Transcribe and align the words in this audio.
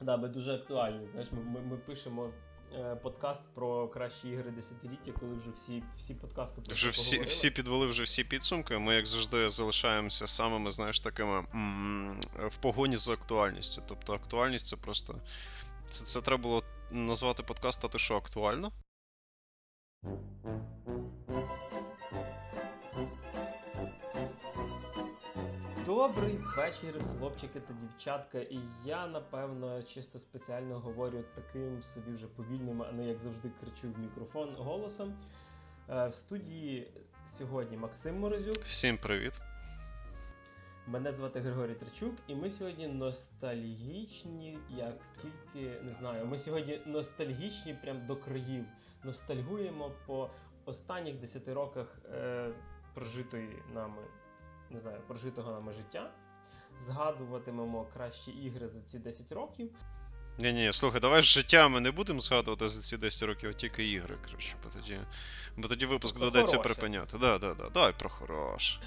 Да, 0.00 0.16
ми 0.16 0.28
дуже 0.28 0.54
актуальні. 0.54 1.08
Знаєш, 1.12 1.28
ми, 1.32 1.42
ми, 1.42 1.60
ми 1.60 1.76
пишемо 1.76 2.30
е, 2.72 2.96
подкаст 2.96 3.40
про 3.54 3.88
кращі 3.88 4.28
ігри 4.28 4.50
десятиліття, 4.50 5.12
коли 5.20 5.34
вже 5.34 5.50
всі, 5.50 5.82
всі 5.98 6.14
подкасти 6.14 6.60
Вже 6.72 6.90
всі, 6.90 7.10
поговорили. 7.10 7.30
всі 7.34 7.50
підвели 7.50 7.86
вже 7.86 8.02
всі 8.02 8.24
підсумки. 8.24 8.78
Ми, 8.78 8.94
як 8.94 9.06
завжди, 9.06 9.48
залишаємося 9.50 10.26
самими, 10.26 10.70
знаєш, 10.70 11.00
такими 11.00 11.40
в 12.48 12.56
погоні 12.62 12.96
за 12.96 13.12
актуальністю. 13.12 13.82
Тобто 13.88 14.14
актуальність 14.14 14.66
це 14.66 14.76
просто. 14.76 15.14
Це, 15.88 16.04
це 16.04 16.20
треба 16.20 16.42
було 16.42 16.62
назвати 16.90 17.42
подкаст, 17.42 17.84
а 17.84 17.88
ти 17.88 17.98
що, 17.98 18.16
актуально? 18.16 18.72
Добрий 25.90 26.38
вечір, 26.56 26.94
хлопчики 27.18 27.60
та 27.60 27.74
дівчатка. 27.74 28.38
І 28.38 28.58
я, 28.84 29.06
напевно, 29.06 29.82
чисто 29.82 30.18
спеціально 30.18 30.78
говорю 30.78 31.24
таким 31.34 31.82
собі 31.82 32.12
вже 32.16 32.26
повільним, 32.26 32.82
а 32.82 32.92
не 32.92 33.06
як 33.06 33.18
завжди 33.18 33.50
кричу 33.60 33.94
в 33.94 33.98
мікрофон 33.98 34.54
голосом. 34.58 35.14
Е, 35.88 36.08
В 36.08 36.14
студії 36.14 36.90
сьогодні 37.38 37.76
Максим 37.76 38.18
Морозюк. 38.18 38.58
Всім 38.58 38.96
привіт. 38.96 39.40
Мене 40.86 41.12
звати 41.12 41.40
Григорій 41.40 41.74
Тричук, 41.74 42.14
і 42.26 42.34
ми 42.34 42.50
сьогодні 42.50 42.88
ностальгічні, 42.88 44.58
як 44.70 44.96
тільки 45.22 45.80
не 45.82 45.94
знаю. 46.00 46.26
Ми 46.26 46.38
сьогодні 46.38 46.80
ностальгічні 46.86 47.74
прям 47.74 48.06
до 48.06 48.16
країв. 48.16 48.64
Ностальгуємо 49.04 49.92
по 50.06 50.30
останніх 50.64 51.20
10 51.20 51.48
роках 51.48 51.98
е, 52.14 52.50
прожитої 52.94 53.62
нами, 53.74 54.02
не 54.70 54.80
знаю, 54.80 55.00
прожитого 55.08 55.52
нами 55.52 55.72
життя. 55.72 56.10
Згадуватимемо 56.86 57.84
кращі 57.94 58.30
ігри 58.30 58.68
за 58.68 58.80
ці 58.90 58.98
10 58.98 59.32
років. 59.32 59.70
Ні, 60.38 60.52
ні, 60.52 60.72
слухай, 60.72 61.00
давай 61.00 61.22
життя 61.22 61.68
ми 61.68 61.80
не 61.80 61.90
будемо 61.90 62.20
згадувати 62.20 62.68
за 62.68 62.80
ці 62.80 62.96
10 62.96 63.22
років, 63.22 63.50
а 63.50 63.52
тільки 63.52 63.88
ігри, 63.90 64.16
коротше, 64.24 64.56
бо 64.64 64.70
тоді, 64.70 64.98
бо 65.56 65.68
тоді 65.68 65.86
випуск 65.86 66.18
Про 66.18 66.30
хороше. 66.30 66.58
припиняти. 66.58 67.18
Да, 67.18 67.38
да, 67.38 67.54
да, 67.54 67.68
давай 67.68 67.92
про 67.98 68.10
хороше. 68.10 68.80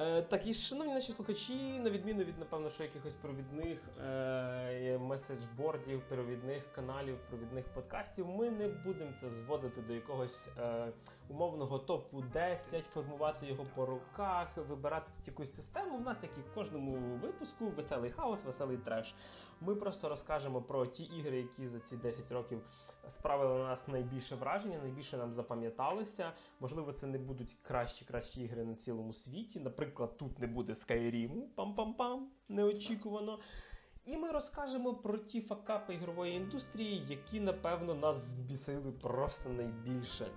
Е, 0.00 0.22
так, 0.22 0.46
і 0.46 0.54
шановні 0.54 0.94
наші 0.94 1.12
слухачі, 1.12 1.54
на 1.54 1.90
відміну 1.90 2.24
від, 2.24 2.38
напевно, 2.38 2.70
що 2.70 2.82
якихось 2.82 3.14
провідних 3.14 3.78
е, 4.00 4.98
меседжбордів, 4.98 6.02
провідних 6.08 6.72
каналів, 6.74 7.18
провідних 7.28 7.64
подкастів, 7.64 8.28
ми 8.28 8.50
не 8.50 8.68
будемо 8.68 9.10
це 9.20 9.30
зводити 9.30 9.80
до 9.80 9.92
якогось 9.92 10.48
е, 10.58 10.92
умовного 11.28 11.78
топу 11.78 12.22
10, 12.22 12.86
формувати 12.94 13.46
його 13.46 13.66
по 13.74 13.86
руках, 13.86 14.56
вибирати 14.56 15.10
тут 15.16 15.28
якусь 15.28 15.54
систему. 15.54 15.96
У 15.96 16.00
нас, 16.00 16.22
як 16.22 16.32
і 16.38 16.40
в 16.40 16.54
кожному 16.54 17.16
випуску, 17.22 17.66
веселий 17.68 18.10
хаос, 18.10 18.44
веселий 18.44 18.76
треш. 18.76 19.14
Ми 19.60 19.74
просто 19.74 20.08
розкажемо 20.08 20.62
про 20.62 20.86
ті 20.86 21.04
ігри, 21.04 21.36
які 21.36 21.68
за 21.68 21.80
ці 21.80 21.96
10 21.96 22.32
років 22.32 22.60
справили 23.08 23.58
на 23.58 23.64
нас 23.64 23.88
найбільше 23.88 24.34
враження, 24.34 24.78
найбільше 24.78 25.16
нам 25.16 25.34
запам'яталися. 25.34 26.32
Можливо, 26.60 26.92
це 26.92 27.06
не 27.06 27.18
будуть 27.18 27.56
кращі 27.62 28.04
кращі 28.04 28.40
ігри 28.40 28.64
на 28.64 28.74
цілому 28.74 29.12
світі. 29.12 29.60
Наприклад, 29.60 30.16
тут 30.16 30.38
не 30.38 30.46
буде 30.46 30.72
Skyrim, 30.72 31.42
пам-пам-пам, 31.56 32.18
неочікувано. 32.48 33.38
І 34.06 34.16
ми 34.16 34.30
розкажемо 34.30 34.94
про 34.94 35.18
ті 35.18 35.40
факапи 35.40 35.94
ігрової 35.94 36.36
індустрії, 36.36 37.06
які, 37.08 37.40
напевно, 37.40 37.94
нас 37.94 38.16
збісили 38.16 38.92
просто 38.92 39.48
найбільше. 39.48 40.30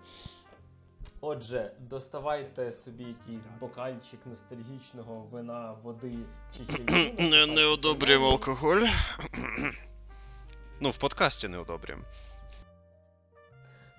Отже, 1.23 1.71
доставайте 1.79 2.71
собі 2.71 3.03
якийсь 3.03 3.45
бокальчик 3.59 4.19
ностальгічного 4.25 5.27
вина, 5.31 5.75
води 5.83 6.13
чи 6.57 6.65
чаю. 6.65 7.13
Не, 7.29 7.45
не 7.45 7.65
одобрюємо 7.65 8.27
алкоголь. 8.27 8.81
ну, 10.81 10.89
в 10.89 10.97
подкасті 10.97 11.47
не 11.47 11.57
одобрюємо. 11.57 12.03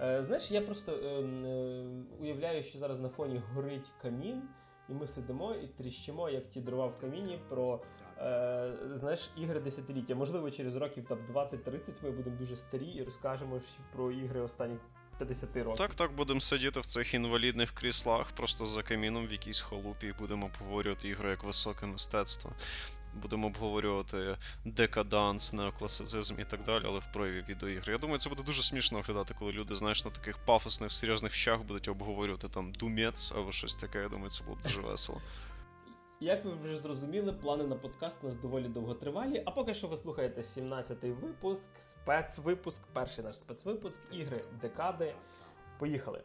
Е, 0.01 0.25
знаєш, 0.27 0.51
я 0.51 0.61
просто 0.61 0.93
е, 0.93 0.97
е, 0.97 1.85
уявляю, 2.21 2.65
що 2.65 2.79
зараз 2.79 3.01
на 3.01 3.09
фоні 3.09 3.43
горить 3.55 3.87
камін, 4.03 4.43
і 4.89 4.93
ми 4.93 5.07
сидимо 5.07 5.55
і 5.55 5.67
тріщимо, 5.67 6.31
як 6.31 6.51
ті 6.51 6.61
дрова 6.61 6.87
в 6.87 7.01
каміні, 7.01 7.41
про 7.49 7.81
е, 8.19 8.73
знаєш, 9.01 9.31
ігри 9.37 9.61
десятиліття. 9.61 10.15
Можливо, 10.15 10.51
через 10.51 10.77
років 10.77 11.07
там 11.09 11.19
20-30 11.35 11.81
ми 12.03 12.11
будемо 12.11 12.37
дуже 12.37 12.57
старі 12.57 12.87
і 12.87 13.05
розкажемо 13.05 13.61
про 13.93 14.13
ігри 14.13 14.41
останніх 14.41 14.81
50 15.25 15.57
років. 15.57 15.79
Так, 15.79 15.95
так, 15.95 16.15
будемо 16.15 16.41
сидіти 16.41 16.81
в 16.81 16.87
цих 16.87 17.15
інвалідних 17.15 17.73
кріслах, 17.73 18.33
просто 18.33 18.67
за 18.67 18.83
каміном 18.83 19.27
в 19.27 19.33
якійсь 19.33 19.61
халупі, 19.61 20.07
і 20.07 20.13
будемо 20.19 20.47
обговорювати 20.47 21.09
ігру 21.09 21.31
як 21.31 21.45
високе 21.45 21.87
мистецтво. 21.87 22.53
Будемо 23.15 23.47
обговорювати 23.47 24.37
декаданс, 24.65 25.53
неокласицизм 25.53 26.41
і 26.41 26.45
так 26.45 26.65
далі, 26.65 26.85
але 26.87 26.99
в 26.99 27.13
прояві 27.13 27.45
відеоігри. 27.49 27.93
Я 27.93 27.99
думаю, 27.99 28.19
це 28.19 28.29
буде 28.29 28.43
дуже 28.43 28.63
смішно 28.63 28.99
оглядати, 28.99 29.35
коли 29.39 29.53
люди, 29.53 29.77
знаєш, 29.77 30.05
на 30.05 30.11
таких 30.11 30.39
пафосних, 30.39 30.93
серйозних 30.93 31.33
вщах 31.33 31.63
будуть 31.63 31.89
обговорювати 31.89 32.49
там 32.49 32.73
думець 32.73 33.33
або 33.37 33.53
щось 33.53 33.75
таке. 33.75 34.01
Я 34.01 34.09
думаю, 34.09 34.31
це 34.31 34.45
було 34.45 34.57
б 34.57 34.61
дуже 34.61 34.81
весело. 34.81 35.21
Як 36.23 36.45
ви 36.45 36.53
вже 36.53 36.79
зрозуміли, 36.79 37.33
плани 37.33 37.65
на 37.65 37.77
подкаст 37.77 38.17
у 38.23 38.27
нас 38.27 38.37
доволі 38.37 38.69
довготривалі. 38.69 39.43
А 39.47 39.51
поки 39.51 39.75
що 39.75 39.89
ви 39.89 39.97
слухаєте 39.97 40.41
17-й 40.41 41.11
випуск, 41.11 41.71
спецвипуск, 41.81 42.79
перший 42.93 43.25
наш 43.25 43.37
спецвипуск, 43.37 43.99
ігри 44.13 44.45
декади. 44.61 45.15
Поїхали! 45.79 46.23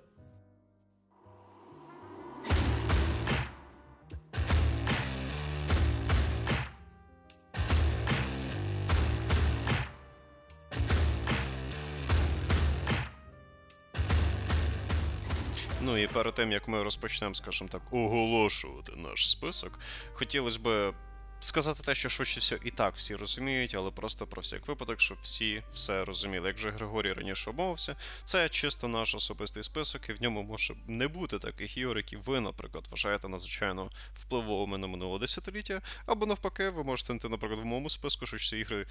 Ну 15.88 15.98
і 15.98 16.08
перед 16.08 16.34
тим 16.34 16.52
як 16.52 16.68
ми 16.68 16.84
розпочнемо, 16.84 17.36
скажімо 17.36 17.70
так, 17.72 17.82
оголошувати 17.92 18.92
наш 18.96 19.30
список, 19.30 19.80
хотілося 20.14 20.60
б 20.60 20.94
сказати 21.40 21.84
те, 21.84 21.96
що 21.96 22.10
швидше 22.10 22.40
всього 22.40 22.62
і 22.66 22.72
так 22.72 22.96
всі 22.96 23.16
розуміють, 23.16 23.76
але 23.76 23.92
просто 23.92 24.28
про 24.28 24.42
всяк 24.42 24.68
випадок, 24.68 25.02
щоб 25.02 25.18
всі 25.22 25.64
все 25.74 26.06
розуміли. 26.06 26.48
Як 26.48 26.58
вже 26.58 26.72
Григорій 26.72 27.14
раніше 27.14 27.50
обмовився, 27.50 27.96
це 28.24 28.50
чисто 28.50 28.88
наш 28.88 29.16
особистий 29.16 29.64
список, 29.64 30.10
і 30.10 30.14
в 30.14 30.22
ньому 30.22 30.44
може 30.44 30.74
не 30.88 31.08
бути 31.08 31.40
таких 31.40 31.78
ігор, 31.78 31.98
які 31.98 32.18
ви, 32.18 32.40
наприклад, 32.40 32.88
вважаєте 32.92 33.28
надзвичайно 33.28 33.90
впливовими 34.14 34.78
на 34.78 34.88
минуле 34.88 35.20
десятиліття, 35.20 35.82
або 36.06 36.26
навпаки, 36.26 36.70
ви 36.70 36.84
можете 36.84 37.08
знайти, 37.08 37.30
наприклад, 37.30 37.60
в 37.60 37.66
моєму 37.66 37.90
списку, 37.90 38.26
що 38.26 38.38
це 38.38 38.60
ігри, 38.60 38.86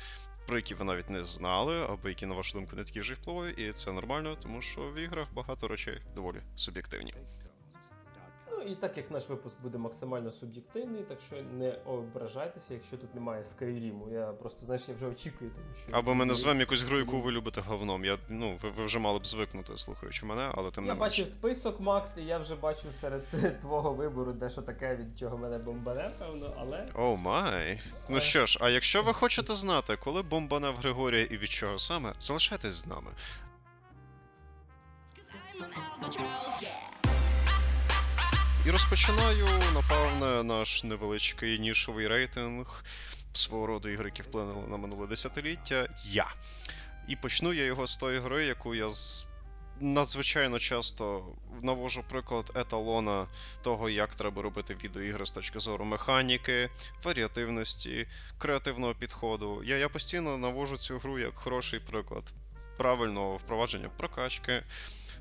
про 0.47 0.57
які 0.57 0.75
ви 0.75 0.84
навіть 0.84 1.11
не 1.11 1.25
знали, 1.25 1.84
або 1.84 2.09
які, 2.09 2.27
на 2.27 2.34
вашу 2.34 2.59
думку, 2.59 2.77
не 2.77 2.84
такі 2.84 3.01
вже 3.01 3.13
й 3.13 3.17
впливові, 3.17 3.51
і 3.57 3.73
це 3.73 3.93
нормально, 3.93 4.37
тому 4.43 4.63
що 4.63 4.81
в 4.81 4.99
іграх 4.99 5.28
багато 5.34 5.69
речей 5.69 6.01
доволі 6.15 6.39
суб'єктивні. 6.57 7.15
Ну 8.56 8.62
і 8.62 8.75
так 8.75 8.97
як 8.97 9.11
наш 9.11 9.28
випуск 9.28 9.56
буде 9.62 9.78
максимально 9.78 10.33
суб'єктивний, 10.33 11.03
так 11.03 11.19
що 11.27 11.37
не 11.43 11.72
ображайтеся, 11.72 12.75
якщо 12.75 12.97
тут 12.97 13.15
немає 13.15 13.44
Скайріму. 13.44 14.09
Я 14.12 14.27
просто, 14.27 14.67
знаєш, 14.67 14.83
я 14.89 14.94
вже 14.94 15.06
очікую, 15.06 15.50
тому 15.50 15.67
що. 15.87 15.97
Або 15.97 16.15
ми 16.15 16.25
назвемо 16.25 16.61
якусь 16.61 16.83
гру, 16.83 16.99
яку 16.99 17.21
ви 17.21 17.33
любите 17.33 17.61
говном. 17.61 18.05
Я, 18.05 18.19
ну, 18.28 18.59
ви, 18.62 18.71
ви 18.71 18.84
вже 18.84 18.99
мали 18.99 19.19
б 19.19 19.27
звикнути, 19.27 19.77
слухаючи 19.77 20.27
мене, 20.27 20.50
але 20.55 20.71
тим 20.71 20.84
не 20.84 20.89
Я 20.89 20.95
бачив 20.95 21.28
список, 21.28 21.81
Макс, 21.81 22.11
і 22.16 22.22
я 22.22 22.39
вже 22.39 22.55
бачу 22.55 22.93
серед 23.00 23.22
твого 23.61 23.93
вибору 23.93 24.33
дещо 24.33 24.62
таке, 24.62 24.97
від 24.97 25.19
чого 25.19 25.39
мене 25.39 25.59
бомбане, 25.59 26.11
певно, 26.19 26.55
але. 26.59 26.89
Oh 26.95 27.17
my. 27.17 27.81
Ну 28.09 28.21
що 28.21 28.47
ж, 28.47 28.59
а 28.61 28.69
якщо 28.69 29.03
ви 29.03 29.12
хочете 29.12 29.55
знати, 29.55 29.97
коли 29.97 30.22
бомбане 30.22 30.71
в 30.71 30.77
Григорія 30.77 31.25
і 31.25 31.37
від 31.37 31.50
чого 31.50 31.78
саме, 31.78 32.12
залишайтесь 32.19 32.75
з 32.75 32.87
нами. 32.87 33.11
I'm 35.56 35.62
an 35.62 35.71
albatross. 35.75 36.96
І 38.66 38.71
розпочинаю, 38.71 39.49
напевне, 39.75 40.43
наш 40.43 40.84
невеличкий 40.84 41.59
нішовий 41.59 42.09
рейтинг 42.09 42.84
свого 43.32 43.66
роду 43.66 43.88
ігри, 43.88 44.04
які 44.04 44.22
вплинули 44.22 44.69
на 44.69 44.77
минуле 44.77 45.06
десятиліття. 45.06 45.88
Я. 46.04 46.27
І 47.09 47.16
почну 47.16 47.53
я 47.53 47.65
його 47.65 47.86
з 47.86 47.97
тої 47.97 48.18
гри, 48.18 48.45
яку 48.45 48.74
я 48.74 48.89
з. 48.89 49.27
Надзвичайно 49.80 50.59
часто 50.59 51.24
навожу 51.63 52.03
приклад 52.09 52.53
еталона 52.54 53.27
того, 53.63 53.91
як 53.91 54.15
треба 54.15 54.42
робити 54.42 54.77
відеоігри 54.84 55.27
з 55.27 55.30
точки 55.30 55.60
зору 55.60 55.84
механіки, 55.84 56.71
варіативності, 57.03 58.07
креативного 58.39 58.95
підходу. 58.95 59.62
Я, 59.65 59.77
я 59.77 59.89
постійно 59.89 60.39
навожу 60.39 60.77
цю 60.77 60.98
гру 60.98 61.19
як 61.19 61.34
хороший 61.34 61.80
приклад 61.80 62.33
правильного 62.77 63.36
впровадження 63.36 63.89
прокачки, 63.89 64.62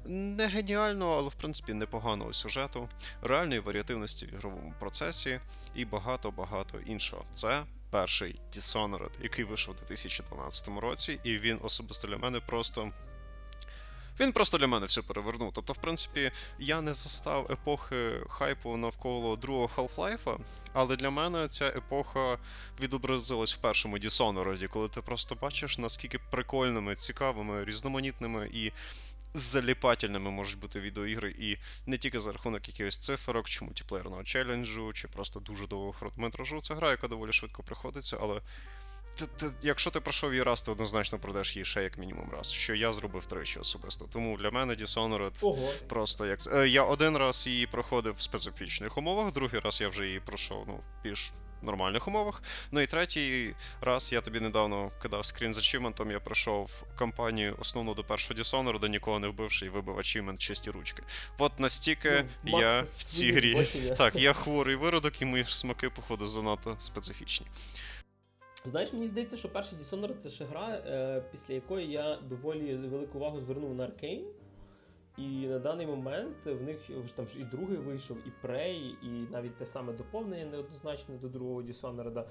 не 0.06 0.48
геніального, 0.48 1.18
але 1.18 1.30
в 1.30 1.34
принципі 1.34 1.74
непоганого 1.74 2.34
сюжету, 2.34 2.90
реальної 3.22 3.60
варіативності 3.60 4.26
в 4.26 4.34
ігровому 4.34 4.74
процесі 4.80 5.40
і 5.76 5.86
багато-багато 5.86 6.80
іншого. 6.80 7.26
Це 7.34 7.64
перший 7.90 8.40
Dishonored, 8.54 9.12
який 9.22 9.46
вийшов 9.46 9.76
у 9.76 9.78
2012 9.78 10.68
році, 10.68 11.20
і 11.24 11.38
він 11.38 11.60
особисто 11.62 12.08
для 12.08 12.18
мене 12.18 12.40
просто 12.40 12.92
Він 14.20 14.32
просто 14.32 14.58
для 14.58 14.68
мене 14.68 14.86
все 14.86 15.02
перевернув. 15.02 15.52
Тобто, 15.54 15.74
в 15.74 15.78
принципі, 15.78 16.32
я 16.60 16.82
не 16.82 16.94
застав 16.94 17.52
епохи 17.52 18.12
хайпу 18.30 18.78
навколо 18.78 19.36
другого 19.36 19.70
Half-Life, 19.78 20.38
але 20.74 20.96
для 20.96 21.10
мене 21.10 21.48
ця 21.48 21.68
епоха 21.68 22.38
відобразилась 22.82 23.56
в 23.56 23.58
першому 23.58 23.98
Dishonored, 23.98 24.68
коли 24.68 24.90
ти 24.90 25.02
просто 25.02 25.36
бачиш, 25.36 25.78
наскільки 25.78 26.20
прикольними, 26.32 26.96
цікавими, 26.96 27.66
різноманітними 27.66 28.50
і 28.54 28.72
заліпательними 29.36 30.32
можуть 30.32 30.60
бути 30.60 30.80
відеоігри, 30.80 31.36
і 31.40 31.58
не 31.86 31.98
тільки 31.98 32.20
за 32.20 32.32
рахунок 32.32 32.68
якихось 32.68 32.98
циферок, 32.98 33.50
чи 33.50 33.66
мультиплеєрного 33.66 34.24
челенджу, 34.24 34.94
чи 34.94 35.08
просто 35.08 35.40
дуже 35.40 35.68
довгого 35.68 35.94
хронометражу. 35.94 36.62
Це 36.62 36.74
гра, 36.74 36.92
яка 36.92 37.08
доволі 37.08 37.32
швидко 37.32 37.64
приходиться, 37.64 38.18
але. 38.22 38.42
Ти, 39.16 39.26
ти, 39.26 39.52
якщо 39.62 39.92
ти 39.92 40.00
пройшов 40.00 40.32
її 40.32 40.44
раз, 40.44 40.62
ти 40.62 40.72
однозначно 40.72 41.20
пройдеш 41.20 41.56
її 41.56 41.66
ще 41.66 41.84
як 41.84 41.98
мінімум 41.98 42.30
раз, 42.32 42.52
що 42.52 42.76
я 42.76 42.94
зробив 42.94 43.26
тричі 43.26 43.60
особисто. 43.60 44.06
Тому 44.08 44.38
для 44.38 44.52
мене 44.52 44.74
Dishonored 44.74 45.38
Ого. 45.42 45.72
просто 45.88 46.26
як. 46.26 46.40
Е, 46.54 46.68
я 46.68 46.84
один 46.84 47.18
раз 47.18 47.48
її 47.48 47.68
проходив 47.68 48.14
в 48.14 48.22
специфічних 48.22 48.98
умовах, 48.98 49.34
другий 49.34 49.60
раз 49.60 49.82
я 49.82 49.90
вже 49.90 50.06
її 50.06 50.20
пройшов 50.20 50.64
ну, 50.68 50.80
більш 51.04 51.32
нормальних 51.62 52.08
умовах. 52.08 52.44
Ну 52.72 52.82
і 52.82 52.88
третій 52.88 53.56
раз 53.82 54.14
я 54.14 54.22
тобі 54.22 54.40
недавно 54.40 54.92
кидав 55.02 55.26
скрін 55.26 55.54
з 55.54 55.58
ачівментом, 55.58 56.12
я 56.12 56.20
пройшов 56.20 56.84
кампанію 56.98 57.56
основну 57.60 57.94
до 57.94 58.04
першого 58.04 58.40
Dishonored, 58.40 58.88
нікого 58.88 59.20
не 59.20 59.28
вбивши 59.28 59.66
і 59.66 59.70
вибив 59.70 60.00
ачівмент 60.00 60.40
чисті 60.40 60.72
ручки. 60.72 61.04
От 61.38 61.60
настільки 61.60 62.26
Ну, 62.44 62.62
я 62.62 62.86
в 62.98 63.04
цій 63.04 63.32
грі. 63.32 63.68
Так, 63.98 64.16
я 64.16 64.34
хворий 64.34 64.76
виродок, 64.76 65.22
і 65.22 65.26
мої 65.26 65.46
смаки, 65.50 65.90
походу, 65.90 66.28
занадто 66.28 66.76
специфічні. 66.80 67.48
Знаєш, 68.72 68.94
мені 68.94 69.08
здається, 69.08 69.38
що 69.38 69.50
перший 69.50 69.78
Dishonored 69.78 70.18
це 70.24 70.30
ще 70.30 70.46
гра, 70.46 70.70
е, 70.70 71.24
після 71.32 71.54
якої 71.54 71.92
я 71.92 72.20
доволі 72.30 72.76
велику 72.76 73.18
увагу 73.18 73.42
звернув 73.42 73.76
на 73.76 73.84
Arkane. 73.84 74.24
І 75.18 75.48
на 75.48 75.60
даний 75.60 75.88
момент 75.88 76.36
в 76.46 76.62
них 76.62 76.78
там 77.16 77.28
ж 77.28 77.40
і 77.40 77.44
другий 77.44 77.78
вийшов, 77.78 78.18
і 78.26 78.48
Prey, 78.48 78.94
і 79.04 79.32
навіть 79.32 79.58
те 79.58 79.66
саме 79.66 79.94
доповнення 79.94 80.46
неоднозначне 80.46 81.16
до 81.16 81.28
другого 81.28 81.62
Dishonored. 81.62 82.24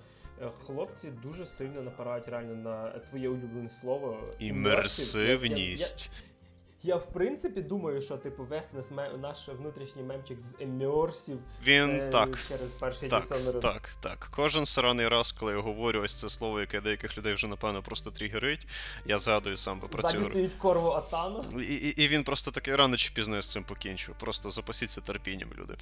Е, 0.42 0.50
Хлопці 0.66 1.12
дуже 1.22 1.46
сильно 1.46 1.82
напирають 1.82 2.28
реально 2.28 2.54
на 2.54 2.90
твоє 2.90 3.28
улюблене 3.28 3.70
слово. 3.80 4.28
Імерсивність. 4.38 6.13
Я, 6.86 6.96
в 6.96 7.12
принципі 7.12 7.62
думаю, 7.62 8.02
що 8.02 8.16
типу 8.16 8.44
весь 8.44 8.64
наш, 8.90 9.12
наш 9.20 9.48
внутрішній 9.48 10.02
мемчик 10.02 10.38
з 10.40 10.62
емерсів 10.62 11.38
Він 11.62 11.88
це 11.98 12.08
так. 12.08 12.38
через 12.48 12.70
перший 12.70 13.08
Так, 13.08 13.30
Dishonored. 13.30 13.60
так, 13.60 13.88
так. 14.00 14.28
Кожен 14.36 14.66
сраний 14.66 15.08
раз, 15.08 15.32
коли 15.32 15.52
я 15.52 15.58
говорю 15.58 16.00
ось 16.00 16.20
це 16.20 16.30
слово, 16.30 16.60
яке 16.60 16.80
деяких 16.80 17.18
людей 17.18 17.34
вже 17.34 17.46
напевно 17.48 17.82
просто 17.82 18.10
тригерить, 18.10 18.66
я 19.06 19.18
згадую 19.18 19.56
сам 19.56 19.80
про 19.80 20.02
цю 20.02 20.18
гру. 20.18 20.30
стоїть 20.30 20.52
корво 20.52 20.90
Атана. 20.90 21.44
І, 21.62 21.74
і, 21.74 22.02
і 22.04 22.08
він 22.08 22.24
просто 22.24 22.50
такий 22.50 22.76
рано 22.76 22.96
чи 22.96 23.12
пізно 23.14 23.36
я 23.36 23.42
з 23.42 23.52
цим 23.52 23.64
покінчу. 23.64 24.14
Просто 24.20 24.50
запасіться 24.50 25.00
терпінням, 25.00 25.48
люди. 25.58 25.74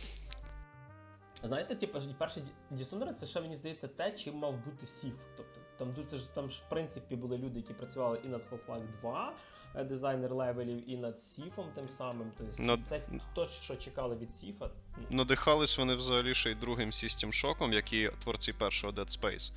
Знаєте, 1.45 1.75
типу, 1.77 1.99
перший 2.19 2.43
Dishonored 2.73 3.15
це 3.21 3.27
ще 3.27 3.41
мені 3.41 3.57
здається 3.57 3.89
те, 3.89 4.13
чим 4.13 4.35
мав 4.35 4.55
бути 4.65 4.87
Сіф. 5.01 5.15
Тобто 5.37 5.61
там 5.79 5.93
дуже 5.93 6.19
ж 6.23 6.35
там 6.35 6.51
ж 6.51 6.63
в 6.67 6.71
принципі 6.71 7.17
були 7.17 7.39
люди, 7.39 7.59
які 7.59 7.73
працювали 7.73 8.21
і 8.25 8.29
над 8.29 8.41
Half-Life 8.53 8.87
2, 9.01 9.29
е, 9.31 9.33
дизайнер 9.75 10.35
левелів, 10.35 10.91
і 10.91 10.97
над 10.97 11.15
Thief 11.37 11.58
ом 11.58 11.67
тим 11.75 11.89
самим. 11.99 12.33
Тобто 12.39 12.55
Ну, 12.59 12.79
це 12.89 13.03
то, 13.35 13.49
що 13.63 13.77
чекали 13.77 14.17
від 14.17 14.29
Thief 14.41 14.62
а. 14.62 14.71
Надихались 15.11 15.79
вони 15.79 15.95
взагалі 15.95 16.35
ще 16.35 16.51
й 16.51 16.55
другим 16.55 16.91
System 16.91 17.27
Shock, 17.27 17.73
як 17.73 17.93
і 17.93 18.11
творці 18.23 18.53
першого 18.53 18.93
Dead 18.93 19.21
Space. 19.21 19.53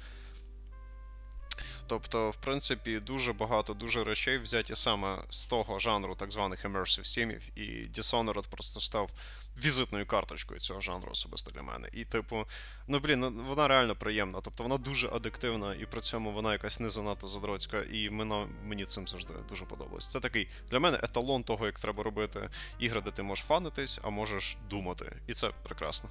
Тобто, 1.87 2.29
в 2.29 2.35
принципі, 2.35 2.99
дуже 2.99 3.33
багато 3.33 3.73
дуже 3.73 4.03
речей 4.03 4.37
взяті 4.37 4.75
саме 4.75 5.23
з 5.29 5.45
того 5.45 5.79
жанру 5.79 6.15
так 6.15 6.31
званих 6.31 6.65
immersive 6.65 7.05
sim 7.05 7.23
ів, 7.23 7.41
і 7.55 7.61
Dishonored 7.95 8.49
просто 8.49 8.79
став 8.79 9.09
візитною 9.57 10.05
карточкою 10.05 10.59
цього 10.59 10.81
жанру 10.81 11.09
особисто 11.11 11.51
для 11.51 11.61
мене. 11.61 11.89
І, 11.93 12.05
типу, 12.05 12.45
ну 12.87 12.99
блін, 12.99 13.19
ну, 13.19 13.43
вона 13.47 13.67
реально 13.67 13.95
приємна. 13.95 14.41
Тобто 14.41 14.63
вона 14.63 14.77
дуже 14.77 15.07
адиктивна, 15.07 15.75
і 15.75 15.85
при 15.85 16.01
цьому 16.01 16.31
вона 16.31 16.51
якась 16.51 16.79
не 16.79 16.89
занадто 16.89 17.27
задроцька, 17.27 17.81
і 17.91 18.09
мені, 18.09 18.45
мені 18.63 18.85
цим 18.85 19.07
завжди 19.07 19.33
дуже 19.49 19.65
подобалось. 19.65 20.11
Це 20.11 20.19
такий 20.19 20.47
для 20.71 20.79
мене 20.79 20.99
еталон 21.03 21.43
того, 21.43 21.65
як 21.65 21.79
треба 21.79 22.03
робити 22.03 22.49
ігри, 22.79 23.01
де 23.01 23.11
ти 23.11 23.23
можеш 23.23 23.45
фанитись, 23.45 23.99
а 24.03 24.09
можеш 24.09 24.57
думати. 24.69 25.15
І 25.27 25.33
це 25.33 25.51
прекрасно. 25.63 26.09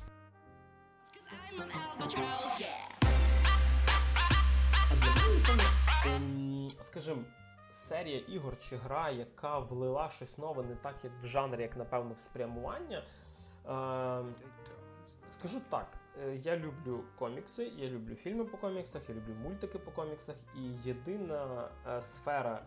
I'm 1.54 1.60
an 1.60 1.70
albatross, 1.70 2.60
yeah. 2.60 3.03
Скажімо, 6.94 7.22
серія 7.70 8.18
ігор 8.18 8.56
чи 8.68 8.76
гра, 8.76 9.10
яка 9.10 9.58
влила 9.58 10.10
щось 10.10 10.38
нове, 10.38 10.62
не 10.62 10.74
так 10.74 10.94
як 11.02 11.12
в 11.22 11.26
жанрі, 11.26 11.62
як 11.62 11.76
напевно 11.76 12.14
в 12.14 12.20
спрямування. 12.20 13.02
Ем, 13.68 14.34
скажу 15.28 15.60
так, 15.70 15.86
е, 16.22 16.36
я 16.36 16.56
люблю 16.56 17.04
комікси, 17.18 17.64
я 17.76 17.90
люблю 17.90 18.14
фільми 18.14 18.44
по 18.44 18.56
коміксах, 18.56 19.02
я 19.08 19.14
люблю 19.14 19.34
мультики 19.42 19.78
по 19.78 19.90
коміксах, 19.90 20.36
і 20.56 20.88
єдина 20.88 21.68
е, 21.86 22.02
сфера, 22.02 22.62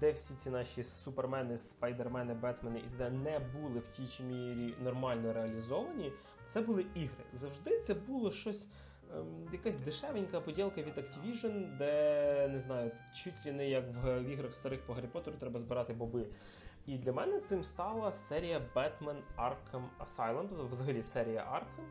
де 0.00 0.12
всі 0.12 0.34
ці 0.34 0.50
наші 0.50 0.84
супермени, 0.84 1.58
спайдермени, 1.58 2.34
бетмени 2.34 2.78
і 2.78 2.82
т.д. 2.82 3.10
не 3.10 3.38
були 3.38 3.78
в 3.78 3.86
тій 3.96 4.08
чи 4.08 4.22
мірі 4.22 4.74
нормально 4.80 5.32
реалізовані, 5.32 6.12
це 6.52 6.60
були 6.60 6.86
ігри. 6.94 7.24
Завжди 7.40 7.80
це 7.80 7.94
було 7.94 8.30
щось 8.30 8.62
ем, 8.62 8.68
якась 9.52 9.76
дешевенька 9.76 10.40
поділка 10.40 10.82
від 10.82 10.98
Activision, 10.98 11.76
де 11.76 12.48
не 12.48 12.60
знаю, 12.60 12.90
чуть 13.24 13.46
ли 13.46 13.52
не 13.52 13.68
як 13.68 13.84
в, 14.04 14.22
іграх 14.22 14.54
старих 14.54 14.86
по 14.86 14.92
Гаррі 14.92 15.06
Поттеру 15.06 15.36
треба 15.36 15.60
збирати 15.60 15.92
боби. 15.92 16.26
І 16.86 16.98
для 16.98 17.12
мене 17.12 17.40
цим 17.40 17.64
стала 17.64 18.12
серія 18.12 18.62
Batman 18.74 19.16
Arkham 19.38 19.84
Asylum, 19.98 20.46
тобто 20.48 20.66
взагалі 20.66 21.02
серія 21.02 21.40
Arkham. 21.40 21.86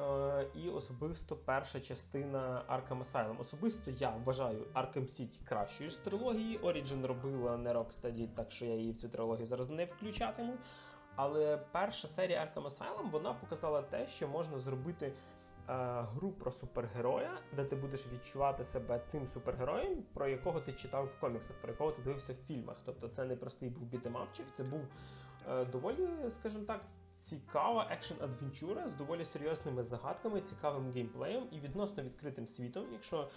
Е, 0.00 0.46
і 0.54 0.68
особисто 0.68 1.36
перша 1.36 1.80
частина 1.80 2.62
Arkham 2.68 3.04
Asylum. 3.04 3.40
Особисто 3.40 3.90
я 3.90 4.10
вважаю 4.10 4.66
Arkham 4.74 5.02
City 5.02 5.44
кращою 5.48 5.90
з 5.90 5.98
трилогії. 5.98 6.58
Origin 6.58 7.06
робила 7.06 7.56
не 7.56 7.72
Rocksteady, 7.72 8.28
так 8.34 8.50
що 8.50 8.64
я 8.64 8.74
її 8.74 8.92
в 8.92 8.96
цю 8.96 9.08
трилогію 9.08 9.46
зараз 9.46 9.70
не 9.70 9.84
включатиму. 9.84 10.54
Але 11.16 11.56
перша 11.72 12.08
серія 12.08 12.40
Arkham 12.44 12.64
Asylum 12.64 13.10
вона 13.10 13.32
показала 13.32 13.82
те, 13.82 14.08
що 14.08 14.28
можна 14.28 14.58
зробити 14.58 15.12
гру 16.14 16.32
про 16.32 16.52
супергероя, 16.52 17.38
де 17.56 17.64
ти 17.64 17.76
будеш 17.76 18.06
відчувати 18.12 18.64
себе 18.64 19.00
тим 19.10 19.26
супергероєм, 19.26 20.02
про 20.14 20.28
якого 20.28 20.60
ти 20.60 20.72
читав 20.72 21.06
в 21.06 21.20
коміксах, 21.20 21.56
про 21.60 21.70
якого 21.70 21.92
ти 21.92 22.02
дивився 22.02 22.32
в 22.32 22.36
фільмах. 22.46 22.76
Тобто 22.84 23.08
це 23.08 23.24
не 23.24 23.36
простий 23.36 23.68
був 23.68 23.82
beat 23.82 24.00
'em 24.00 24.14
up 24.14 24.23
чик, 24.23 24.46
це 24.56 24.62
був 24.62 24.80
е, 25.48 25.64
доволі, 25.64 26.08
скажімо 26.30 26.64
так, 26.64 26.80
цікава 27.22 27.86
action 27.90 28.14
adventure 28.20 28.81
а 28.81 28.88
з 28.88 28.92
доволі 28.92 29.24
серйозними 29.24 29.82
загадками, 29.82 30.40
цікавим 30.40 30.92
геймплеєм 30.92 31.44
і 31.50 31.60
відносно 31.60 32.02
відкритим 32.02 32.46
світом. 32.46 32.84
Якщо 32.92 33.28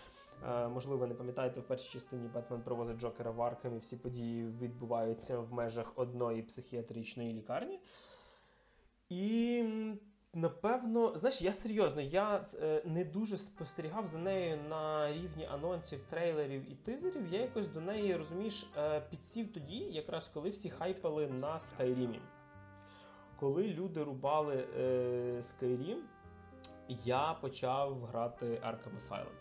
е, 0.47 0.67
можливо 0.67 1.07
не 1.07 1.13
пам'ятаєте, 1.13 1.59
в 1.59 1.63
першій 1.63 1.91
частині 1.93 2.27
Бетмен 2.27 2.61
провозить 2.61 2.99
Джокера 2.99 3.31
в 3.31 3.41
Аркам 3.41 3.75
і 3.75 3.79
всі 3.79 3.97
події 3.97 4.45
відбуваються 4.45 5.39
в 5.39 5.53
межах 5.53 5.91
одної 5.95 6.41
психіатричної 6.41 7.33
лікарні. 7.33 7.79
І 9.09 9.63
напевно, 10.33 11.17
знаєш, 11.19 11.41
я 11.41 11.53
серйозно, 11.53 12.01
я 12.01 12.45
е, 12.61 12.81
не 12.85 13.03
дуже 13.03 13.37
спостерігав 13.37 14.07
за 14.07 14.17
нею 14.17 14.57
на 14.69 15.13
рівні 15.13 15.45
анонсів, 15.45 16.03
трейлерів 16.09 16.71
і 16.71 16.75
тизерів. 16.75 17.33
Я 17.33 17.41
якось 17.41 17.67
до 17.67 17.81
неї, 17.81 18.15
розумієш, 18.15 18.67
е, 18.77 19.01
підсів 19.09 19.53
тоді, 19.53 19.77
якраз 19.77 20.29
коли 20.33 20.49
всі 20.49 20.69
хайпали 20.69 21.27
на 21.27 21.59
Скайрімі. 21.59 22.19
Коли 23.39 23.63
люди 23.63 24.03
рубали 24.03 24.67
е, 24.77 25.41
Skyrim, 25.41 25.97
я 26.87 27.33
почав 27.41 28.03
грати 28.03 28.45
Arkham 28.45 28.97
Asylum. 28.99 29.35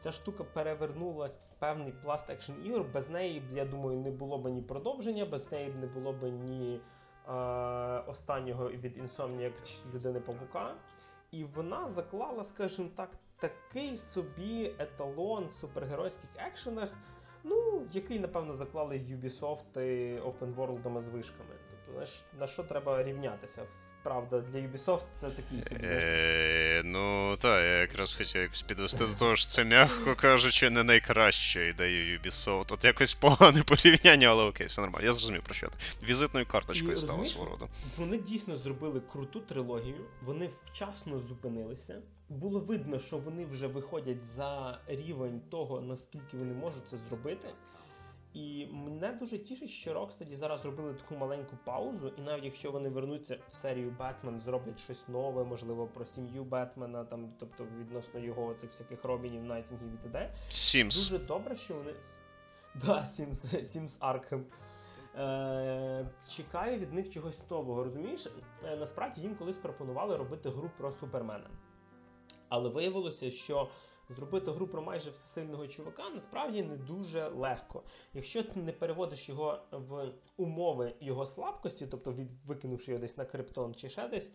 Ця 0.00 0.12
штука 0.12 0.44
перевернула 0.44 1.30
певний 1.58 1.92
пласт 1.92 2.30
екшн 2.30 2.52
ігор. 2.64 2.86
Без 2.94 3.10
неї, 3.10 3.42
я 3.54 3.64
думаю, 3.64 3.98
не 3.98 4.10
було 4.10 4.38
б 4.38 4.50
ні 4.50 4.62
продовження, 4.62 5.24
без 5.24 5.52
неї 5.52 5.70
б 5.70 5.76
не 5.76 5.86
було 5.86 6.12
б 6.12 6.22
ні 6.22 6.80
останнього 8.06 8.70
від 8.70 8.98
Insomniac 8.98 9.52
людини 9.94 10.20
Павука. 10.20 10.74
І 11.30 11.44
вона 11.44 11.88
заклала, 11.88 12.44
скажімо 12.44 12.88
так, 12.96 13.10
такий 13.38 13.96
собі 13.96 14.74
еталон 14.78 15.46
в 15.46 15.54
супергеройських 15.54 16.30
екшенах, 16.36 16.90
ну, 17.44 17.86
який, 17.92 18.20
напевно, 18.20 18.54
заклали 18.54 18.96
Ubisoft 18.96 19.74
Open 20.22 20.54
World 20.54 21.00
з 21.00 21.08
вишками. 21.08 21.50
Тобто, 21.86 22.06
на 22.38 22.46
що 22.46 22.64
треба 22.64 23.02
рівнятися? 23.02 23.66
Правда, 24.02 24.40
для 24.40 24.58
Ubisoft 24.58 25.04
це 25.20 25.30
такий 25.30 25.58
собі. 25.58 25.80
Е, 25.84 26.82
ну 26.84 27.36
так, 27.36 27.64
я 27.64 27.78
якраз 27.78 28.14
хотів 28.14 28.42
якось 28.42 28.62
підвести 28.62 29.06
до 29.06 29.14
того, 29.18 29.36
що 29.36 29.46
це, 29.46 29.64
м'яко 29.64 30.14
кажучи, 30.16 30.70
не 30.70 30.82
найкраща 30.82 31.60
ідея 31.60 32.18
Ubisoft. 32.18 32.72
От 32.72 32.84
якось 32.84 33.14
погане 33.14 33.62
порівняння, 33.62 34.28
але 34.28 34.44
окей, 34.44 34.66
все 34.66 34.80
нормально. 34.80 35.06
Я 35.06 35.12
зрозумів 35.12 35.42
про 35.42 35.54
що 35.54 35.66
ти. 35.68 36.06
Візитною 36.06 36.46
карточкою 36.46 36.92
І 36.92 36.96
стала 36.96 37.24
свого 37.24 37.50
роду. 37.50 37.68
Вони 37.98 38.18
дійсно 38.18 38.56
зробили 38.56 39.00
круту 39.12 39.40
трилогію, 39.40 40.04
вони 40.22 40.50
вчасно 40.66 41.20
зупинилися. 41.20 42.02
Було 42.28 42.60
видно, 42.60 42.98
що 42.98 43.18
вони 43.18 43.44
вже 43.46 43.66
виходять 43.66 44.24
за 44.36 44.80
рівень 44.86 45.40
того, 45.50 45.80
наскільки 45.80 46.36
вони 46.36 46.54
можуть 46.54 46.88
це 46.90 46.96
зробити. 47.08 47.48
І 48.34 48.66
мене 48.66 49.12
дуже 49.12 49.38
тішить, 49.38 49.70
що 49.70 49.90
Rocksteady 49.90 50.36
зараз 50.36 50.60
зробили 50.60 50.94
таку 50.94 51.14
маленьку 51.14 51.56
паузу, 51.64 52.12
і 52.18 52.20
навіть 52.20 52.44
якщо 52.44 52.70
вони 52.70 52.88
вернуться 52.88 53.38
в 53.52 53.56
серію 53.56 53.96
Бетмен, 53.98 54.40
зроблять 54.40 54.80
щось 54.80 55.08
нове, 55.08 55.44
можливо, 55.44 55.86
про 55.86 56.04
сім'ю 56.04 56.44
Бетмена, 56.44 57.04
там, 57.04 57.32
тобто 57.40 57.66
відносно 57.78 58.20
його 58.20 58.54
цих 58.54 58.70
всяких 58.70 59.04
робінів, 59.04 59.44
найтінгів 59.44 59.94
і 59.94 59.96
т.д. 59.96 60.34
Сімс. 60.48 61.10
Дуже 61.10 61.24
добре, 61.24 61.56
що 61.56 61.74
вони. 61.74 61.94
Да, 62.74 63.08
Сімс, 63.16 63.44
Сімс 63.72 63.96
Аркхем. 63.98 64.44
Е, 65.16 66.06
чекаю 66.36 66.78
від 66.78 66.92
них 66.92 67.10
чогось 67.12 67.50
нового. 67.50 67.84
Розумієш, 67.84 68.26
е, 68.64 68.76
насправді 68.76 69.20
їм 69.20 69.34
колись 69.34 69.56
пропонували 69.56 70.16
робити 70.16 70.50
гру 70.50 70.70
про 70.78 70.92
Супермена. 70.92 71.50
Але 72.48 72.68
виявилося, 72.68 73.30
що 73.30 73.68
зробити 74.10 74.50
гру 74.50 74.66
про 74.66 74.82
майже 74.82 75.10
всесильного 75.10 75.66
чувака 75.66 76.10
насправді 76.14 76.62
не 76.62 76.76
дуже 76.76 77.28
легко. 77.28 77.82
Якщо 78.14 78.42
ти 78.42 78.60
не 78.60 78.72
переводиш 78.72 79.28
його 79.28 79.58
в 79.72 80.12
умови 80.36 80.94
його 81.00 81.26
слабкості, 81.26 81.86
тобто 81.86 82.14
викинувши 82.46 82.90
його 82.90 83.00
десь 83.00 83.16
на 83.16 83.24
криптон 83.24 83.74
чи 83.74 83.88
ще 83.88 84.08
десь. 84.08 84.30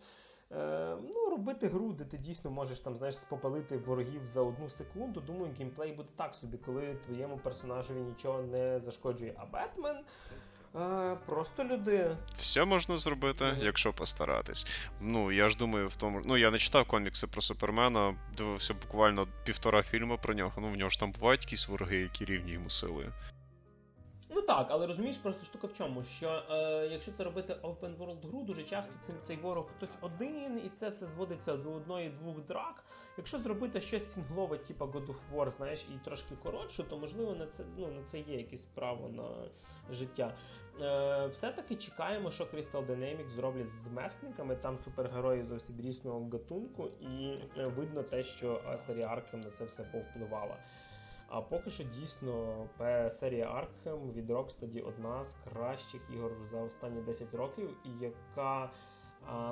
Е, 0.52 0.96
ну, 1.02 1.30
робити 1.30 1.68
гру, 1.68 1.92
де 1.92 2.04
ти 2.04 2.18
дійсно 2.18 2.50
можеш 2.50 2.78
там, 2.78 2.96
знаєш, 2.96 3.18
спопалити 3.18 3.78
ворогів 3.78 4.26
за 4.26 4.40
одну 4.40 4.70
секунду. 4.70 5.20
Думаю, 5.20 5.54
геймплей 5.58 5.92
буде 5.92 6.08
так 6.16 6.34
собі, 6.34 6.58
коли 6.58 6.94
твоєму 6.94 7.38
персонажеві 7.38 8.00
нічого 8.00 8.42
не 8.42 8.80
зашкоджує. 8.80 9.34
А 9.36 9.46
Бетмен 9.46 9.96
просто 11.26 11.64
людина. 11.64 12.16
Все 12.38 12.64
можна 12.64 12.98
зробити, 12.98 13.44
якщо 13.60 13.92
постаратись. 13.92 14.66
Ну, 15.00 15.32
я 15.32 15.48
ж 15.48 15.56
думаю, 15.56 15.88
в 15.88 15.96
тому. 15.96 16.22
Ну, 16.24 16.36
я 16.36 16.50
не 16.50 16.58
читав 16.58 16.86
комікси 16.86 17.26
про 17.26 17.42
Супермена, 17.42 18.14
дивився 18.36 18.74
буквально 18.74 19.26
півтора 19.44 19.82
фільму 19.82 20.18
про 20.22 20.34
нього. 20.34 20.52
Ну, 20.58 20.68
в 20.68 20.76
нього 20.76 20.90
ж 20.90 21.00
там 21.00 21.12
бувають 21.12 21.44
якісь 21.44 21.68
вороги, 21.68 21.96
які 21.96 22.24
рівні 22.24 22.52
йому 22.52 22.70
силою. 22.70 23.12
Ну 24.30 24.42
так, 24.42 24.66
але 24.70 24.86
розумієш, 24.86 25.16
просто 25.16 25.44
штука 25.44 25.66
в 25.66 25.74
чому, 25.78 26.04
що 26.04 26.42
е, 26.50 26.88
якщо 26.92 27.12
це 27.12 27.24
робити 27.24 27.56
open 27.62 27.96
world 27.96 28.28
гру, 28.28 28.42
дуже 28.42 28.62
часто 28.62 28.92
цим 29.06 29.14
цей 29.22 29.36
ворог 29.36 29.66
хтось 29.76 29.90
один, 30.00 30.58
і 30.58 30.70
це 30.80 30.88
все 30.88 31.06
зводиться 31.06 31.56
до 31.56 31.72
одної-двох 31.72 32.40
драк. 32.40 32.84
Якщо 33.16 33.38
зробити 33.38 33.80
щось 33.80 34.14
сінглове, 34.14 34.58
типу 34.58 34.84
God 34.84 35.06
of 35.06 35.16
War, 35.34 35.50
знаєш, 35.50 35.86
і 35.94 36.04
трошки 36.04 36.36
коротше, 36.42 36.84
то 36.84 36.98
можливо 36.98 37.34
на 37.34 37.46
це 37.46 37.64
ну 37.76 37.86
на 37.86 38.02
це 38.10 38.18
є 38.18 38.36
якесь 38.36 38.64
право 38.74 39.08
на 39.08 39.28
життя. 39.94 40.34
Е, 40.80 41.26
все-таки 41.26 41.76
чекаємо, 41.76 42.30
що 42.30 42.44
Crystal 42.44 42.86
Dynamics 42.86 43.28
зроблять 43.28 43.72
з 43.84 43.92
месниками. 43.92 44.56
Там 44.56 44.78
супергерої 44.78 45.44
зовсім 45.44 45.80
різного 45.80 46.28
гатунку, 46.32 46.88
і 47.00 47.38
е, 47.58 47.66
видно 47.66 48.02
те, 48.02 48.22
що 48.22 48.60
е, 48.66 48.78
серія 48.86 49.06
Arkham 49.08 49.44
на 49.44 49.50
це 49.50 49.64
все 49.64 49.82
повпливала. 49.82 50.56
А 51.28 51.40
поки 51.40 51.70
що 51.70 51.84
дійсно 51.84 52.66
серія 53.10 53.46
Arkham 53.46 54.12
від 54.12 54.30
Rocksteady 54.30 54.88
одна 54.88 55.24
з 55.24 55.34
кращих 55.44 56.00
ігор 56.14 56.32
за 56.50 56.60
останні 56.60 57.00
10 57.00 57.34
років, 57.34 57.70
і 57.84 58.04
яка, 58.04 58.70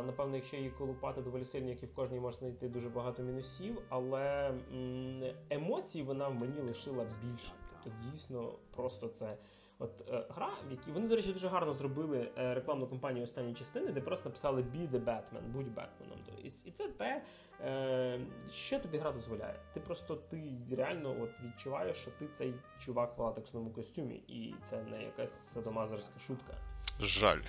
напевно, 0.06 0.36
якщо 0.36 0.56
її 0.56 0.70
колупати 0.70 1.22
доволі 1.22 1.44
сильно, 1.44 1.68
як 1.68 1.82
і 1.82 1.86
в 1.86 1.94
кожній 1.94 2.20
можна 2.20 2.38
знайти 2.38 2.68
дуже 2.68 2.88
багато 2.88 3.22
мінусів, 3.22 3.82
але 3.88 4.54
м, 4.72 5.22
емоцій 5.50 6.02
вона 6.02 6.28
мені 6.28 6.60
лишила 6.60 7.04
більше. 7.04 7.52
Тобто 7.84 7.98
дійсно 8.10 8.52
просто 8.76 9.08
це. 9.08 9.36
От 9.78 10.08
е, 10.08 10.26
гра, 10.28 10.50
в 10.68 10.70
якій 10.70 10.90
вони, 10.90 11.08
до 11.08 11.16
речі, 11.16 11.32
дуже 11.32 11.48
гарно 11.48 11.74
зробили 11.74 12.30
е, 12.38 12.54
рекламну 12.54 12.86
кампанію 12.86 13.24
останньої 13.24 13.54
частини, 13.54 13.92
де 13.92 14.00
просто 14.00 14.28
написали 14.28 14.62
Be 14.62 14.90
the 14.90 15.04
Batman, 15.04 15.42
будь 15.52 15.74
Бетменом. 15.74 16.18
І, 16.44 16.46
і 16.64 16.70
це 16.70 16.88
те, 16.88 17.22
е, 17.60 18.20
що 18.52 18.80
тобі 18.80 18.98
гра 18.98 19.12
дозволяє. 19.12 19.54
Ти 19.72 19.80
просто 19.80 20.16
ти 20.16 20.42
реально 20.76 21.16
от 21.20 21.30
відчуваєш, 21.44 21.96
що 21.96 22.10
ти 22.10 22.28
цей 22.38 22.54
чувак 22.78 23.18
в 23.18 23.20
латексному 23.20 23.70
костюмі, 23.70 24.14
і 24.14 24.54
це 24.70 24.82
не 24.82 25.02
якась 25.02 25.52
садомазерська 25.54 26.20
шутка. 26.26 26.54
Жаль. 27.00 27.40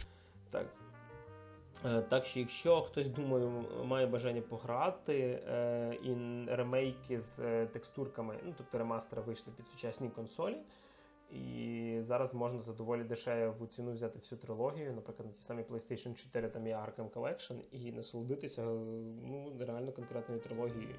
Так. 0.52 0.68
Е, 1.86 2.02
Так 2.02 2.26
що, 2.26 2.40
якщо 2.40 2.82
хтось 2.82 3.10
думаю, 3.10 3.66
має 3.84 4.06
бажання 4.08 4.42
пограти, 4.42 5.42
е, 5.48 5.98
і 6.04 6.16
ремейки 6.56 7.22
з 7.22 7.40
е, 7.40 7.66
текстурками, 7.66 8.40
ну 8.46 8.54
тобто 8.58 8.78
ремастери 8.78 9.22
вийшли 9.22 9.54
під 9.58 9.68
сучасні 9.68 10.10
консолі. 10.10 10.58
І 11.32 12.00
зараз 12.02 12.34
можна 12.34 12.62
за 12.62 12.74
доволі 12.74 13.04
дешеву 13.04 13.68
ціну 13.68 13.94
взяти 13.94 14.20
всю 14.20 14.40
трилогію, 14.40 14.94
наприклад, 14.94 15.28
на 15.28 15.34
ті 15.34 15.42
самі 15.42 15.64
PlayStation 15.64 16.14
4 16.14 16.50
там 16.50 16.68
є 16.68 16.76
Arkham 16.76 17.10
Collection, 17.10 17.62
і 17.72 17.92
насолодитися 17.92 18.62
е, 18.62 18.66
ну, 19.24 19.54
реально 19.60 19.92
конкретною 19.92 20.42
трилогією. 20.42 20.96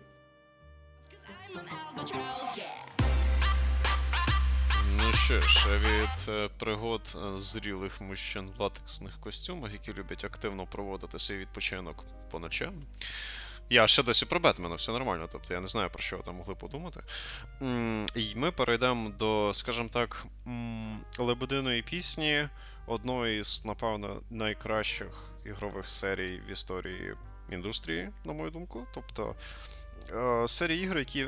Ну 4.98 5.12
що 5.12 5.40
ж, 5.40 5.78
від 5.78 6.28
е, 6.28 6.48
пригод 6.58 7.16
е, 7.16 7.38
зрілих 7.38 8.00
мужчин 8.00 8.50
в 8.56 8.60
латексних 8.60 9.20
костюмах, 9.20 9.72
які 9.72 9.92
люблять 9.92 10.24
активно 10.24 10.66
проводити 10.66 11.18
свій 11.18 11.36
відпочинок 11.36 12.04
по 12.30 12.38
ночам. 12.38 12.74
Я 13.70 13.86
ще 13.86 14.02
досі 14.02 14.26
про 14.26 14.40
Бетмена, 14.40 14.74
все 14.74 14.92
нормально, 14.92 15.28
тобто 15.32 15.54
я 15.54 15.60
не 15.60 15.66
знаю, 15.66 15.90
про 15.90 16.02
що 16.02 16.16
ви 16.16 16.22
там 16.22 16.34
могли 16.34 16.54
подумати. 16.54 17.00
І 18.14 18.34
ми 18.36 18.50
перейдемо 18.50 19.10
до, 19.10 19.50
скажімо 19.54 19.88
так, 19.92 20.26
лебединої 21.18 21.82
пісні, 21.82 22.48
одної 22.86 23.42
з, 23.42 23.64
напевно, 23.64 24.20
найкращих 24.30 25.08
ігрових 25.44 25.88
серій 25.88 26.40
в 26.48 26.50
історії 26.50 27.14
індустрії, 27.50 28.08
на 28.24 28.32
мою 28.32 28.50
думку. 28.50 28.86
Тобто 28.94 29.34
е, 30.12 30.48
серії 30.48 30.84
ігор, 30.84 30.98
які 30.98 31.26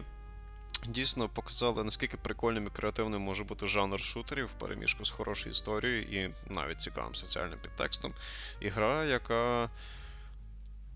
дійсно 0.86 1.28
показали, 1.28 1.84
наскільки 1.84 2.16
прикольним 2.16 2.66
і 2.66 2.70
креативним 2.70 3.22
може 3.22 3.44
бути 3.44 3.66
жанр 3.66 4.00
шутерів 4.00 4.46
в 4.46 4.52
переміжку 4.52 5.04
з 5.04 5.10
хорошою 5.10 5.50
історією 5.50 6.02
і 6.02 6.34
навіть 6.46 6.80
цікавим 6.80 7.14
соціальним 7.14 7.58
підтекстом. 7.62 8.14
І 8.60 8.68
гра, 8.68 9.04
яка. 9.04 9.70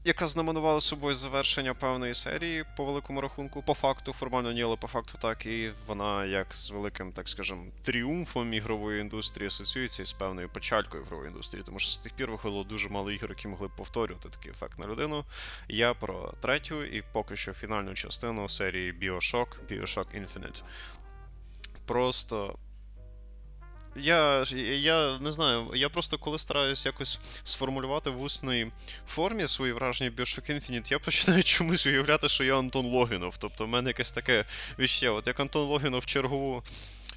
Яка 0.05 0.27
знаменувала 0.27 0.81
собою 0.81 1.15
завершення 1.15 1.75
певної 1.75 2.15
серії 2.15 2.65
по 2.77 2.85
великому 2.85 3.21
рахунку, 3.21 3.63
по 3.63 3.75
факту, 3.75 4.13
формально 4.13 4.53
ні, 4.53 4.63
але 4.63 4.77
по 4.77 4.87
факту 4.87 5.19
так, 5.21 5.47
і 5.47 5.73
вона 5.87 6.25
як 6.25 6.55
з 6.55 6.71
великим, 6.71 7.13
так 7.13 7.29
скажем, 7.29 7.73
тріумфом 7.83 8.55
ігрової 8.55 9.01
індустрії 9.01 9.47
асоціюється 9.47 10.03
із 10.03 10.13
певною 10.13 10.49
печалькою 10.49 11.03
ігрової 11.03 11.29
індустрії, 11.29 11.63
тому 11.67 11.79
що 11.79 11.93
з 11.93 11.99
тих 11.99 12.13
пір 12.13 12.31
виходило 12.31 12.65
дуже 12.65 12.89
мало 12.89 13.13
ігор, 13.13 13.31
які 13.31 13.49
могли 13.49 13.69
б 13.69 13.77
повторювати 13.77 14.29
такий 14.29 14.51
ефект 14.51 14.79
на 14.79 14.87
людину. 14.87 15.25
Я 15.69 15.95
про 15.95 16.33
третю 16.41 16.85
і 16.85 17.03
поки 17.13 17.37
що 17.37 17.53
фінальну 17.53 17.95
частину 17.95 18.49
серії 18.49 18.93
BioShock, 18.93 19.47
BioShock 19.71 20.07
Infinite. 20.21 20.63
Просто. 21.87 22.59
Я, 23.97 24.45
я 24.53 25.19
не 25.21 25.33
знаю, 25.33 25.71
я 25.75 25.89
просто 25.89 26.19
коли 26.19 26.39
стараюсь 26.39 26.87
якось 26.87 27.19
сформулювати 27.45 28.11
в 28.11 28.23
усній 28.23 28.67
формі 29.09 29.49
свої 29.49 29.73
враження 29.73 30.11
BioShock 30.11 30.51
Infinite, 30.51 30.93
я 30.93 30.99
починаю 30.99 31.43
чомусь 31.45 31.87
уявляти, 31.87 32.29
що 32.29 32.45
я 32.45 32.59
Антон 32.59 32.87
Логінов. 32.87 33.37
Тобто 33.39 33.65
в 33.65 33.69
мене 33.69 33.91
якесь 33.91 34.13
таке 34.13 34.45
віще. 34.79 35.11
От 35.11 35.27
як 35.27 35.41
Антон 35.41 35.69
Логінов 35.69 36.07
чергову 36.07 36.63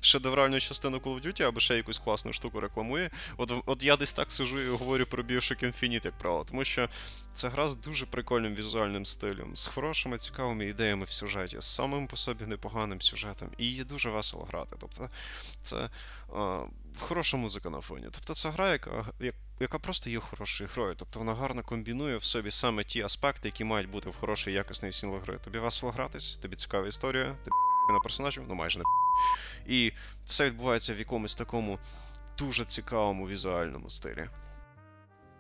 шедевральну 0.02 0.60
частину 0.60 0.98
Call 0.98 1.22
of 1.22 1.26
Duty 1.28 1.44
або 1.44 1.60
ще 1.60 1.76
якусь 1.76 1.98
класну 2.00 2.34
штуку 2.34 2.60
рекламує. 2.60 3.10
От, 3.38 3.54
от 3.66 3.84
я 3.84 3.98
десь 3.98 4.14
так 4.14 4.32
сижу 4.32 4.60
і 4.60 4.68
говорю 4.70 5.06
про 5.06 5.24
BioShock 5.24 5.64
Infinite, 5.66 6.06
як 6.06 6.18
правило, 6.18 6.44
тому 6.44 6.64
що 6.64 6.90
це 7.34 7.50
гра 7.50 7.68
з 7.68 7.76
дуже 7.76 8.06
прикольним 8.06 8.56
візуальним 8.56 9.06
стилем, 9.06 9.56
з 9.56 9.68
хорошими 9.68 10.18
цікавими 10.18 10.66
ідеями 10.68 11.06
в 11.06 11.12
сюжеті, 11.12 11.58
з 11.60 11.66
самим 11.66 12.08
по 12.08 12.16
собі 12.18 12.46
непоганим 12.46 13.02
сюжетом, 13.02 13.50
і 13.58 13.66
її 13.66 13.84
дуже 13.84 14.10
весело 14.10 14.44
грати. 14.44 14.76
Тобто 14.80 15.10
це 15.62 15.90
а, 16.36 16.64
хороша 17.00 17.38
музика 17.38 17.70
на 17.70 17.82
фоні. 17.82 18.08
Тобто 18.12 18.34
це 18.34 18.50
гра, 18.50 18.72
яка, 18.72 19.06
як- 19.20 19.36
яка 19.60 19.80
просто 19.80 20.10
є 20.10 20.20
хорошою 20.20 20.70
грою. 20.74 20.96
Тобто 20.98 21.20
вона 21.20 21.36
гарно 21.36 21.64
комбінує 21.64 22.18
в 22.18 22.24
собі 22.24 22.52
саме 22.52 22.84
ті 22.84 23.02
аспекти, 23.02 23.48
які 23.48 23.64
мають 23.64 23.90
бути 23.90 24.10
в 24.10 24.16
хорошій 24.16 24.52
якісної 24.52 24.92
сінгл 24.92 25.18
гри. 25.18 25.38
Тобі 25.44 25.60
весело 25.60 25.92
гратись, 25.92 26.34
тобі 26.42 26.56
цікава 26.56 26.88
історія, 26.88 27.36
ти 27.46 27.52
на 27.94 28.00
персонажів, 28.00 28.44
ну 28.48 28.56
майже 28.56 28.80
не 28.80 28.86
і 29.68 29.92
все 30.26 30.46
відбувається 30.46 30.94
в 30.94 31.00
якомусь 31.00 31.36
такому 31.36 31.80
дуже 32.38 32.66
цікавому 32.66 33.28
візуальному 33.28 33.90
стилі. 33.90 34.26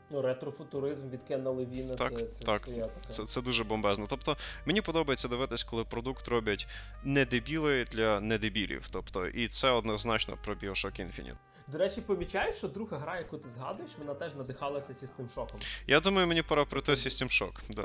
Ну, 0.10 0.22
ретрофутуризм 0.22 1.10
від 1.10 1.20
Кена 1.28 1.50
Левіна, 1.50 1.96
Так, 1.96 2.14
це, 2.20 2.26
це 2.26 2.46
так. 2.46 2.70
Це, 3.10 3.24
це 3.24 3.42
дуже 3.42 3.64
бомбезно. 3.64 4.06
Тобто, 4.10 4.38
мені 4.66 4.82
подобається 4.82 5.28
дивитись, 5.28 5.64
коли 5.64 5.84
продукт 5.84 6.28
роблять 6.28 6.68
не 7.04 7.26
дебіли 7.26 7.86
для 7.92 8.20
недебілів. 8.20 8.88
Тобто, 8.92 9.28
і 9.28 9.48
це 9.48 9.70
однозначно 9.70 10.38
про 10.44 10.54
Bioshock 10.54 11.02
Infinite. 11.02 11.36
До 11.68 11.78
речі, 11.78 12.02
помічаєш, 12.02 12.56
що 12.56 12.68
друга 12.68 12.98
гра, 12.98 13.18
яку 13.18 13.38
ти 13.38 13.50
згадуєш, 13.50 13.92
вона 13.98 14.14
теж 14.14 14.36
надихалася 14.36 14.88
System 14.88 15.28
Shock. 15.36 15.50
Я 15.88 16.00
думаю, 16.00 16.28
мені 16.28 16.42
пора 16.42 16.66
пройти 16.66 16.92
System 16.92 17.28
Shock. 17.28 17.76
Да, 17.76 17.84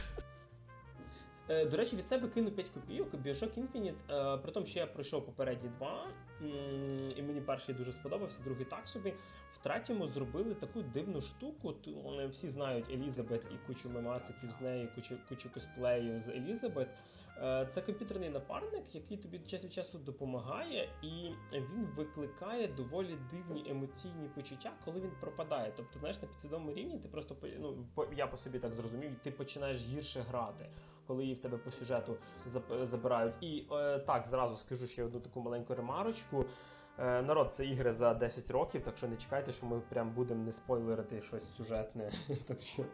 До 1.50 1.76
речі, 1.76 1.96
від 1.96 2.08
себе 2.08 2.28
кину 2.28 2.50
5 2.50 2.68
копійок. 2.68 3.14
Bioshock 3.14 3.58
Infinite, 3.58 4.34
е, 4.34 4.38
при 4.38 4.52
тому, 4.52 4.66
що 4.66 4.78
я 4.78 4.86
пройшов 4.86 5.26
попередні 5.26 5.68
два, 5.78 6.06
і 7.16 7.22
мені 7.22 7.40
перший 7.40 7.74
дуже 7.74 7.92
сподобався, 7.92 8.38
другий 8.44 8.64
так 8.64 8.88
собі. 8.88 9.14
В 9.54 9.62
третьому 9.62 10.08
зробили 10.08 10.54
таку 10.54 10.82
дивну 10.82 11.20
штуку. 11.20 11.74
Вони 12.04 12.26
Всі 12.26 12.48
знають 12.48 12.90
Елізабет 12.90 13.42
і 13.54 13.66
кучу 13.66 13.88
мемасиків 13.88 14.50
з 14.58 14.60
нею, 14.60 14.88
кучу, 14.94 15.14
кучу 15.28 15.50
косплеїв 15.54 16.22
з 16.26 16.28
Елізабет. 16.28 16.88
Е, 17.42 17.68
Це 17.74 17.80
комп'ютерний 17.80 18.30
напарник, 18.30 18.94
який 18.94 19.16
тобі 19.16 19.38
час 19.38 19.64
від 19.64 19.72
часу 19.72 19.98
допомагає, 19.98 20.88
і 21.02 21.30
він 21.52 21.86
викликає 21.96 22.68
доволі 22.68 23.18
дивні 23.32 23.70
емоційні 23.70 24.28
почуття, 24.34 24.72
коли 24.84 25.00
він 25.00 25.10
пропадає. 25.20 25.72
Тобто, 25.76 25.98
знаєш, 25.98 26.22
на 26.22 26.28
підсвідомому 26.28 26.72
рівні 26.74 26.98
ти 26.98 27.08
просто 27.08 27.36
ну, 27.58 27.86
я 28.16 28.26
по 28.26 28.36
собі 28.36 28.58
так 28.58 28.72
зрозумів, 28.72 29.10
ти 29.22 29.30
починаєш 29.30 29.82
гірше 29.82 30.20
грати, 30.20 30.66
коли 31.06 31.22
її 31.22 31.34
в 31.34 31.40
тебе 31.40 31.58
по 31.58 31.70
сюжету 31.70 32.16
забирають. 32.82 33.34
І 33.40 33.66
е, 33.72 33.98
так, 33.98 34.26
зразу 34.26 34.56
скажу 34.56 34.86
ще 34.86 35.04
одну 35.04 35.20
таку 35.20 35.40
маленьку 35.40 35.74
ремарочку. 35.74 36.44
Е, 36.98 37.22
Народ, 37.22 37.54
це 37.56 37.66
ігри 37.66 37.92
за 37.92 38.14
10 38.14 38.50
років, 38.50 38.82
так 38.84 38.96
що 38.96 39.08
не 39.08 39.16
чекайте, 39.16 39.52
що 39.52 39.66
ми 39.66 39.80
прям 39.80 40.10
будемо 40.10 40.44
не 40.44 40.52
спойлерити 40.52 41.22
щось 41.22 41.54
сюжетне. 41.56 42.12
так 42.48 42.60
що 42.60 42.84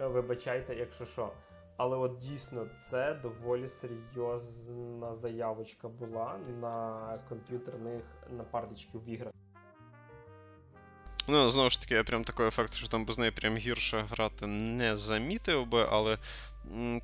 вибачайте, 0.00 0.74
якщо 0.74 1.06
що. 1.06 1.32
Але 1.76 1.96
от 1.96 2.18
дійсно 2.18 2.66
це 2.90 3.14
доволі 3.22 3.68
серйозна 3.68 5.16
заявочка 5.22 5.88
була 5.88 6.38
на 6.60 7.18
комп'ютерних 7.28 8.02
напарничків 8.30 9.04
в 9.04 9.08
іграх. 9.08 9.32
Ну, 11.28 11.50
знову 11.50 11.70
ж 11.70 11.80
таки, 11.80 11.94
я 11.94 12.04
прям 12.04 12.24
такого 12.24 12.48
ефекту, 12.48 12.76
що 12.76 12.88
там 12.88 13.04
без 13.04 13.18
неї 13.18 13.30
прям 13.30 13.56
гірше 13.56 14.04
грати 14.10 14.46
не 14.46 14.96
замітив 14.96 15.66
би, 15.66 15.86
але 15.90 16.18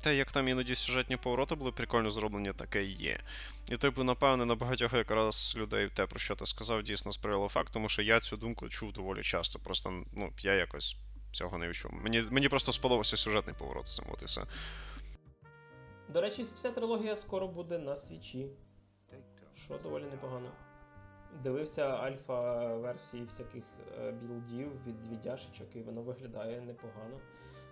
те, 0.01 0.15
як 0.15 0.31
там 0.31 0.47
іноді 0.47 0.75
сюжетні 0.75 1.17
повороти 1.17 1.55
були 1.55 1.71
прикольно 1.71 2.11
зроблені, 2.11 2.53
таке 2.53 2.83
є. 2.83 3.19
І, 3.71 3.77
типу, 3.77 4.03
напевне, 4.03 4.45
на 4.45 4.55
багатьох 4.55 4.93
якраз 4.93 5.53
людей 5.57 5.89
те, 5.93 6.05
про 6.05 6.19
що 6.19 6.35
ти 6.35 6.45
сказав, 6.45 6.83
дійсно 6.83 7.11
сприяло 7.11 7.49
факт, 7.49 7.73
тому 7.73 7.89
що 7.89 8.01
я 8.01 8.19
цю 8.19 8.37
думку 8.37 8.69
чув 8.69 8.93
доволі 8.93 9.21
часто. 9.21 9.59
Просто 9.59 10.03
ну, 10.13 10.31
я 10.41 10.53
якось 10.53 10.95
цього 11.31 11.57
не 11.57 11.67
відчув. 11.69 11.91
Мені, 11.93 12.23
мені 12.31 12.49
просто 12.49 12.71
сподобався 12.71 13.17
сюжетний 13.17 13.55
поворот 13.59 13.87
з 13.87 13.95
цим, 13.95 14.05
от 14.13 14.21
і 14.21 14.25
все. 14.25 14.41
До 16.09 16.21
речі, 16.21 16.45
вся 16.55 16.71
трилогія 16.71 17.15
скоро 17.15 17.47
буде 17.47 17.77
на 17.77 17.97
свічі, 17.97 18.47
що 19.55 19.77
доволі 19.77 20.03
непогано. 20.03 20.51
Дивився 21.43 21.81
альфа-версії 21.81 23.23
всяких 23.23 23.63
е, 23.99 24.11
білдів 24.11 24.85
від 24.85 25.11
віддяшечок, 25.11 25.75
і 25.75 25.81
воно 25.81 26.01
виглядає 26.01 26.61
непогано. 26.61 27.19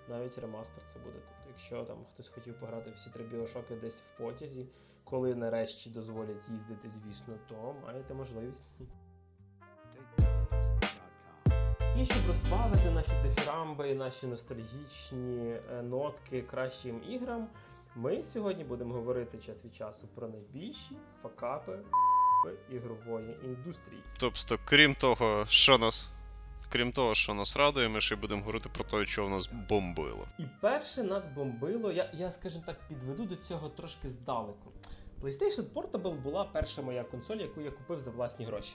Навіть 0.10 0.38
ремастер 0.38 0.84
це 0.94 1.00
буде. 1.00 1.20
Тобто, 1.20 1.50
якщо 1.50 1.84
там 1.84 2.06
хтось 2.14 2.28
хотів 2.30 2.60
пограти 2.60 2.92
всі 2.92 3.10
три 3.10 3.24
біошоки 3.24 3.76
десь 3.76 3.96
в 3.96 4.18
потязі, 4.18 4.68
коли 5.04 5.36
нарешті 5.36 5.90
дозволять 5.90 6.50
їздити, 6.50 6.90
звісно, 6.90 7.38
то 7.50 7.76
маєте 7.84 8.14
можливість. 8.14 8.64
І 12.02 12.06
щоб 12.06 12.28
розбавити 12.28 12.92
наші 12.92 13.12
дифірамби, 13.24 13.96
наші 13.96 14.28
ностальгічні 14.28 15.52
е, 15.52 15.82
нотки 15.82 16.42
кращим 16.42 17.02
іграм, 17.10 17.48
ми 17.96 18.26
сьогодні 18.34 18.64
будемо 18.64 18.94
говорити 18.94 19.38
час 19.38 19.66
від 19.66 19.76
часу 19.76 20.08
про 20.16 20.28
найбільші 20.28 20.98
факапи 21.24 21.80
ігрової 22.72 23.38
індустрії. 23.44 24.04
Тобто, 24.20 24.60
крім 24.66 24.94
того, 24.94 25.46
що 25.48 25.78
нас. 25.78 26.10
Крім 26.72 26.92
того, 26.92 27.16
що 27.16 27.34
нас 27.34 27.58
радує, 27.58 27.90
ми 27.90 28.02
ще 28.02 28.16
й 28.16 28.18
будемо 28.18 28.42
говорити 28.42 28.70
про 28.74 28.84
те, 28.84 29.06
що 29.06 29.26
в 29.26 29.30
нас 29.30 29.50
бомбило. 29.70 30.28
І 30.40 30.44
перше 30.62 31.04
нас 31.04 31.24
бомбило, 31.36 31.92
я, 31.92 32.12
я 32.14 32.32
скажімо 32.32 32.64
так, 32.66 32.88
підведу 32.88 33.26
до 33.26 33.36
цього 33.36 33.70
трошки 33.70 34.10
здалеку. 34.10 34.72
PlayStation 35.22 35.64
Portable 35.74 36.22
була 36.22 36.44
перша 36.44 36.82
моя 36.82 37.04
консоль, 37.04 37.38
яку 37.38 37.62
я 37.62 37.72
купив 37.72 38.00
за 38.00 38.12
власні 38.12 38.46
гроші. 38.46 38.74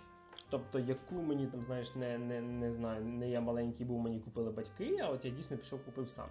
Тобто, 0.53 0.79
яку 0.79 1.15
мені 1.15 1.47
там, 1.47 1.63
знаєш, 1.63 1.95
не, 1.95 2.19
не, 2.19 2.41
не 2.41 2.73
знаю, 2.73 3.05
не 3.05 3.31
я 3.31 3.41
маленький 3.41 3.87
був, 3.87 4.01
мені 4.01 4.21
купили 4.21 4.51
батьки, 4.51 4.99
а 5.03 5.09
от 5.09 5.25
я 5.25 5.31
дійсно 5.31 5.57
пішов 5.57 5.85
купив 5.85 6.09
сам. 6.11 6.29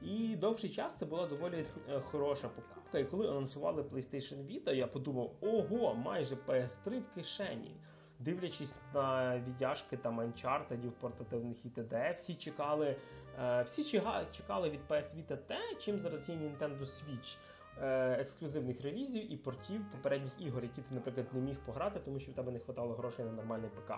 І 0.00 0.36
довший 0.36 0.70
час 0.70 0.96
це 0.98 1.06
була 1.06 1.26
доволі 1.26 1.66
е, 1.88 2.00
хороша 2.00 2.48
покупка. 2.48 2.98
І 2.98 3.04
коли 3.04 3.28
анонсували 3.28 3.82
PlayStation 3.82 4.46
Vita, 4.46 4.74
я 4.74 4.86
подумав: 4.86 5.32
ого, 5.40 5.94
майже 5.94 6.34
PS3 6.34 7.00
в 7.00 7.14
кишені. 7.14 7.76
Дивлячись 8.18 8.74
на 8.94 9.38
віддяжки 9.38 9.96
там 9.96 10.20
Uncharted, 10.20 10.90
портативних 10.90 11.64
і 11.64 11.68
т.д., 11.68 12.14
всі 12.18 12.34
чекали, 12.34 12.96
е, 13.38 13.62
всі 13.62 13.84
чекали 14.32 14.70
від 14.70 14.80
PS 14.88 15.16
Vita 15.16 15.36
те, 15.36 15.58
чим 15.80 15.98
зараз 15.98 16.28
є 16.28 16.34
Nintendo 16.34 16.80
Switch. 16.80 17.36
Е, 17.80 18.16
Ексклюзивних 18.20 18.80
релізів 18.80 19.32
і 19.32 19.36
портів 19.36 19.80
попередніх 19.92 20.32
ігор, 20.40 20.62
які 20.62 20.82
ти, 20.82 20.94
наприклад, 20.94 21.26
не 21.32 21.40
міг 21.40 21.56
пограти, 21.66 22.00
тому 22.04 22.20
що 22.20 22.32
в 22.32 22.34
тебе 22.34 22.52
не 22.52 22.58
вистачало 22.58 22.94
грошей 22.94 23.24
на 23.24 23.32
нормальний 23.32 23.70
ПК. 23.70 23.94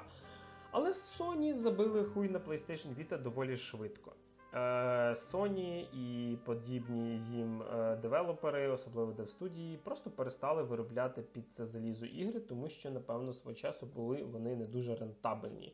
Але 0.71 0.91
Sony 0.91 1.55
забили 1.55 2.05
хуй 2.05 2.29
на 2.29 2.39
PlayStation 2.39 2.95
Vita 2.99 3.23
доволі 3.23 3.57
швидко. 3.57 4.13
Е, 4.55 4.59
Sony 5.33 5.87
і 5.93 6.37
подібні 6.45 7.21
їм 7.33 7.63
е, 7.63 7.97
девелопери, 7.97 8.69
особливо 8.69 9.13
девстудії, 9.13 9.77
просто 9.77 10.11
перестали 10.11 10.63
виробляти 10.63 11.23
під 11.23 11.45
це 11.53 11.67
залізо 11.67 12.07
ігри, 12.07 12.41
тому 12.41 12.69
що, 12.69 12.91
напевно, 12.91 13.33
свого 13.35 13.55
часу 13.55 13.87
були 13.87 14.23
вони 14.23 14.57
не 14.57 14.65
дуже 14.67 14.95
рентабельні. 14.95 15.73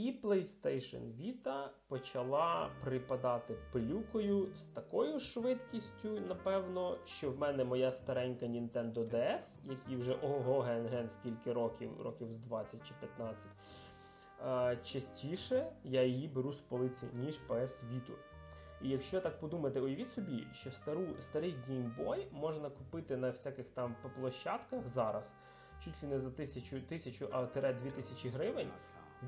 І 0.00 0.14
PlayStation 0.22 1.00
Vita 1.20 1.68
почала 1.88 2.70
припадати 2.84 3.54
пилюкою 3.72 4.54
з 4.54 4.62
такою 4.62 5.20
швидкістю, 5.20 6.20
напевно, 6.28 6.98
що 7.06 7.30
в 7.30 7.38
мене 7.38 7.64
моя 7.64 7.92
старенька 7.92 8.46
Nintendo 8.46 8.94
DS, 8.94 9.40
якій 9.64 9.96
вже 9.96 10.12
ого 10.12 10.60
ген-ген 10.60 11.10
скільки 11.10 11.52
років, 11.52 12.02
років 12.02 12.32
з 12.32 12.36
20 12.36 12.88
чи 12.88 12.94
15, 13.00 13.38
е, 14.46 14.78
частіше 14.84 15.72
я 15.84 16.02
її 16.02 16.28
беру 16.28 16.52
з 16.52 16.60
полиці, 16.60 17.06
ніж 17.14 17.40
PS 17.48 17.70
Vita. 17.92 18.14
І 18.82 18.88
якщо 18.88 19.20
так 19.20 19.40
подумати, 19.40 19.80
уявіть 19.80 20.12
собі, 20.12 20.46
що 20.52 20.70
стару, 20.70 21.06
старий 21.20 21.56
Boy 21.98 22.24
можна 22.32 22.70
купити 22.70 23.16
на 23.16 23.30
всяких 23.30 23.66
там 23.74 23.96
площадках 24.20 24.88
зараз, 24.94 25.30
чуть 25.84 26.02
ли 26.02 26.08
не 26.08 26.18
за 26.18 26.30
тисячу, 26.30 26.80
тисячу 26.80 27.28
а 27.32 27.46
тире 27.46 27.72
дві 27.72 27.90
тисячі 27.90 28.28
гривень. 28.28 28.68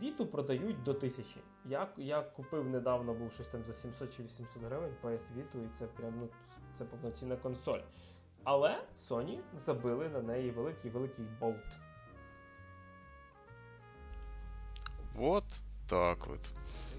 Віту 0.01 0.27
продають 0.27 0.83
до 0.83 0.95
тисячі. 0.95 1.41
Я, 1.65 1.89
я 1.97 2.23
купив 2.23 2.69
недавно, 2.69 3.15
був 3.15 3.33
щось 3.33 3.49
там 3.49 3.65
за 3.65 3.75
700 3.75 4.17
чи 4.17 4.23
800 4.23 4.63
гривень 4.63 4.95
PS 5.03 5.21
Vita, 5.37 5.65
і 5.65 5.69
це 5.79 5.87
прям 5.87 6.15
ну, 6.21 6.29
це 6.79 6.85
повноцінна 6.85 7.37
консоль. 7.37 7.81
Але 8.45 8.85
Sony 9.09 9.39
забили 9.67 10.09
на 10.09 10.23
неї 10.23 10.51
великий 10.51 10.91
великий 10.91 11.25
болт. 11.41 11.67
От 15.19 15.45
так 15.87 16.27
от. 16.31 16.51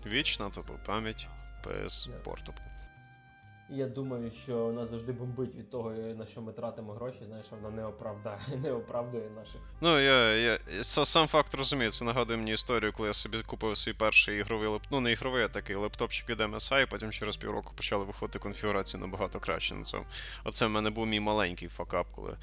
Вічна 0.05 0.49
тобі 0.49 0.73
пам'ять 0.85 1.29
PS. 1.63 2.23
Portable. 2.23 2.92
І 3.73 3.77
я 3.77 3.87
думаю, 3.87 4.31
що 4.43 4.71
нас 4.71 4.89
завжди 4.89 5.11
бомбить 5.11 5.55
від 5.55 5.69
того, 5.69 5.91
на 5.91 6.25
що 6.25 6.41
ми 6.41 6.53
тратимо 6.53 6.93
гроші, 6.93 7.17
знаєш, 7.27 7.45
воно 7.51 7.75
не 7.75 7.85
оправдає, 7.85 8.39
не 8.63 8.71
оправдує 8.71 9.29
наших. 9.29 9.61
Ну, 9.81 9.99
я, 9.99 10.35
я 10.35 10.57
це 10.83 11.05
сам 11.05 11.27
факт 11.27 11.55
розумію, 11.55 11.91
це 11.91 12.05
нагадує 12.05 12.37
мені 12.37 12.53
історію, 12.53 12.93
коли 12.93 13.07
я 13.07 13.13
собі 13.13 13.41
купив 13.41 13.77
свій 13.77 13.93
перший 13.93 14.37
ігровий 14.37 14.67
леп... 14.67 14.81
ну 14.91 14.99
не 14.99 15.11
ігровий, 15.11 15.43
а 15.43 15.47
такий 15.47 15.75
лептопчик 15.75 16.29
від 16.29 16.41
MSI, 16.41 16.89
потім 16.89 17.11
через 17.11 17.37
півроку 17.37 17.73
почали 17.75 18.05
виходити 18.05 18.39
конфігурації 18.39 19.01
набагато 19.01 19.39
краще 19.39 19.75
на 19.75 19.83
цьому. 19.83 20.05
Оце 20.43 20.65
в 20.65 20.69
мене 20.69 20.89
був 20.89 21.07
мій 21.07 21.19
маленький 21.19 21.67
факап, 21.67 22.07
коли 22.15 22.37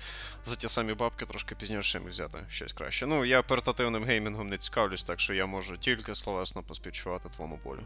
за 0.44 0.56
ті 0.56 0.68
самі 0.68 0.94
бабки 0.94 1.26
трошки 1.26 1.54
пізніше 1.54 2.00
взяти 2.08 2.38
щось 2.48 2.72
краще. 2.72 3.06
Ну, 3.06 3.24
я 3.24 3.42
портативним 3.42 4.04
геймінгом 4.04 4.48
не 4.48 4.58
цікавлюсь, 4.58 5.04
так 5.04 5.20
що 5.20 5.34
я 5.34 5.46
можу 5.46 5.76
тільки 5.76 6.14
словесно 6.14 6.62
поспівчувати 6.62 7.28
твоєму 7.28 7.60
болю. 7.64 7.82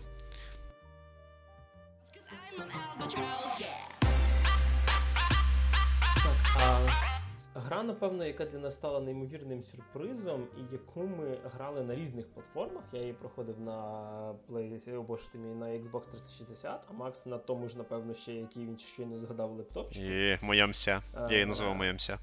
Гра, 7.74 7.82
напевно, 7.82 8.24
яка 8.24 8.44
для 8.44 8.58
нас 8.58 8.74
стала 8.74 9.00
неймовірним 9.00 9.64
сюрпризом, 9.64 10.46
і 10.58 10.72
яку 10.72 11.00
ми 11.00 11.38
грали 11.54 11.82
на 11.82 11.94
різних 11.94 12.26
платформах. 12.34 12.82
Я 12.92 13.00
її 13.00 13.12
проходив 13.12 13.60
на 13.60 13.72
Play, 14.48 14.96
або 14.96 15.16
ж 15.16 15.32
ти 15.32 15.38
мій, 15.38 15.54
на 15.54 15.66
Xbox 15.66 16.10
360, 16.10 16.84
а 16.90 16.92
Макс 16.92 17.26
на 17.26 17.38
тому 17.38 17.68
ж, 17.68 17.78
напевно, 17.78 18.14
ще 18.14 18.32
який 18.32 18.66
він 18.66 18.78
щойно 18.78 19.18
згадав 19.18 19.52
лептопчик. 19.52 20.02
І 20.02 20.38
моя 20.42 20.66
мся. 20.66 21.02
Я 21.30 21.32
її 21.32 21.46
називав 21.46 21.76
моя 21.76 21.92
мся. 21.92 22.18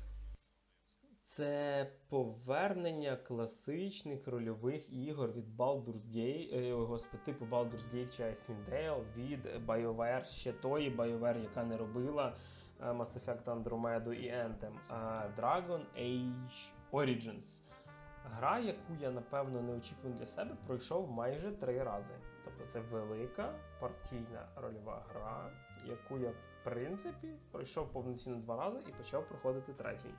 Це 1.42 1.88
повернення 2.10 3.16
класичних 3.16 4.28
рольових 4.28 4.94
ігор 4.94 5.32
від 5.32 5.58
Baldur's 5.58 6.06
Gate, 6.16 6.70
е, 6.70 6.74
господи, 6.74 7.24
типу 7.26 7.46
Baldur's 7.46 7.94
Gate 7.94 8.18
чи 8.18 8.24
Icewind 8.24 9.04
від 9.16 9.46
BioWare, 9.68 10.26
ще 10.26 10.54
тої 10.54 10.96
BioWare, 10.96 11.44
яка 11.44 11.64
не 11.64 11.78
робила 11.78 12.36
е, 12.82 12.86
Mass 12.86 13.08
Effect 13.20 13.44
Andromeda 13.44 14.14
і 14.14 14.32
Anthem, 14.32 14.74
а 14.90 15.28
Dragon 15.38 15.82
Age 16.00 16.72
Origins. 16.92 17.44
Гра, 18.26 18.60
яку 18.60 18.94
я 19.00 19.12
напевно 19.12 19.62
неочікувано 19.62 20.20
для 20.20 20.28
себе, 20.28 20.56
пройшов 20.68 21.12
майже 21.12 21.52
три 21.52 21.84
рази. 21.84 22.14
Тобто 22.46 22.64
це 22.74 22.80
велика 22.80 23.54
партійна 23.80 24.48
рольова 24.56 25.04
гра, 25.14 25.52
яку 25.86 26.18
я 26.18 26.30
в 26.30 26.64
принципі 26.64 27.28
пройшов 27.52 27.94
повноцінно 27.94 28.38
два 28.38 28.58
рази 28.58 28.80
і 28.90 29.04
почав 29.04 29.28
проходити 29.28 29.74
третій. 29.74 30.14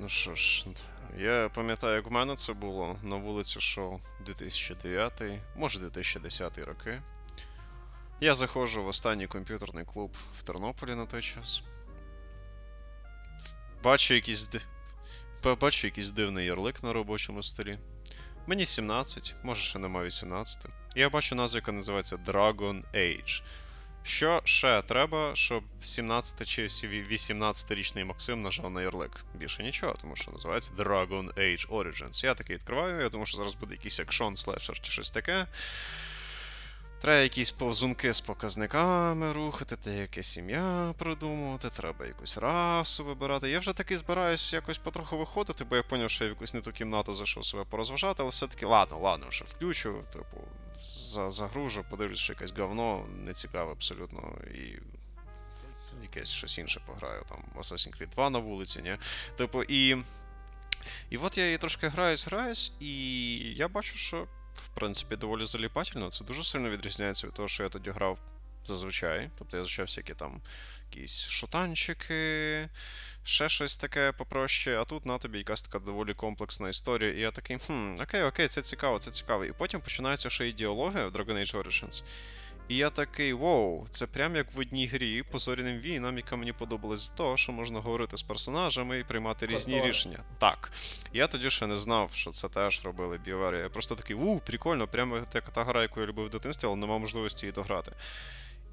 Ну 0.00 0.08
що 0.08 0.34
ж, 0.34 0.66
я 1.18 1.50
пам'ятаю, 1.54 1.96
як 1.96 2.06
в 2.06 2.12
мене 2.12 2.36
це 2.36 2.52
було 2.52 2.96
на 3.02 3.16
вулиці 3.16 3.60
Шоу 3.60 4.00
2009, 4.26 5.22
може 5.56 5.80
2010 5.80 6.58
роки. 6.58 7.02
Я 8.20 8.34
заходжу 8.34 8.84
в 8.84 8.86
останній 8.86 9.26
комп'ютерний 9.26 9.84
клуб 9.84 10.16
в 10.38 10.42
Тернополі 10.42 10.94
на 10.94 11.06
той 11.06 11.22
час. 11.22 11.62
Бачу 13.82 14.14
якийсь, 14.14 14.48
бачу 15.60 15.86
якийсь 15.86 16.10
дивний 16.10 16.46
ярлик 16.46 16.82
на 16.82 16.92
робочому 16.92 17.42
столі. 17.42 17.78
Мені 18.46 18.66
17, 18.66 19.34
може 19.42 19.62
ще 19.62 19.78
нема 19.78 20.04
18. 20.04 20.66
Я 20.96 21.10
бачу 21.10 21.34
назву, 21.34 21.58
яка 21.58 21.72
називається 21.72 22.16
Dragon 22.16 22.82
Age. 22.94 23.42
Що 24.02 24.42
ще 24.44 24.82
треба, 24.82 25.30
щоб 25.34 25.64
17 25.80 26.48
чи 26.48 26.62
18-річний 26.66 28.04
Максим 28.04 28.42
нажав 28.42 28.70
на 28.70 28.82
ярлик? 28.82 29.26
Більше 29.34 29.62
нічого, 29.62 29.94
тому 30.00 30.16
що 30.16 30.30
називається 30.30 30.74
Dragon 30.74 31.34
Age 31.34 31.68
Origins. 31.68 32.24
Я 32.24 32.34
такий 32.34 32.56
відкриваю, 32.56 33.00
я 33.00 33.08
думаю, 33.08 33.26
що 33.26 33.38
зараз 33.38 33.54
буде 33.54 33.74
якийсь 33.74 34.00
екшон, 34.00 34.36
слешер 34.36 34.80
чи 34.80 34.92
щось 34.92 35.10
таке. 35.10 35.46
Треба 37.00 37.18
якісь 37.18 37.50
повзунки 37.50 38.12
з 38.12 38.20
показниками 38.20 39.32
рухати, 39.32 39.76
та 39.76 39.90
якесь 39.90 40.36
ім'я 40.36 40.94
придумувати, 40.98 41.70
треба 41.70 42.06
якусь 42.06 42.38
расу 42.38 43.04
вибирати. 43.04 43.50
Я 43.50 43.58
вже 43.58 43.72
таки 43.72 43.98
збираюсь 43.98 44.52
якось 44.52 44.78
потроху 44.78 45.18
виходити, 45.18 45.64
бо 45.64 45.76
я 45.76 45.82
зрозумів, 45.82 46.10
що 46.10 46.24
я 46.24 46.30
в 46.30 46.34
якусь 46.34 46.54
не 46.54 46.60
ту 46.60 46.72
кімнату 46.72 47.14
зайшов 47.14 47.44
себе 47.44 47.64
порозважати, 47.64 48.22
але 48.22 48.30
все-таки 48.30 48.66
ладно, 48.66 48.98
ладно, 48.98 49.26
вже 49.28 49.44
включу, 49.44 50.04
типу, 50.12 50.44
загружу, 51.28 51.84
подивлюсь, 51.90 52.18
що 52.18 52.32
якесь 52.32 52.52
говно, 52.52 53.06
не 53.24 53.32
цікаве 53.32 53.72
абсолютно, 53.72 54.38
і 54.54 54.78
якесь 56.02 56.30
щось 56.30 56.58
інше 56.58 56.80
пограю, 56.86 57.24
там 57.28 57.44
Assassin's 57.56 57.98
Creed 57.98 58.10
2 58.10 58.30
на 58.30 58.38
вулиці, 58.38 58.82
ні? 58.82 58.96
Типу, 59.36 59.62
і. 59.62 59.96
І 61.10 61.16
от 61.16 61.38
я 61.38 61.44
її 61.44 61.58
трошки 61.58 61.88
граюсь, 61.88 62.26
граюсь, 62.26 62.72
і 62.80 62.90
я 63.56 63.68
бачу, 63.68 63.96
що 63.96 64.26
в 64.58 64.68
принципі 64.68 65.16
доволі 65.16 65.44
заліпательно. 65.44 66.10
Це 66.10 66.24
дуже 66.24 66.44
сильно 66.44 66.70
відрізняється 66.70 67.26
від 67.26 67.34
того, 67.34 67.48
що 67.48 67.62
я 67.62 67.68
тоді 67.68 67.90
грав 67.90 68.18
зазвичай. 68.64 69.30
Тобто 69.38 69.56
я 69.56 69.62
звучав 69.62 69.86
всякі 69.86 70.14
там 70.14 70.40
якісь 70.92 71.28
шутанчики, 71.28 72.68
ще 73.24 73.48
щось 73.48 73.76
таке 73.76 74.12
попроще, 74.12 74.80
а 74.80 74.84
тут 74.84 75.06
на 75.06 75.18
тобі 75.18 75.38
якась 75.38 75.62
така 75.62 75.78
доволі 75.78 76.14
комплексна 76.14 76.68
історія. 76.68 77.12
І 77.12 77.20
я 77.20 77.30
такий, 77.30 77.58
хм, 77.58 77.96
окей, 78.00 78.22
окей, 78.22 78.48
це 78.48 78.62
цікаво, 78.62 78.98
це 78.98 79.10
цікаво. 79.10 79.44
І 79.44 79.52
потім 79.52 79.80
починаються 79.80 80.30
ще 80.30 80.48
ідеологія 80.48 81.06
в 81.06 81.12
Dragon 81.12 81.38
Age 81.38 81.56
Origins. 81.56 82.02
І 82.68 82.76
я 82.76 82.90
такий, 82.90 83.32
воу, 83.32 83.86
це 83.90 84.06
прям 84.06 84.36
як 84.36 84.54
в 84.54 84.60
одній 84.60 84.86
грі 84.86 85.22
по 85.22 85.38
зоряним 85.38 85.78
війнам, 85.78 86.16
яка 86.16 86.36
мені 86.36 86.52
подобалась 86.52 87.00
з 87.00 87.06
того, 87.10 87.36
що 87.36 87.52
можна 87.52 87.80
говорити 87.80 88.16
з 88.16 88.22
персонажами 88.22 88.98
і 88.98 89.04
приймати 89.04 89.46
різні 89.46 89.72
Котора. 89.72 89.90
рішення. 89.90 90.18
Так. 90.38 90.72
Я 91.12 91.26
тоді 91.26 91.50
ще 91.50 91.66
не 91.66 91.76
знав, 91.76 92.10
що 92.12 92.30
це 92.30 92.48
теж 92.48 92.84
робили 92.84 93.20
BioWare. 93.26 93.62
Я 93.62 93.68
просто 93.68 93.94
такий, 93.94 94.16
у, 94.16 94.38
прикольно, 94.38 94.86
прямо 94.86 95.16
як 95.34 95.50
та 95.50 95.64
гра, 95.64 95.82
яку 95.82 96.00
я 96.00 96.06
любив 96.06 96.26
в 96.26 96.30
дитинстві, 96.30 96.68
але 96.68 96.76
нема 96.76 96.98
можливості 96.98 97.46
її 97.46 97.52
дограти. 97.52 97.92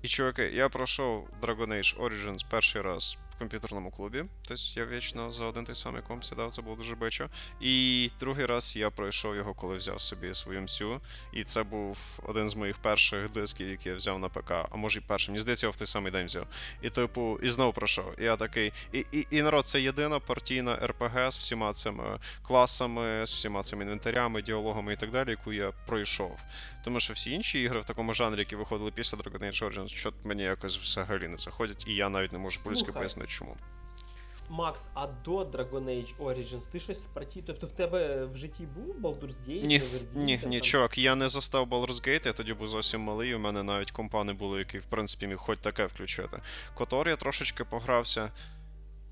І 0.02 0.08
чуваки, 0.08 0.44
я 0.44 0.70
пройшов 0.70 1.30
Dragon 1.42 1.68
Age 1.68 2.00
Origins 2.00 2.46
перший 2.50 2.82
раз 2.82 3.18
в 3.36 3.40
комп'ютерному 3.40 3.92
клубі. 3.92 4.24
Тобто 4.48 4.64
я 4.76 4.86
вічно 4.86 5.32
за 5.32 5.46
один 5.46 5.64
той 5.66 5.76
самий 5.76 6.02
комп 6.02 6.24
сідав, 6.24 6.54
це 6.54 6.62
було 6.62 6.76
дуже 6.76 6.96
бичо. 6.96 7.30
І 7.62 8.10
другий 8.20 8.46
раз 8.46 8.76
я 8.78 8.90
пройшов 8.90 9.36
його, 9.36 9.54
коли 9.54 9.78
взяв 9.78 10.02
собі 10.02 10.34
свою 10.34 10.62
МСЮ. 10.62 11.02
І 11.34 11.44
це 11.44 11.64
був 11.64 11.98
один 12.24 12.50
з 12.50 12.56
моїх 12.56 12.78
перших 12.78 13.30
дисків, 13.30 13.70
які 13.70 13.90
я 13.90 13.96
взяв 13.96 14.20
на 14.20 14.30
ПК, 14.30 14.52
а 14.52 14.76
може 14.76 15.00
і 15.00 15.02
перший. 15.02 15.32
Мені 15.32 15.42
здається, 15.42 15.68
я 15.68 15.72
в 15.72 15.76
той 15.76 15.88
самий 15.88 16.12
день 16.12 16.26
взяв. 16.26 16.48
І 16.82 16.90
типу, 16.90 17.40
і 17.44 17.50
знову 17.50 17.74
пройшов. 17.74 18.22
І 18.22 18.24
я 18.24 18.36
такий. 18.36 18.74
І, 18.94 19.06
і, 19.12 19.28
і 19.32 19.42
народ, 19.42 19.66
це 19.66 19.82
єдина 19.82 20.20
партійна 20.20 20.76
РПГ 20.76 21.32
з 21.32 21.38
всіма 21.38 21.74
цими 21.74 22.20
класами, 22.42 23.26
з 23.26 23.34
всіма 23.34 23.64
цими 23.64 23.84
інвентарями, 23.84 24.42
діалогами 24.42 24.94
і 24.94 24.96
так 24.96 25.12
далі, 25.12 25.30
яку 25.30 25.54
я 25.54 25.72
пройшов. 25.86 26.40
Тому 26.84 27.00
що 27.00 27.14
всі 27.14 27.32
інші 27.32 27.62
ігри 27.62 27.80
в 27.80 27.86
такому 27.86 28.14
жанрі, 28.14 28.40
які 28.40 28.56
виходили 28.56 28.92
після 28.92 29.18
Dragon 29.18 29.44
Age 29.44 29.64
Origins, 29.64 29.88
що 29.88 30.14
мені 30.24 30.44
якось 30.44 30.78
взагалі 30.78 31.28
не 31.28 31.38
заходять, 31.38 31.84
і 31.88 31.96
я 31.96 32.10
навіть 32.10 32.32
не 32.32 32.40
можу 32.40 32.60
по-людськи 32.64 32.86
Слухай. 32.86 33.02
Пояснити 33.26 33.28
чому. 33.28 33.56
Макс, 34.50 34.80
а 34.94 35.08
до 35.08 35.44
Dragon 35.44 35.86
Age 35.86 36.16
Origins 36.20 36.62
ти 36.72 36.80
щось 36.80 37.02
партій. 37.14 37.44
Тобто 37.48 37.68
в 37.68 37.72
тебе 37.72 38.26
в 38.26 38.38
житті 38.38 38.68
був 38.76 38.96
Baldur's 39.02 39.36
Gate? 39.48 39.66
Ні, 39.66 39.82
ні, 40.14 40.40
ні, 40.46 40.60
чувак, 40.62 40.98
я 40.98 41.16
не 41.16 41.30
застав 41.30 41.68
Baldur's 41.68 42.08
Gate, 42.08 42.28
я 42.28 42.34
тоді 42.34 42.54
був 42.54 42.68
зовсім 42.68 43.02
малий, 43.02 43.36
у 43.36 43.40
мене 43.40 43.64
навіть 43.64 43.92
компа 43.92 44.24
не 44.24 44.34
було, 44.34 44.60
який, 44.60 44.80
в 44.80 44.86
принципі, 44.86 45.28
міг 45.28 45.38
хоч 45.38 45.60
таке 45.60 45.86
включити. 45.86 46.38
Котор 46.74 47.10
я 47.10 47.16
трошечки 47.16 47.64
погрався. 47.64 48.32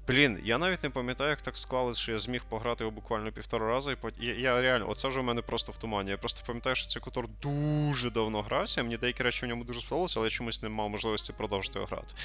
Блін, 0.08 0.40
я 0.44 0.58
навіть 0.58 0.84
не 0.84 0.90
пам'ятаю, 0.90 1.30
як 1.30 1.42
так 1.42 1.58
склалось, 1.58 1.98
що 1.98 2.12
я 2.12 2.20
зміг 2.20 2.44
пограти 2.44 2.84
його 2.84 2.92
буквально 2.92 3.32
півтора 3.32 3.68
рази, 3.68 3.92
і 3.92 3.96
пот... 3.96 4.14
я, 4.20 4.34
я 4.34 4.62
реально, 4.62 4.90
оце 4.90 5.08
вже 5.08 5.20
в 5.20 5.24
мене 5.24 5.42
просто 5.42 5.72
в 5.72 5.78
тумані. 5.78 6.10
Я 6.10 6.18
просто 6.18 6.42
пам'ятаю, 6.48 6.76
що 6.76 6.88
цей 6.88 7.02
котор 7.02 7.28
дуже 7.42 8.10
давно 8.10 8.42
грався, 8.42 8.84
мені 8.84 8.98
деякі 8.98 9.24
речі 9.24 9.46
в 9.46 9.50
ньому 9.50 9.64
дуже 9.64 9.82
сподобалися, 9.82 10.20
але 10.20 10.26
я 10.26 10.30
чомусь 10.30 10.62
не 10.62 10.70
мав 10.70 10.90
можливості 10.90 11.34
продовжити 11.34 11.80
його 11.80 11.88
грати. 11.88 12.16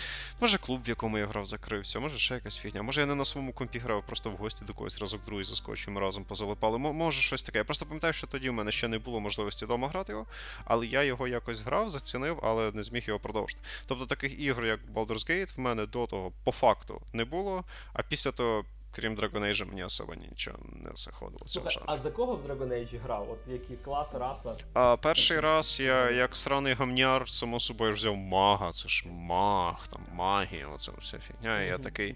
Може 0.41 0.59
клуб, 0.59 0.83
в 0.85 0.89
якому 0.89 1.19
я 1.19 1.27
грав, 1.27 1.47
закрився, 1.47 2.01
може 2.01 2.19
ще 2.19 2.35
якась 2.35 2.57
фігня. 2.59 2.83
Може 2.83 3.01
я 3.01 3.07
не 3.07 3.15
на 3.15 3.25
своєму 3.25 3.53
компі 3.53 3.79
грав, 3.79 4.07
просто 4.07 4.31
в 4.31 4.37
гості 4.37 4.65
до 4.65 4.75
когось 4.75 4.99
разок 4.99 5.25
другий 5.27 5.45
заскочив, 5.45 5.95
ми 5.95 6.01
разом 6.01 6.25
позалипали. 6.25 6.77
М- 6.77 6.83
може 6.97 7.23
щось 7.23 7.43
таке. 7.43 7.59
Я 7.59 7.65
просто 7.65 7.87
пам'ятаю, 7.87 8.13
що 8.13 8.27
тоді 8.27 8.51
в 8.51 8.53
мене 8.53 8.73
ще 8.73 8.89
не 8.89 8.99
було 8.99 9.21
можливості 9.21 9.65
вдома 9.65 9.89
грати 9.89 10.13
його, 10.13 10.27
але 10.65 10.87
я 10.87 11.03
його 11.03 11.29
якось 11.29 11.61
грав, 11.63 11.91
зацінив, 11.91 12.41
але 12.43 12.73
не 12.73 12.83
зміг 12.83 13.05
його 13.07 13.21
продовжити. 13.21 13.61
Тобто 13.87 14.07
таких 14.07 14.41
ігор, 14.41 14.65
як 14.67 14.81
Baldur's 14.95 15.31
Gate, 15.31 15.57
в 15.57 15.61
мене 15.61 15.87
до 15.87 16.07
того 16.07 16.33
по 16.45 16.53
факту 16.53 17.03
не 17.13 17.25
було, 17.25 17.65
а 17.93 18.03
після 18.03 18.31
того, 18.33 18.65
крім 19.01 19.17
Dragon 19.17 19.41
Age, 19.41 19.65
мені 19.69 19.85
особо 19.85 20.15
нічого 20.15 20.59
не 20.73 20.91
заходило. 20.95 21.43
Слухай, 21.47 21.73
жанрі. 21.73 21.85
а 21.87 21.99
за 21.99 22.11
кого 22.11 22.37
в 22.37 22.47
Dragon 22.47 22.69
Age 22.69 23.01
грав? 23.01 23.31
От 23.31 23.39
який 23.53 23.77
клас, 23.77 24.15
раса? 24.15 24.57
А 24.73 24.97
перший 24.97 25.41
раз 25.41 25.81
я 25.81 26.11
як 26.11 26.37
сраний 26.37 26.75
гамняр, 26.75 27.29
само 27.29 27.61
собою 27.61 27.93
взяв 27.93 28.17
мага, 28.17 28.73
це 28.73 28.89
ж 28.89 29.09
маг, 29.09 29.89
там 29.93 30.01
магія, 30.13 30.67
оце 30.75 30.93
вся 30.99 31.19
фігня. 31.19 31.63
І 31.63 31.67
я 31.67 31.79
такий. 31.79 32.15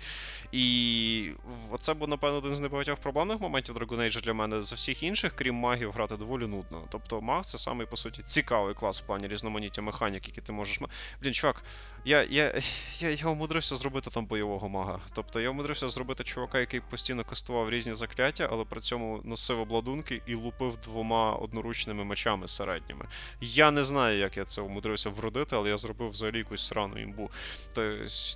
І 0.52 1.30
оце 1.70 1.94
був, 1.94 2.08
напевно, 2.08 2.38
один 2.38 2.54
з 2.54 2.60
небагатьох 2.60 2.98
проблемних 2.98 3.40
моментів 3.40 3.76
Dragon 3.76 4.00
Age 4.00 4.22
для 4.22 4.32
мене. 4.32 4.62
За 4.62 4.76
всіх 4.76 5.02
інших, 5.02 5.32
крім 5.36 5.54
магів, 5.54 5.92
грати 5.92 6.16
доволі 6.16 6.46
нудно. 6.46 6.82
Тобто 6.90 7.20
маг 7.20 7.44
це 7.44 7.58
самий, 7.58 7.86
по 7.86 7.96
суті, 7.96 8.22
цікавий 8.22 8.74
клас 8.74 9.02
в 9.02 9.06
плані 9.06 9.28
різноманіття 9.28 9.82
механік, 9.82 10.28
які 10.28 10.40
ти 10.40 10.52
можеш. 10.52 10.80
Блін, 11.22 11.34
чувак, 11.34 11.64
я, 12.04 12.22
я, 12.22 12.60
я, 12.98 13.10
я 13.10 13.26
умудрився 13.26 13.76
зробити 13.76 14.10
там 14.10 14.26
бойового 14.26 14.68
мага. 14.68 14.98
Тобто 15.14 15.40
я 15.40 15.50
умудрився 15.50 15.88
зробити 15.88 16.24
чувака, 16.24 16.60
який 16.60 16.71
постійно 16.80 17.24
кастував 17.24 17.70
різні 17.70 17.94
закляття, 17.94 18.48
але 18.52 18.64
при 18.64 18.80
цьому 18.80 19.20
носив 19.24 19.60
обладунки 19.60 20.22
і 20.26 20.34
лупив 20.34 20.76
двома 20.76 21.32
одноручними 21.32 22.04
мечами 22.04 22.48
середніми. 22.48 23.06
Я 23.40 23.70
не 23.70 23.84
знаю, 23.84 24.18
як 24.18 24.36
я 24.36 24.44
це 24.44 24.60
умудрився 24.60 25.10
вродити, 25.10 25.56
але 25.56 25.68
я 25.70 25.78
зробив 25.78 26.10
взагалі 26.10 26.38
якусь 26.38 26.66
срану 26.66 26.98
імбу. 27.02 27.30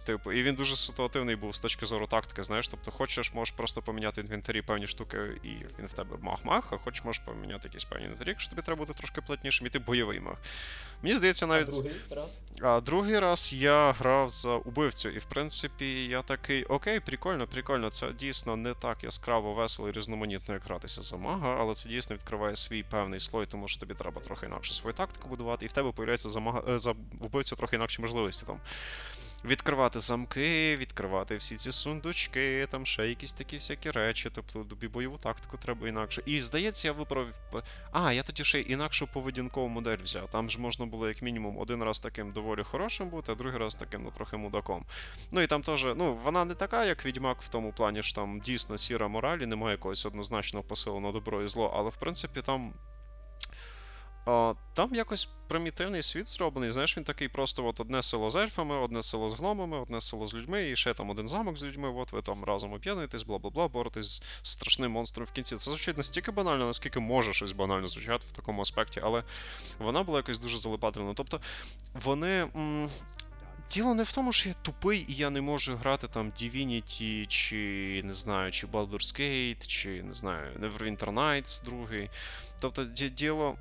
Типу, 0.07 0.33
і 0.33 0.43
він 0.43 0.55
дуже 0.55 0.77
ситуативний 0.77 1.37
був 1.37 1.57
з 1.57 1.61
точки 1.61 1.87
зору 1.87 2.07
тактики, 2.07 2.43
знаєш. 2.43 2.69
Тобто, 2.69 2.91
хочеш, 2.91 3.35
можеш 3.35 3.55
просто 3.55 3.83
поміняти 3.83 4.21
інвентарі 4.21 4.63
певні 4.63 4.87
штуки, 4.87 5.19
і 5.45 5.49
він 5.49 5.87
в 5.87 5.93
тебе 5.93 6.17
мах-мах, 6.23 6.73
а 6.73 6.77
хочеш, 6.77 7.05
можеш 7.05 7.23
поміняти 7.23 7.69
якісь 7.69 7.85
певні 7.85 8.05
інвентарі, 8.05 8.29
якщо 8.29 8.51
тобі 8.51 8.63
треба 8.63 8.79
бути 8.79 8.93
трошки 8.93 9.21
плотнішим, 9.21 9.67
і 9.67 9.71
ти 9.71 9.79
бойовий 9.79 10.21
маг. 10.21 10.37
Мені 11.03 11.17
здається, 11.17 11.45
А 11.47 11.49
навіть. 11.49 11.67
другий 11.67 11.93
раз? 12.11 12.41
А 12.63 12.81
другий 12.81 13.19
раз 13.19 13.53
я 13.53 13.93
грав 13.93 14.31
за 14.31 14.51
убивцю, 14.55 15.09
і 15.09 15.19
в 15.19 15.25
принципі 15.25 16.05
я 16.05 16.23
такий, 16.23 16.65
окей, 16.65 17.01
прикольно, 17.01 17.47
прикольно. 17.47 17.91
Це 17.91 18.13
дійсно 18.17 18.57
не 18.57 18.75
так 18.75 19.05
яскраво, 19.05 19.55
весело 19.55 19.89
і 19.89 19.93
різноманітно, 19.93 20.55
як 20.55 20.65
гратися 20.65 21.03
за 21.03 21.17
мага, 21.17 21.57
але 21.61 21.75
це 21.75 21.89
дійсно 21.89 22.17
відкриває 22.17 22.57
свій 22.57 22.83
певний 22.83 23.21
слой, 23.21 23.47
тому 23.47 23.69
що 23.69 23.81
тобі 23.81 23.95
треба 23.95 24.21
трохи 24.21 24.47
інакше 24.47 24.75
свою 24.75 24.95
тактику 24.95 25.29
будувати, 25.29 25.65
і 25.65 25.69
в 25.69 25.73
тебе 25.73 25.93
появляється 25.93 26.29
за 26.29 26.41
мага 26.41 26.63
е, 26.69 26.79
за 26.79 26.95
вбивця 27.21 27.57
трохи 27.57 27.77
інакші 27.77 28.03
можливості 28.03 28.47
там. 28.47 28.61
Відкривати 29.47 30.01
замки, 30.01 30.77
відкривати 30.77 31.37
всі 31.37 31.57
ці 31.57 31.73
сундучки, 31.73 32.67
там 32.71 32.87
ще 32.87 33.09
якісь 33.09 33.33
такі 33.33 33.57
всякі 33.57 33.91
речі, 33.91 34.31
тобто 34.35 34.65
тобі 34.65 34.89
бойову 34.89 35.19
тактику 35.19 35.57
треба 35.57 35.89
інакше. 35.89 36.23
І 36.27 36.41
здається, 36.41 36.89
я 36.89 36.93
виправив. 36.93 37.41
А, 37.93 38.13
я 38.13 38.23
тоді 38.23 38.45
ще 38.45 38.61
інакшу 38.61 39.07
поведінкову 39.07 39.69
модель 39.69 39.99
взяв. 40.03 40.31
Там 40.31 40.51
ж 40.51 40.61
можна 40.61 40.87
було 40.87 41.09
як 41.09 41.23
мінімум 41.23 41.59
один 41.59 41.83
раз 41.83 41.99
таким 41.99 42.33
доволі 42.33 42.63
хорошим 42.63 43.09
бути, 43.09 43.33
а 43.33 43.35
другий 43.35 43.59
раз 43.59 43.75
таким 43.75 44.03
ну 44.03 44.11
трохи 44.11 44.37
мудаком. 44.37 44.85
Ну 45.31 45.41
і 45.41 45.47
там 45.47 45.63
теж, 45.63 45.87
ну, 45.97 46.15
вона 46.25 46.45
не 46.45 46.55
така, 46.55 46.85
як 46.85 47.07
відьмак 47.07 47.43
в 47.43 47.49
тому 47.49 47.73
плані, 47.73 48.03
що 48.03 48.15
там 48.15 48.41
дійсно 48.41 48.79
сіра 48.79 49.09
мораль 49.09 49.39
і 49.39 49.47
немає 49.47 49.73
якогось 49.73 50.07
однозначного 50.07 50.65
посилу 50.65 51.01
на 51.01 51.13
добро 51.13 51.43
і 51.43 51.49
зло, 51.49 51.73
але 51.77 51.91
в 51.91 51.97
принципі 51.97 52.43
там. 52.43 52.73
А, 54.27 54.55
там 54.75 54.95
якось 54.95 55.29
примітивний 55.49 56.03
світ 56.03 56.29
зроблений. 56.29 56.73
Знаєш, 56.73 56.97
він 56.97 57.05
такий 57.05 57.29
просто 57.29 57.67
от 57.67 57.81
одне 57.81 58.03
село 58.03 58.31
з 58.31 58.37
ельфами, 58.37 58.77
одне 58.77 59.03
село 59.03 59.31
з 59.31 59.35
гномами, 59.35 59.79
одне 59.79 60.01
село 60.01 60.27
з 60.27 60.35
людьми, 60.35 60.71
і 60.71 60.77
ще 60.77 60.95
там 60.95 61.11
один 61.11 61.29
замок 61.29 61.59
з 61.59 61.65
людьми. 61.65 61.89
От 61.97 62.13
ви 62.13 62.23
там 62.23 62.45
разом 62.45 62.73
об'єднуєтесь, 62.73 63.23
бла 63.23 63.39
бла 63.39 63.51
бла, 63.51 63.69
боретесь 63.69 64.23
з 64.43 64.51
страшним 64.51 64.91
монстром 64.91 65.27
в 65.27 65.31
кінці. 65.31 65.57
Це 65.57 65.71
звучить 65.71 65.97
настільки 65.97 66.31
банально, 66.31 66.67
наскільки 66.67 67.01
може 67.01 67.33
щось 67.33 67.53
банально 67.53 67.89
звучати 67.89 68.27
в 68.29 68.33
такому 68.33 68.63
аспекті, 68.63 69.01
але 69.05 69.25
вона 69.79 70.03
була 70.03 70.19
якось 70.19 70.39
дуже 70.39 70.59
залипательна. 70.59 71.15
Тобто 71.15 71.41
вони. 71.95 72.49
М- 72.57 72.91
Діло 73.71 73.95
не 73.95 74.03
в 74.03 74.13
тому, 74.13 74.33
що 74.33 74.49
я 74.49 74.55
тупий 74.63 75.07
і 75.09 75.15
я 75.15 75.31
не 75.31 75.41
можу 75.41 75.77
грати 75.77 76.09
там 76.09 76.31
Divinity, 76.31 77.27
чи 77.27 77.57
не 78.05 78.15
знаю, 78.15 78.53
чи 78.53 78.67
Baldur's 78.67 79.21
Gate, 79.21 79.67
чи 79.67 80.03
не 80.03 80.15
знаю, 80.15 80.57
Neverwinter 80.61 81.15
Nights 81.15 81.65
другий. 81.65 82.11
Тобто 82.61 82.85
діло 82.85 83.57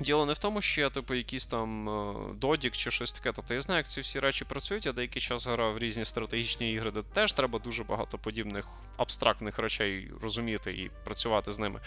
Діло 0.00 0.26
не 0.26 0.32
в 0.32 0.38
тому, 0.38 0.62
що 0.62 0.80
я, 0.80 0.90
типу, 0.90 1.14
якийсь 1.14 1.46
там 1.46 1.88
е, 1.88 2.14
додік 2.34 2.76
чи 2.76 2.90
щось 2.90 3.12
таке. 3.12 3.32
Тобто 3.32 3.54
я 3.54 3.60
знаю, 3.60 3.78
як 3.78 3.88
ці 3.88 4.00
всі 4.00 4.18
речі 4.18 4.44
працюють, 4.44 4.86
я 4.86 4.92
деякий 4.92 5.22
час 5.22 5.46
грав 5.46 5.74
в 5.74 5.78
різні 5.78 6.04
стратегічні 6.04 6.72
ігри, 6.72 6.90
де 6.90 7.02
теж 7.02 7.32
треба 7.32 7.58
дуже 7.58 7.84
багато 7.84 8.18
подібних 8.18 8.66
абстрактних 8.96 9.58
речей 9.58 10.10
розуміти 10.22 10.72
і 10.72 10.90
працювати 11.04 11.52
з 11.52 11.58
ними. 11.58 11.80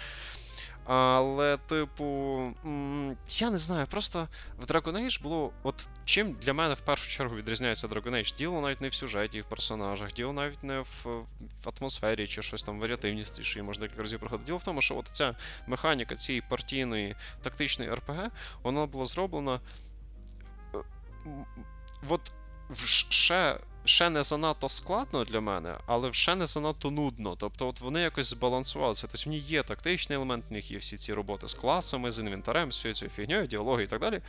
Але, 0.86 1.58
типу, 1.58 2.06
я 3.30 3.50
не 3.50 3.58
знаю, 3.58 3.88
просто 3.88 4.28
в 4.58 4.65
Dragon 4.65 5.06
Age 5.06 5.22
було. 5.22 5.54
От 5.63 5.88
чим 6.06 6.34
для 6.34 6.54
мене 6.54 6.74
в 6.74 6.80
першу 6.80 7.10
чергу 7.10 7.36
відрізняється 7.36 7.88
Dragon 7.88 8.12
Age? 8.12 8.38
Діло 8.38 8.62
навіть 8.62 8.82
не 8.82 8.89
в 8.89 8.93
сюжеті, 8.93 9.41
в 9.41 9.46
персонажах, 9.46 10.13
діло 10.13 10.34
навіть 10.34 10.63
не 10.63 10.80
в, 10.80 11.06
в 11.63 11.72
атмосфері 11.80 12.28
чи 12.28 12.41
щось 12.41 12.63
там 12.63 12.80
варіативності, 12.80 13.43
що 13.43 13.60
її 13.60 13.67
можна 13.67 13.82
декілька 13.82 14.04
разів 14.04 14.19
проходити. 14.19 14.46
Діло 14.46 14.58
в 14.58 14.63
тому, 14.63 14.82
що 14.82 14.98
от 14.98 15.08
ця 15.12 15.36
механіка 15.67 16.15
цієї 16.15 16.41
партійної 16.41 17.15
тактичної 17.41 17.93
РПГ, 17.93 18.30
вона 18.63 18.86
була 18.86 19.06
зроблена. 19.06 19.60
е, 20.76 20.80
От 22.10 22.34
ще, 23.10 23.60
ще 23.86 24.10
не 24.10 24.24
занадто 24.24 24.69
складно 24.69 25.24
для 25.24 25.41
мене, 25.41 25.78
але 25.86 26.13
ще 26.13 26.36
не 26.36 26.48
занадто 26.48 26.91
нудно. 26.91 27.36
Тобто, 27.36 27.67
от 27.67 27.82
вони 27.82 28.02
якось 28.02 28.28
збалансувалися. 28.28 29.08
Тобто 29.12 29.30
в 29.30 29.34
ній 29.34 29.39
є 29.39 29.63
тактичний 29.63 30.15
елемент, 30.15 30.46
в 30.50 30.54
них 30.54 30.72
є 30.72 30.78
всі 30.78 30.98
ці 30.98 31.13
роботи 31.13 31.48
з 31.48 31.54
класами, 31.54 32.12
з 32.12 32.19
інвентарем, 32.19 32.72
з 32.72 32.82
цією 32.82 33.10
фігньою, 33.10 33.48
діалоги 33.48 33.84
і 33.84 33.88
так 33.88 34.02
далі. 34.02 34.22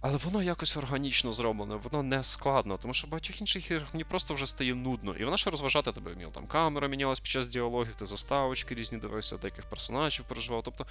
Але 0.00 0.16
воно 0.16 0.42
якось 0.42 0.76
органічно 0.76 1.32
зроблене, 1.32 1.74
воно 1.74 2.02
не 2.02 2.24
складно, 2.24 2.78
тому 2.82 2.94
що 2.94 3.06
в 3.06 3.10
багатьох 3.10 3.40
інших 3.40 3.70
іграх 3.70 3.94
мені 3.94 4.04
просто 4.04 4.34
вже 4.34 4.46
стає 4.46 4.74
нудно. 4.74 5.14
І 5.14 5.24
вона 5.24 5.36
ще 5.36 5.50
розважати 5.50 5.92
тебе 5.92 6.12
вміла. 6.12 6.30
Там 6.30 6.46
камера 6.46 6.88
мінялась 6.88 7.20
під 7.20 7.30
час 7.30 7.48
діалогів, 7.48 7.96
ти 7.96 8.06
заставочки 8.06 8.74
різні 8.74 8.98
дивився, 8.98 9.36
деяких 9.36 9.64
персонажів 9.64 10.24
переживав. 10.28 10.62
Тобто 10.62 10.86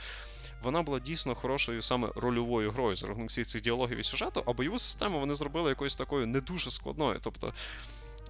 вона 0.63 0.81
була 0.81 0.99
дійсно 0.99 1.35
хорошою 1.35 1.81
саме 1.81 2.09
рольовою 2.15 2.71
грою 2.71 2.95
за 2.95 3.07
рахунок 3.07 3.29
всіх 3.29 3.47
цих 3.47 3.61
діалогів 3.61 3.97
і 3.97 4.03
сюжету, 4.03 4.43
а 4.45 4.53
бойову 4.53 4.79
систему 4.79 5.19
вони 5.19 5.35
зробили 5.35 5.69
якоюсь 5.69 5.95
такою 5.95 6.27
не 6.27 6.41
дуже 6.41 6.71
складною. 6.71 7.19
Тобто, 7.21 7.53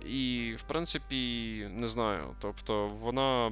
і 0.07 0.55
в 0.55 0.61
принципі, 0.61 1.17
не 1.71 1.87
знаю, 1.87 2.35
тобто 2.41 2.87
вона. 2.87 3.51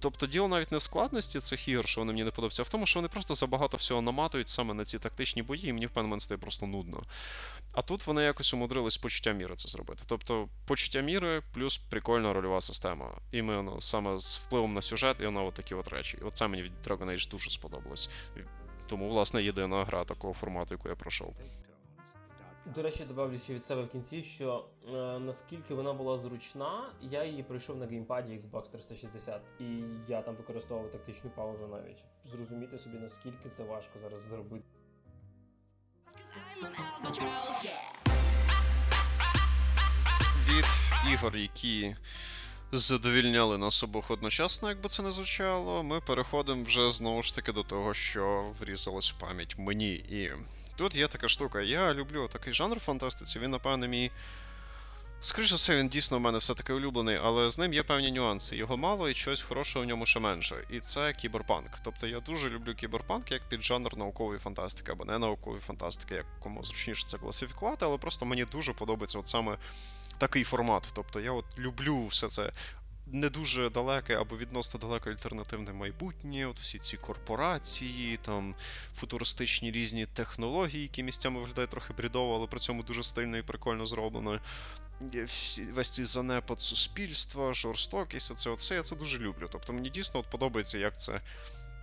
Тобто 0.00 0.26
діло 0.26 0.48
навіть 0.48 0.72
не 0.72 0.78
в 0.78 0.82
складності 0.82 1.40
цих 1.40 1.68
ігор, 1.68 1.88
що 1.88 2.00
вони 2.00 2.12
мені 2.12 2.24
не 2.24 2.30
подобаються, 2.30 2.62
а 2.62 2.64
в 2.64 2.68
тому, 2.68 2.86
що 2.86 2.98
вони 2.98 3.08
просто 3.08 3.34
забагато 3.34 3.76
всього 3.76 4.02
наматують 4.02 4.48
саме 4.48 4.74
на 4.74 4.84
ці 4.84 4.98
тактичні 4.98 5.42
бої, 5.42 5.68
і 5.68 5.72
мені 5.72 5.86
в 5.86 5.90
певний 5.90 6.20
стає 6.20 6.38
просто 6.38 6.66
нудно. 6.66 7.02
А 7.72 7.82
тут 7.82 8.06
вони 8.06 8.22
якось 8.22 8.54
умудрились 8.54 8.98
почуття 8.98 9.32
міри 9.32 9.54
це 9.56 9.68
зробити. 9.68 10.02
Тобто 10.06 10.48
почуття 10.66 11.00
міри 11.00 11.42
плюс 11.54 11.78
прикольна 11.78 12.32
рольова 12.32 12.60
система. 12.60 13.18
Іменно 13.32 13.80
саме 13.80 14.18
з 14.18 14.38
впливом 14.38 14.74
на 14.74 14.82
сюжет 14.82 15.16
і 15.20 15.28
на 15.28 15.42
от 15.42 15.54
такі 15.54 15.74
от 15.74 15.88
речі. 15.88 16.18
І 16.20 16.24
от 16.24 16.40
мені 16.48 16.62
від 16.62 16.72
Dragon 16.86 17.10
Age 17.10 17.30
дуже 17.30 17.50
сподобалось. 17.50 18.10
Тому, 18.86 19.08
власне, 19.08 19.42
єдина 19.42 19.84
гра 19.84 20.04
такого 20.04 20.34
формату, 20.34 20.74
яку 20.74 20.88
я 20.88 20.94
пройшов. 20.94 21.36
До 22.74 22.82
речі, 22.82 23.04
добавлю 23.04 23.38
ще 23.38 23.54
від 23.54 23.64
себе 23.64 23.82
в 23.82 23.88
кінці, 23.88 24.22
що 24.22 24.64
е, 24.88 25.18
наскільки 25.18 25.74
вона 25.74 25.92
була 25.92 26.18
зручна, 26.18 26.92
я 27.02 27.24
її 27.24 27.42
пройшов 27.42 27.76
на 27.76 27.86
геймпаді 27.86 28.32
Xbox 28.32 28.70
360, 28.70 29.42
і 29.60 29.64
я 30.08 30.22
там 30.22 30.36
використовував 30.36 30.92
тактичну 30.92 31.30
паузу 31.30 31.66
навіть. 31.66 32.04
Зрозуміти 32.24 32.78
собі, 32.78 32.98
наскільки 32.98 33.50
це 33.56 33.64
важко 33.64 33.98
зараз 34.02 34.22
зробити. 34.22 34.64
Від 40.48 40.64
ігор, 41.12 41.36
які 41.36 41.96
задовільняли 42.72 43.58
нас 43.58 43.84
обох 43.84 44.10
одночасно, 44.10 44.68
як 44.68 44.80
би 44.80 44.88
це 44.88 45.02
не 45.02 45.12
звучало, 45.12 45.82
ми 45.82 46.00
переходимо 46.00 46.64
вже 46.64 46.90
знову 46.90 47.22
ж 47.22 47.34
таки 47.34 47.52
до 47.52 47.62
того, 47.62 47.94
що 47.94 48.44
врізалось 48.60 49.12
в 49.12 49.18
пам'ять 49.18 49.58
мені. 49.58 49.92
І 49.94 50.30
тут 50.78 50.94
є 50.94 51.08
така 51.08 51.28
штука. 51.28 51.60
Я 51.60 51.94
люблю 51.94 52.28
такий 52.28 52.52
жанр 52.52 52.80
фантастиці, 52.80 53.38
він, 53.38 53.50
напевне, 53.50 53.88
мій. 53.88 54.10
Скоріше 55.20 55.54
все, 55.54 55.76
він 55.76 55.88
дійсно 55.88 56.18
в 56.18 56.20
мене 56.20 56.38
все-таки 56.38 56.72
улюблений, 56.72 57.18
але 57.22 57.50
з 57.50 57.58
ним 57.58 57.72
є 57.72 57.82
певні 57.82 58.12
нюанси. 58.12 58.56
Його 58.56 58.76
мало 58.76 59.08
і 59.08 59.14
чогось 59.14 59.42
хорошого 59.42 59.84
в 59.84 59.88
ньому 59.88 60.06
ще 60.06 60.20
менше. 60.20 60.64
І 60.70 60.80
це 60.80 61.12
кіберпанк. 61.12 61.70
Тобто 61.84 62.06
я 62.06 62.20
дуже 62.20 62.50
люблю 62.50 62.74
кіберпанк 62.74 63.32
як 63.32 63.48
піджанр 63.48 63.96
наукової 63.96 64.38
фантастики, 64.38 64.92
або 64.92 65.04
не 65.04 65.18
наукової 65.18 65.62
фантастики, 65.62 66.14
як 66.14 66.26
кому 66.40 66.64
зручніше 66.64 67.06
це 67.06 67.18
класифікувати, 67.18 67.84
але 67.84 67.98
просто 67.98 68.26
мені 68.26 68.44
дуже 68.44 68.72
подобається 68.72 69.18
от 69.18 69.28
саме 69.28 69.56
такий 70.18 70.44
формат. 70.44 70.88
Тобто 70.94 71.20
я 71.20 71.32
от 71.32 71.44
люблю 71.58 72.06
все 72.06 72.28
це 72.28 72.52
не 73.12 73.30
дуже 73.30 73.70
далеке 73.70 74.14
або 74.14 74.36
відносно 74.36 74.80
далеке 74.80 75.10
альтернативне 75.10 75.72
майбутнє, 75.72 76.46
от 76.46 76.60
всі 76.60 76.78
ці 76.78 76.96
корпорації, 76.96 78.16
там 78.16 78.54
футуристичні 78.94 79.70
різні 79.70 80.06
технології, 80.06 80.82
які 80.82 81.02
місцями 81.02 81.40
виглядають 81.40 81.70
трохи 81.70 81.92
брідово, 81.92 82.34
але 82.34 82.46
при 82.46 82.60
цьому 82.60 82.82
дуже 82.82 83.02
стильно 83.02 83.36
і 83.38 83.42
прикольно 83.42 83.86
зроблено. 83.86 84.40
Весь 85.72 85.90
цей 85.90 86.04
занепад 86.04 86.60
суспільства, 86.60 87.54
жорстокість, 87.54 88.30
оце, 88.30 88.50
оце 88.50 88.74
я 88.74 88.82
це 88.82 88.96
дуже 88.96 89.18
люблю. 89.18 89.48
Тобто 89.52 89.72
мені 89.72 89.90
дійсно 89.90 90.20
от 90.20 90.30
подобається, 90.30 90.78
як 90.78 91.00
це 91.00 91.20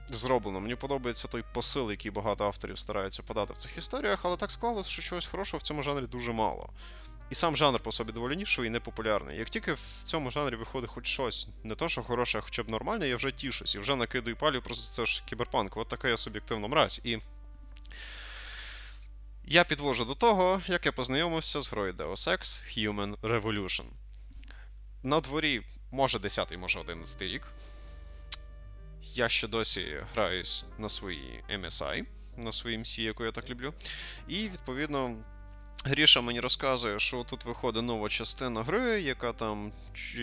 зроблено. 0.08 0.60
Мені 0.60 0.76
подобається 0.76 1.28
той 1.28 1.44
посил, 1.54 1.92
який 1.92 2.12
багато 2.12 2.46
авторів 2.46 2.80
стараються 2.80 3.24
подати 3.24 3.54
в 3.54 3.58
цих 3.58 3.78
історіях, 3.78 4.20
але 4.24 4.38
так 4.38 4.52
склалося, 4.52 4.90
що 4.90 5.02
чогось 5.02 5.26
хорошого 5.26 5.60
в 5.60 5.62
цьому 5.62 5.84
жанрі 5.84 6.08
дуже 6.08 6.32
мало. 6.32 6.70
І 7.30 7.36
сам 7.36 7.58
жанр 7.58 7.80
по 7.80 7.92
собі 7.92 8.12
доволі 8.12 8.36
нішовий 8.36 8.68
і 8.70 8.72
непопулярний. 8.72 9.38
Як 9.38 9.50
тільки 9.50 9.74
в 9.74 10.04
цьому 10.06 10.32
жанрі 10.32 10.56
виходить 10.56 10.90
хоч 10.90 11.08
щось, 11.08 11.48
не 11.64 11.76
то, 11.76 11.90
що 11.90 12.04
хороше, 12.04 12.38
а 12.38 12.42
хоча 12.42 12.64
б 12.64 12.70
нормальне, 12.70 13.08
я 13.08 13.16
вже 13.16 13.32
тішусь 13.32 13.76
і 13.76 13.80
вже 13.80 13.96
накидую 13.96 14.36
палів, 14.36 14.64
просто 14.64 14.96
це 14.96 15.06
ж 15.06 15.24
кіберпанк. 15.26 15.78
От 15.78 15.88
така 15.88 16.08
я 16.08 16.18
суб'єктивна 16.18 16.68
мразь. 16.68 17.02
І 17.04 17.18
я 19.46 19.64
підвожу 19.64 20.06
до 20.06 20.16
того, 20.16 20.62
як 20.68 20.86
я 20.86 20.92
познайомився 20.92 21.62
з 21.62 21.72
грою 21.72 21.94
Deus 21.94 22.30
Ex 22.30 22.62
Human 22.78 23.18
Revolution. 23.18 23.86
На 25.04 25.20
дворі, 25.20 25.62
може 25.92 26.18
10-й, 26.18 26.58
може 26.58 26.80
11 26.80 27.22
рік. 27.22 27.48
Я 29.02 29.30
ще 29.30 29.48
досі 29.48 30.04
граюсь 30.14 30.66
на 30.78 30.90
своїй 30.90 31.44
MSI, 31.50 32.06
на 32.38 32.52
своїй 32.52 32.78
MC, 32.78 33.02
яку 33.02 33.26
я 33.26 33.32
так 33.32 33.50
люблю. 33.50 33.74
І, 34.28 34.50
відповідно, 34.50 35.16
Гріша 35.88 36.22
мені 36.22 36.40
розказує, 36.40 37.00
що 37.00 37.24
тут 37.24 37.46
виходить 37.46 37.84
нова 37.84 38.10
частина 38.10 38.64
гри, 38.64 39.02
яка 39.02 39.34
там 39.34 39.72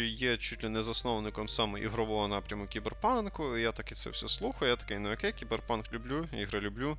є 0.05 0.37
чуть 0.37 0.65
ли 0.65 0.71
не 0.71 0.83
засновником 0.83 1.49
саме 1.49 1.81
ігрового 1.81 2.29
напряму 2.29 2.67
кіберпанку. 2.67 3.57
Я 3.57 3.73
таки 3.73 3.95
це 3.95 4.11
все 4.11 4.29
слухаю. 4.29 4.71
Я 4.71 4.77
такий, 4.77 4.99
ну 4.99 5.13
окей, 5.13 5.33
кіберпанк 5.33 5.93
люблю, 5.93 6.27
ігри 6.39 6.61
люблю. 6.61 6.97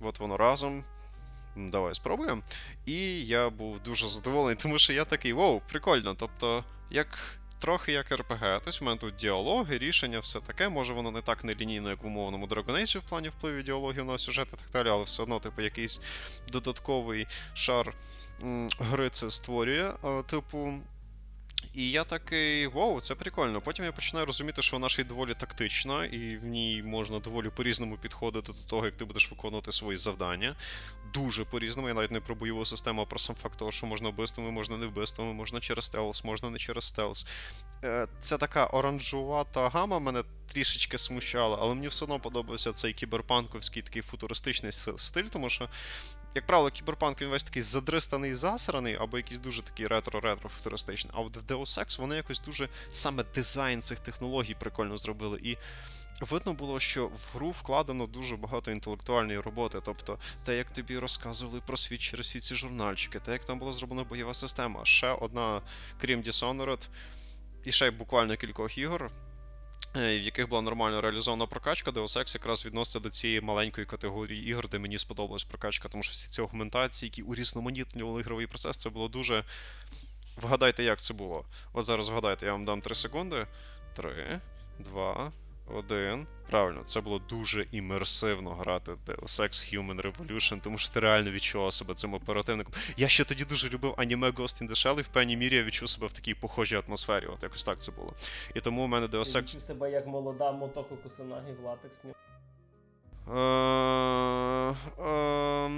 От 0.00 0.18
воно 0.18 0.36
разом. 0.36 0.84
Давай 1.56 1.94
спробуємо. 1.94 2.42
І 2.86 3.26
я 3.26 3.50
був 3.50 3.80
дуже 3.80 4.08
задоволений, 4.08 4.56
тому 4.62 4.78
що 4.78 4.92
я 4.92 5.04
такий, 5.04 5.32
воу, 5.32 5.60
прикольно. 5.68 6.14
Тобто, 6.14 6.64
як. 6.90 7.18
Трохи 7.64 7.92
як 7.92 8.12
РПГ. 8.12 8.60
Тобто 8.64 8.80
в 8.80 8.82
мене 8.82 8.98
тут 8.98 9.16
діалоги, 9.16 9.78
рішення, 9.78 10.20
все 10.20 10.40
таке. 10.40 10.68
Може 10.68 10.92
воно 10.92 11.10
не 11.10 11.20
так 11.20 11.44
нелінійно, 11.44 11.90
як 11.90 12.02
в 12.02 12.06
умовному 12.06 12.46
Dragon 12.46 12.72
Age 12.72 12.98
в 12.98 13.02
плані 13.02 13.28
впливу 13.28 13.62
діалогів 13.62 14.04
на 14.04 14.18
сюжет 14.18 14.48
і 14.52 14.56
так 14.56 14.70
далі, 14.72 14.88
але 14.88 15.04
все 15.04 15.22
одно, 15.22 15.40
типу, 15.40 15.62
якийсь 15.62 16.00
додатковий 16.52 17.26
шар 17.54 17.94
гри 18.78 19.10
це 19.10 19.30
створює. 19.30 19.92
А, 20.02 20.22
типу. 20.22 20.72
І 21.74 21.90
я 21.90 22.04
такий, 22.04 22.66
вау, 22.66 23.00
це 23.00 23.14
прикольно. 23.14 23.60
Потім 23.60 23.84
я 23.84 23.92
починаю 23.92 24.26
розуміти, 24.26 24.62
що 24.62 24.76
вона 24.76 24.88
ще 24.88 25.02
й 25.02 25.04
доволі 25.04 25.34
тактична, 25.34 26.04
і 26.04 26.36
в 26.36 26.44
ній 26.44 26.82
можна 26.86 27.18
доволі 27.18 27.50
по-різному 27.50 27.96
підходити 27.96 28.52
до 28.52 28.58
того, 28.58 28.84
як 28.84 28.96
ти 28.96 29.04
будеш 29.04 29.30
виконувати 29.30 29.72
свої 29.72 29.98
завдання. 29.98 30.56
Дуже 31.14 31.44
по-різному. 31.44 31.88
Я 31.88 31.94
навіть 31.94 32.10
не 32.10 32.20
про 32.20 32.34
бойову 32.34 32.64
систему, 32.64 33.02
а 33.02 33.04
про 33.04 33.18
сам 33.18 33.36
факт 33.36 33.58
того, 33.58 33.72
що 33.72 33.86
можна 33.86 34.08
вбивствами, 34.08 34.50
можна 34.50 34.76
не 34.76 34.86
вбивствами, 34.86 35.32
можна 35.32 35.60
через 35.60 35.84
stealth, 35.84 36.24
можна 36.24 36.50
не 36.50 36.58
через 36.58 36.84
stealth. 36.84 37.26
Е, 37.84 38.08
Це 38.20 38.38
така 38.38 38.66
оранжувата 38.66 39.68
гама 39.68 39.98
мене 39.98 40.22
трішечки 40.52 40.98
смущала, 40.98 41.58
але 41.60 41.74
мені 41.74 41.88
все 41.88 42.04
одно 42.04 42.20
подобався 42.20 42.72
цей 42.72 42.92
кіберпанковський 42.92 43.82
такий 43.82 44.02
футуристичний 44.02 44.72
стиль, 44.72 45.24
тому 45.24 45.50
що 45.50 45.68
як 46.34 46.46
правило, 46.46 46.70
кіберпанк 46.70 47.22
він 47.22 47.28
весь 47.28 47.44
такий 47.44 47.62
задристаний, 47.62 48.34
засраний, 48.34 48.96
або 49.00 49.16
якийсь 49.16 49.40
дуже 49.40 49.62
такий 49.62 49.86
ретро-ретро 49.86 50.48
футуристичний. 50.48 51.14
А 51.16 51.20
от 51.20 51.36
в 51.36 51.40
Deus 51.40 51.78
Ex 51.78 52.00
вони 52.00 52.16
якось 52.16 52.40
дуже 52.40 52.68
саме 52.92 53.24
дизайн 53.34 53.82
цих 53.82 54.00
технологій 54.00 54.54
прикольно 54.54 54.98
зробили. 54.98 55.40
І 55.42 55.56
видно 56.20 56.52
було, 56.52 56.80
що 56.80 57.06
в 57.06 57.30
гру 57.34 57.50
вкладено 57.50 58.06
дуже 58.06 58.36
багато 58.36 58.70
інтелектуальної 58.70 59.40
роботи. 59.40 59.80
Тобто, 59.84 60.18
те, 60.44 60.56
як 60.56 60.70
тобі 60.70 60.98
розказували 60.98 61.60
про 61.66 61.76
світ 61.76 62.00
через 62.00 62.26
всі 62.26 62.40
ці 62.40 62.54
журнальчики, 62.54 63.20
те, 63.20 63.32
як 63.32 63.44
там 63.44 63.58
була 63.58 63.72
зроблена 63.72 64.04
бойова 64.04 64.34
система. 64.34 64.84
Ще 64.84 65.08
одна, 65.08 65.62
крім 66.00 66.22
Dishonored, 66.22 66.88
і 67.64 67.72
ще 67.72 67.86
й 67.86 67.90
буквально 67.90 68.36
кількох 68.36 68.78
ігор. 68.78 69.10
Е, 69.96 70.18
В 70.18 70.22
яких 70.22 70.48
була 70.48 70.62
нормально 70.62 71.00
реалізована 71.00 71.46
прокачка, 71.46 71.90
Deus 71.90 72.18
Ex 72.18 72.34
якраз 72.34 72.66
відноситься 72.66 73.00
до 73.00 73.10
цієї 73.10 73.40
маленької 73.40 73.86
категорії 73.86 74.48
ігор, 74.48 74.68
де 74.68 74.78
мені 74.78 74.98
сподобалась 74.98 75.44
прокачка, 75.44 75.88
тому 75.88 76.02
що 76.02 76.12
всі 76.12 76.28
ці 76.28 76.42
агментації, 76.42 77.08
які 77.08 77.22
урізноманітнювали 77.22 78.20
ігровий 78.20 78.46
процес, 78.46 78.76
це 78.76 78.90
було 78.90 79.08
дуже. 79.08 79.44
Вгадайте, 80.36 80.84
як 80.84 81.00
це 81.00 81.14
було. 81.14 81.44
От 81.72 81.84
зараз 81.84 82.08
вгадайте, 82.08 82.46
я 82.46 82.52
вам 82.52 82.64
дам 82.64 82.80
3 82.80 82.94
секунди. 82.94 83.46
3, 83.94 84.40
2, 84.78 85.32
Один. 85.66 86.26
Правильно, 86.50 86.82
це 86.84 87.00
було 87.00 87.18
дуже 87.18 87.66
імерсивно 87.72 88.50
грати 88.50 88.92
Deus 88.92 89.40
Ex 89.40 89.74
Human 89.74 90.02
Revolution, 90.02 90.60
тому 90.60 90.78
що 90.78 90.94
ти 90.94 91.00
реально 91.00 91.30
відчував 91.30 91.72
себе 91.72 91.94
цим 91.94 92.14
оперативником. 92.14 92.74
Я 92.96 93.08
ще 93.08 93.24
тоді 93.24 93.44
дуже 93.44 93.68
любив 93.68 93.94
аніме 93.96 94.30
Ghost 94.30 94.62
in 94.62 94.68
the 94.68 94.74
Shell, 94.74 94.98
і 94.98 95.02
в 95.02 95.08
певній 95.08 95.36
мірі 95.36 95.56
я 95.56 95.62
відчув 95.62 95.88
себе 95.88 96.06
в 96.06 96.12
такій 96.12 96.34
похожій 96.34 96.82
атмосфері. 96.86 97.26
От 97.26 97.42
якось 97.42 97.64
так 97.64 97.78
це 97.78 97.92
було. 97.92 98.12
І 98.54 98.60
тому 98.60 98.84
у 98.84 98.86
мене 98.86 99.06
Deus 99.06 99.32
Ти 99.32 99.38
Ex. 99.38 99.42
відчув 99.42 99.62
себе 99.66 99.90
як 99.90 100.06
молода 100.06 100.52
Мотоко 100.52 100.96
Кусанагі 100.96 101.52
в 101.52 101.64
латексні. 101.64 102.10
Е, 103.28 104.74
е, 105.04 105.68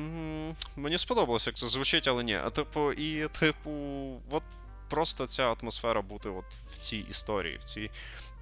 Мені 0.77 0.99
сподобалось, 0.99 1.47
як 1.47 1.57
це 1.57 1.67
звучить, 1.67 2.09
але 2.09 2.25
ні. 2.25 2.35
А 2.35 2.51
типу, 2.51 2.93
і 2.93 3.29
типу, 3.29 3.71
от 4.31 4.43
просто 4.91 5.27
ця 5.27 5.53
атмосфера 5.53 6.03
бути 6.03 6.29
от 6.29 6.45
в 6.73 6.79
цій 6.79 7.05
історії, 7.11 7.57
в 7.57 7.65
цій 7.65 7.91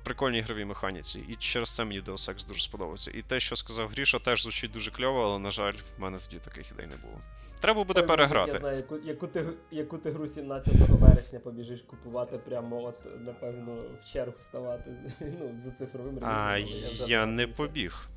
прикольній 0.04 0.38
ігровій 0.38 0.64
механіці. 0.64 1.24
І 1.28 1.34
через 1.34 1.74
це 1.74 1.84
мені 1.84 2.00
Deus 2.00 2.30
Ex 2.30 2.46
дуже 2.48 2.60
сподобався. 2.60 3.10
І 3.14 3.22
те, 3.22 3.40
що 3.40 3.56
сказав 3.56 3.88
Гріша, 3.88 4.18
теж 4.18 4.42
звучить 4.42 4.70
дуже 4.70 4.90
кльово, 4.90 5.24
але, 5.24 5.38
на 5.38 5.50
жаль, 5.50 5.72
в 5.98 6.02
мене 6.02 6.18
тоді 6.18 6.38
таких 6.38 6.70
ідей 6.70 6.86
не 6.86 6.96
було. 6.96 7.20
Треба 7.60 7.84
буде 7.84 8.00
Ой, 8.00 8.06
переграти. 8.06 8.52
Я 8.52 8.58
знаю, 8.58 8.76
яку, 8.76 8.98
яку, 8.98 9.26
ти, 9.26 9.46
яку 9.70 9.98
ти 9.98 10.10
гру 10.10 10.28
17 10.28 10.74
вересня 10.88 11.38
побіжиш 11.38 11.80
купувати 11.82 12.38
прямо, 12.38 12.84
от, 12.84 13.20
напевно, 13.20 13.74
в 13.74 14.12
чергу 14.12 14.34
вставати 14.46 14.90
ну, 15.20 15.62
за 15.64 15.70
цифровим 15.70 16.18
А 16.22 16.54
релізом, 16.54 16.78
але 16.82 16.90
вже 16.90 17.12
я 17.12 17.26
не 17.26 17.46
побіг. 17.46 18.08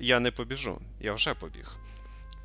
Я 0.00 0.20
не 0.20 0.30
побіжу, 0.30 0.80
я 1.00 1.12
вже 1.12 1.34
побіг. 1.34 1.76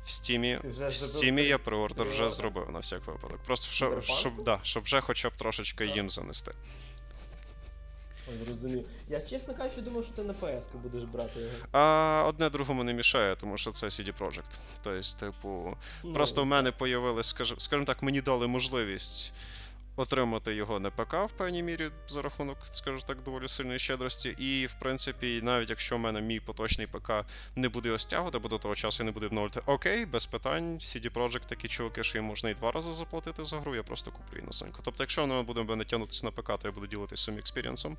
В 0.04 0.10
стімі, 0.10 0.58
в 0.64 0.92
стімі 0.92 1.42
я 1.42 1.58
преордер 1.58 2.08
вже 2.08 2.30
зробив 2.30 2.70
на 2.70 2.78
всяк 2.78 3.06
випадок. 3.06 3.38
Просто 3.46 3.72
щоб, 3.72 4.02
щоб, 4.02 4.44
да, 4.44 4.60
щоб 4.62 4.82
вже 4.82 5.00
хоча 5.00 5.28
б 5.28 5.32
трошечки 5.32 5.86
їм 5.86 6.10
занести. 6.10 6.52
Ой, 8.28 8.34
Зрозумів. 8.46 8.86
Я 9.08 9.20
чесно 9.20 9.54
кажучи, 9.54 9.80
думав, 9.80 10.04
що 10.04 10.12
ти 10.12 10.22
на 10.22 10.32
PS 10.32 10.60
будеш 10.82 11.08
брати 11.08 11.40
його. 11.40 11.52
А 11.72 12.24
одне 12.28 12.50
другому 12.50 12.84
не 12.84 12.92
мішає, 12.92 13.36
тому 13.36 13.58
що 13.58 13.70
це 13.70 13.86
CD 13.86 14.12
Projekt. 14.18 14.58
Тобто, 14.82 15.00
типу, 15.20 15.76
Ну, 16.04 16.12
просто 16.12 16.42
в 16.42 16.46
мене 16.46 16.72
появилось, 16.72 17.34
скажімо 17.58 17.84
так, 17.84 18.02
мені 18.02 18.20
дали 18.20 18.46
можливість 18.46 19.32
отримати 19.96 20.54
його 20.54 20.80
на 20.80 20.90
ПК 20.90 21.14
в 21.14 21.30
певній 21.36 21.62
мірі 21.62 21.90
за 22.08 22.22
рахунок, 22.22 22.58
скажімо 22.70 23.02
так, 23.06 23.22
доволі 23.22 23.48
сильної 23.48 23.78
щедрості. 23.78 24.28
І, 24.28 24.66
в 24.66 24.74
принципі, 24.80 25.40
навіть 25.42 25.70
якщо 25.70 25.96
в 25.96 26.00
мене 26.00 26.20
мій 26.20 26.40
поточний 26.40 26.86
ПК 26.86 27.12
не 27.56 27.68
буде 27.68 27.88
його 27.88 27.98
стягувати, 27.98 28.38
бо 28.38 28.48
до 28.48 28.58
того 28.58 28.74
часу 28.74 29.02
я 29.02 29.04
не 29.04 29.12
буде 29.12 29.26
обновлювати, 29.26 29.60
окей, 29.66 30.06
без 30.06 30.26
питань, 30.26 30.78
CD 30.78 31.12
Projekt 31.12 31.46
такі 31.46 31.68
чуваки, 31.68 32.04
що 32.04 32.18
їм 32.18 32.24
можна 32.24 32.50
і 32.50 32.54
два 32.54 32.70
рази 32.70 32.92
заплатити 32.92 33.44
за 33.44 33.60
гру, 33.60 33.74
я 33.74 33.82
просто 33.82 34.10
куплю 34.10 34.36
її 34.36 34.46
на 34.46 34.52
Соньку. 34.52 34.80
Тобто, 34.82 35.02
якщо 35.02 35.20
воно 35.20 35.42
буде 35.42 35.62
мене 35.62 35.84
тягнутися 35.84 36.26
на 36.26 36.32
ПК, 36.32 36.46
то 36.46 36.68
я 36.68 36.72
буду 36.72 36.86
ділитися 36.86 37.24
своїм 37.24 37.38
експірієнсом 37.38 37.96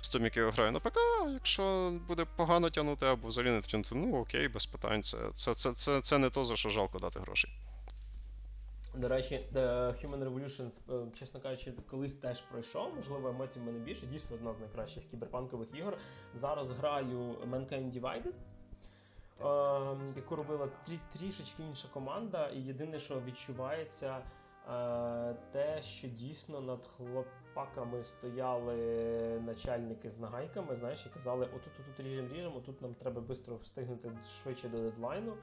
з 0.00 0.08
тим, 0.08 0.24
як 0.24 0.36
я 0.36 0.50
граю 0.50 0.72
на 0.72 0.80
ПК. 0.80 0.98
Якщо 1.32 1.92
буде 2.08 2.26
погано 2.36 2.70
тягнути 2.70 3.06
або 3.06 3.28
взагалі 3.28 3.52
не 3.52 3.60
тягнути, 3.60 3.94
ну 3.94 4.16
окей, 4.16 4.48
без 4.48 4.66
питань. 4.66 5.02
Це, 5.02 5.18
це, 5.34 5.54
це, 5.54 5.72
це, 5.72 6.00
це 6.00 6.18
не 6.18 6.30
то, 6.30 6.44
за 6.44 6.56
що 6.56 6.68
жалко 6.68 6.98
дати 6.98 7.20
грошей. 7.20 7.50
До 8.94 9.08
речі, 9.08 9.40
The 9.54 9.62
Human 9.92 10.24
Revolution, 10.24 10.70
е, 10.90 11.10
чесно 11.18 11.40
кажучи, 11.40 11.72
колись 11.90 12.14
теж 12.14 12.40
пройшов. 12.40 12.94
Можливо, 12.96 13.28
емоцій 13.28 13.60
в 13.60 13.62
мене 13.62 13.78
більше. 13.78 14.06
Дійсно, 14.06 14.36
одна 14.36 14.54
з 14.54 14.60
найкращих 14.60 15.04
кіберпанкових 15.10 15.68
ігор. 15.74 15.98
Зараз 16.40 16.70
граю 16.70 17.18
Mankind 17.50 18.00
Divided, 18.00 18.32
е, 19.40 20.12
яку 20.16 20.36
робила 20.36 20.68
трі- 20.88 20.98
трішечки 21.18 21.62
інша 21.62 21.88
команда. 21.92 22.48
І 22.48 22.60
єдине, 22.60 23.00
що 23.00 23.20
відчувається, 23.20 24.18
е, 24.68 25.34
те, 25.52 25.82
що 25.82 26.08
дійсно 26.08 26.60
над 26.60 26.84
хлопаками 26.96 28.04
стояли 28.04 28.76
начальники 29.46 30.10
з 30.10 30.18
нагайками, 30.18 30.76
знаєш, 30.76 31.06
і 31.06 31.14
казали, 31.14 31.46
отут, 31.46 31.72
отут 31.80 32.06
ріжем, 32.06 32.28
ріжем, 32.32 32.56
отут 32.56 32.82
нам 32.82 32.94
треба 32.94 33.22
швидко 33.26 33.56
встигнути 33.56 34.10
швидше 34.42 34.68
до 34.68 34.78
дедлайну. 34.78 35.36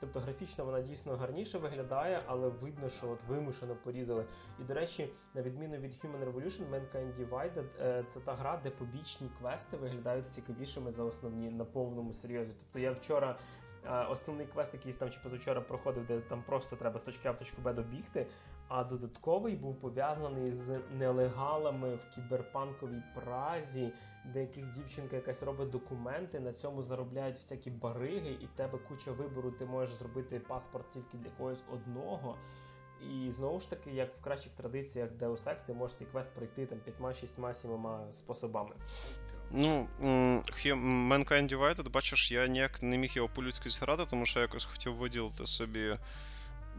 Тобто 0.00 0.20
графічно 0.20 0.64
вона 0.64 0.80
дійсно 0.80 1.16
гарніше 1.16 1.58
виглядає, 1.58 2.22
але 2.26 2.48
видно, 2.48 2.88
що 2.88 3.10
от 3.10 3.18
вимушено 3.28 3.76
порізали. 3.84 4.24
І 4.60 4.62
до 4.62 4.74
речі, 4.74 5.12
на 5.34 5.42
відміну 5.42 5.76
від 5.76 5.92
Human 5.92 6.32
Revolution, 6.32 6.70
Mankind 6.70 7.12
Divided 7.16 7.64
е, 7.80 8.04
це 8.14 8.20
та 8.20 8.34
гра, 8.34 8.60
де 8.62 8.70
побічні 8.70 9.30
квести 9.38 9.76
виглядають 9.76 10.34
цікавішими 10.34 10.92
за 10.92 11.04
основні 11.04 11.50
на 11.50 11.64
повному 11.64 12.14
серйозі. 12.14 12.52
Тобто 12.58 12.78
я 12.78 12.92
вчора 12.92 13.38
е, 13.84 14.04
основний 14.04 14.46
квест, 14.46 14.74
який 14.74 14.92
там 14.92 15.10
чи 15.10 15.20
позавчора 15.22 15.60
проходив, 15.60 16.06
де 16.06 16.20
там 16.20 16.42
просто 16.42 16.76
треба 16.76 17.00
з 17.00 17.02
точки 17.02 17.28
А 17.28 17.32
в 17.32 17.38
точку 17.38 17.62
Б 17.62 17.72
добігти. 17.72 18.26
А 18.68 18.84
додатковий 18.84 19.56
був 19.56 19.80
пов'язаний 19.80 20.52
з 20.52 20.80
нелегалами 20.98 21.94
в 21.94 22.14
кіберпанковій 22.14 23.02
празі, 23.14 23.92
де 24.24 24.40
яких 24.40 24.74
дівчинка 24.74 25.16
якась 25.16 25.42
робить 25.42 25.70
документи, 25.70 26.40
на 26.40 26.52
цьому 26.52 26.82
заробляють 26.82 27.36
всякі 27.36 27.70
бариги, 27.70 28.36
і 28.40 28.46
в 28.46 28.50
тебе 28.56 28.78
куча 28.88 29.12
вибору, 29.12 29.50
ти 29.50 29.64
можеш 29.64 29.94
зробити 29.94 30.40
паспорт 30.40 30.92
тільки 30.92 31.16
для 31.16 31.30
когось 31.30 31.62
одного. 31.72 32.36
І 33.00 33.32
знову 33.32 33.60
ж 33.60 33.70
таки, 33.70 33.90
як 33.90 34.16
в 34.16 34.24
кращих 34.24 34.52
традиціях 34.52 35.10
Deus 35.10 35.44
Ex, 35.44 35.66
ти 35.66 35.72
можеш 35.72 35.98
цей 35.98 36.06
квест 36.06 36.34
пройти 36.34 36.66
там 36.66 36.78
п'ятьма-шістьма 36.78 37.54
сімома 37.54 38.12
способами. 38.12 38.74
Ну, 39.50 39.88
Mankind 41.10 41.56
Divided, 41.56 41.90
бачиш, 41.90 42.32
я 42.32 42.46
ніяк 42.46 42.82
не 42.82 42.98
міг 42.98 43.12
його 43.14 43.28
по-людськи 43.28 43.70
зграти, 43.70 44.06
тому 44.10 44.26
що 44.26 44.38
я 44.38 44.42
якось 44.42 44.64
хотів 44.64 44.94
виділити 44.94 45.46
собі 45.46 45.96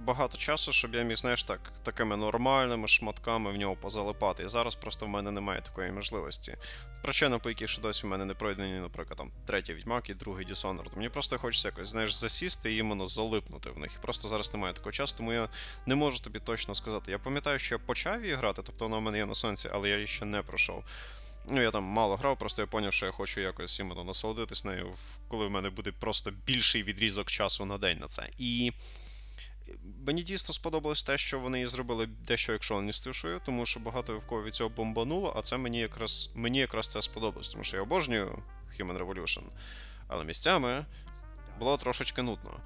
багато 0.01 0.37
часу, 0.37 0.71
щоб 0.71 0.95
я 0.95 1.03
міг, 1.03 1.17
знаєш, 1.17 1.43
так, 1.43 1.73
такими 1.83 2.17
нормальними 2.17 2.87
шматками 2.87 3.51
в 3.51 3.57
нього 3.57 3.75
позалипати. 3.75 4.43
І 4.43 4.49
зараз 4.49 4.75
просто 4.75 5.05
в 5.05 5.09
мене 5.09 5.31
немає 5.31 5.61
такої 5.61 5.91
можливості. 5.91 6.57
Причина, 7.01 7.39
по 7.39 7.49
якій 7.49 7.67
ще 7.67 7.81
досі 7.81 8.07
в 8.07 8.09
мене 8.09 8.25
не 8.25 8.33
пройдені, 8.33 8.79
наприклад, 8.79 9.17
там 9.17 9.31
третій 9.45 9.73
відьмак 9.73 10.09
і 10.09 10.13
другий 10.13 10.47
Dishonored. 10.47 10.95
Мені 10.95 11.09
просто 11.09 11.37
хочеться 11.37 11.67
якось, 11.67 11.87
знаєш, 11.87 12.13
засісти 12.13 12.73
і 12.73 12.77
іменно 12.77 13.07
залипнути 13.07 13.69
в 13.69 13.77
них. 13.77 13.91
І 13.99 14.01
просто 14.01 14.27
зараз 14.27 14.53
немає 14.53 14.73
такого 14.73 14.91
часу, 14.91 15.15
тому 15.17 15.33
я 15.33 15.49
не 15.85 15.95
можу 15.95 16.19
тобі 16.19 16.39
точно 16.39 16.75
сказати. 16.75 17.11
Я 17.11 17.19
пам'ятаю, 17.19 17.59
що 17.59 17.75
я 17.75 17.79
почав 17.79 18.23
її 18.23 18.35
грати, 18.35 18.61
тобто 18.65 18.85
вона 18.85 18.97
в 18.97 19.01
мене 19.01 19.17
є 19.17 19.25
на 19.25 19.35
сонці, 19.35 19.69
але 19.73 19.89
я 19.89 19.95
її 19.95 20.07
ще 20.07 20.25
не 20.25 20.41
пройшов. 20.41 20.83
Ну, 21.49 21.61
я 21.61 21.71
там 21.71 21.83
мало 21.83 22.15
грав, 22.15 22.39
просто 22.39 22.61
я 22.61 22.67
зрозумів, 22.71 22.93
що 22.93 23.05
я 23.05 23.11
хочу 23.11 23.41
якось 23.41 23.79
іменно 23.79 24.03
насолодитись 24.03 24.65
нею, 24.65 24.93
коли 25.27 25.47
в 25.47 25.51
мене 25.51 25.69
буде 25.69 25.91
просто 25.91 26.31
більший 26.31 26.83
відрізок 26.83 27.31
часу 27.31 27.65
на 27.65 27.77
день 27.77 27.97
на 28.01 28.07
це. 28.07 28.29
І 28.37 28.71
мені 30.07 30.23
дійсно 30.23 30.53
сподобалось 30.53 31.03
те, 31.03 31.17
що 31.17 31.39
вони 31.39 31.67
зробили 31.67 32.05
дещо 32.05 32.53
екшоністішою, 32.53 33.41
тому 33.45 33.65
що 33.65 33.79
багато 33.79 34.19
в 34.19 34.27
кого 34.27 34.43
від 34.43 34.55
цього 34.55 34.69
бомбануло, 34.69 35.33
а 35.37 35.41
це 35.41 35.57
мені 35.57 35.79
якраз 35.79 36.29
мені 36.35 36.59
якраз 36.59 36.87
це 36.87 37.01
сподобалось, 37.01 37.49
тому 37.49 37.63
що 37.63 37.77
я 37.77 37.83
обожнюю 37.83 38.43
Human 38.79 38.97
Revolution, 38.97 39.43
але 40.07 40.23
місцями 40.23 40.85
було 41.59 41.77
трошечки 41.77 42.21
нудно. 42.21 42.59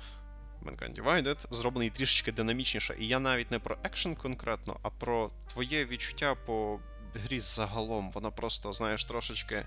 Mankind 0.65 1.03
Divided 1.03 1.45
зроблений 1.51 1.89
трішечки 1.89 2.31
динамічніше, 2.31 2.95
і 2.99 3.07
я 3.07 3.19
навіть 3.19 3.51
не 3.51 3.59
про 3.59 3.77
екшен 3.83 4.15
конкретно, 4.15 4.79
а 4.83 4.89
про 4.89 5.31
твоє 5.53 5.85
відчуття 5.85 6.35
по 6.35 6.79
грі 7.13 7.39
загалом. 7.39 8.11
Вона 8.11 8.31
просто, 8.31 8.73
знаєш, 8.73 9.05
трошечки 9.05 9.65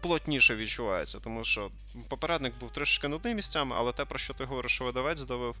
плотніше 0.00 0.56
відчувається, 0.56 1.18
тому 1.20 1.44
що 1.44 1.70
попередник 2.08 2.54
був 2.60 2.70
трошечки 2.70 3.08
нудний 3.08 3.34
місцями, 3.34 3.76
але 3.78 3.92
те, 3.92 4.04
про 4.04 4.18
що 4.18 4.34
ти 4.34 4.44
говориш, 4.44 4.72
що 4.72 4.84
видавець 4.84 5.18
здавив. 5.18 5.56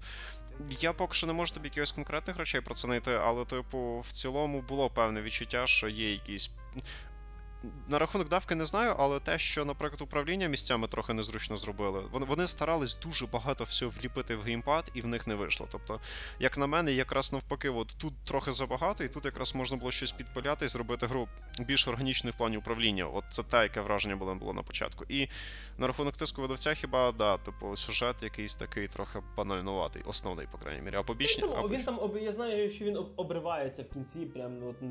Я 0.80 0.92
поки 0.92 1.14
що 1.14 1.26
не 1.26 1.32
можу 1.32 1.54
тобі 1.54 1.66
якихось 1.68 1.92
конкретних 1.92 2.36
речей 2.36 2.60
про 2.60 2.74
це 2.74 2.80
знайти, 2.80 3.12
але, 3.12 3.44
типу, 3.44 4.04
в 4.08 4.12
цілому 4.12 4.62
було 4.62 4.90
певне 4.90 5.22
відчуття, 5.22 5.66
що 5.66 5.88
є 5.88 6.12
якісь. 6.12 6.50
На 7.88 7.98
рахунок 7.98 8.28
давки 8.28 8.54
не 8.54 8.66
знаю, 8.66 8.94
але 8.98 9.20
те, 9.20 9.38
що, 9.38 9.64
наприклад, 9.64 10.02
управління 10.02 10.48
місцями 10.48 10.88
трохи 10.88 11.12
незручно 11.12 11.56
зробили, 11.56 12.02
вони, 12.12 12.26
вони 12.26 12.48
старались 12.48 12.98
дуже 12.98 13.26
багато 13.26 13.64
всього 13.64 13.92
вліпити 14.00 14.36
в 14.36 14.42
геймпад, 14.42 14.90
і 14.94 15.00
в 15.00 15.06
них 15.06 15.26
не 15.26 15.34
вийшло. 15.34 15.68
Тобто, 15.72 16.00
як 16.38 16.58
на 16.58 16.66
мене, 16.66 16.92
якраз 16.92 17.32
навпаки, 17.32 17.70
от 17.70 17.94
тут 17.98 18.14
трохи 18.24 18.52
забагато, 18.52 19.04
і 19.04 19.08
тут 19.08 19.24
якраз 19.24 19.54
можна 19.54 19.76
було 19.76 19.90
щось 19.90 20.12
підпиляти 20.12 20.64
і 20.64 20.68
зробити 20.68 21.06
гру 21.06 21.28
більш 21.58 21.88
органічною 21.88 22.32
в 22.32 22.38
плані 22.38 22.56
управління. 22.56 23.04
От 23.04 23.24
це 23.30 23.42
те, 23.42 23.62
яке 23.62 23.80
враження 23.80 24.16
було, 24.16 24.34
було 24.34 24.52
на 24.52 24.62
початку. 24.62 25.04
І 25.08 25.28
на 25.78 25.86
рахунок 25.86 26.16
тиску 26.16 26.42
видавця, 26.42 26.74
хіба 26.74 27.12
да, 27.12 27.36
типу, 27.36 27.76
сюжет 27.76 28.22
якийсь 28.22 28.54
такий 28.54 28.88
трохи 28.88 29.22
банальнуватий, 29.36 30.02
основний, 30.06 30.46
по 30.52 30.58
крайній 30.58 30.82
мірі. 30.82 30.96
А 30.96 31.02
побічні. 31.02 31.44
Він 31.44 31.68
він 31.70 31.84
там 31.84 32.18
я 32.22 32.32
знаю, 32.32 32.70
що 32.70 32.84
він 32.84 33.06
обривається 33.16 33.82
в 33.82 33.88
кінці, 33.92 34.26
прям 34.26 34.66
от 34.66 34.82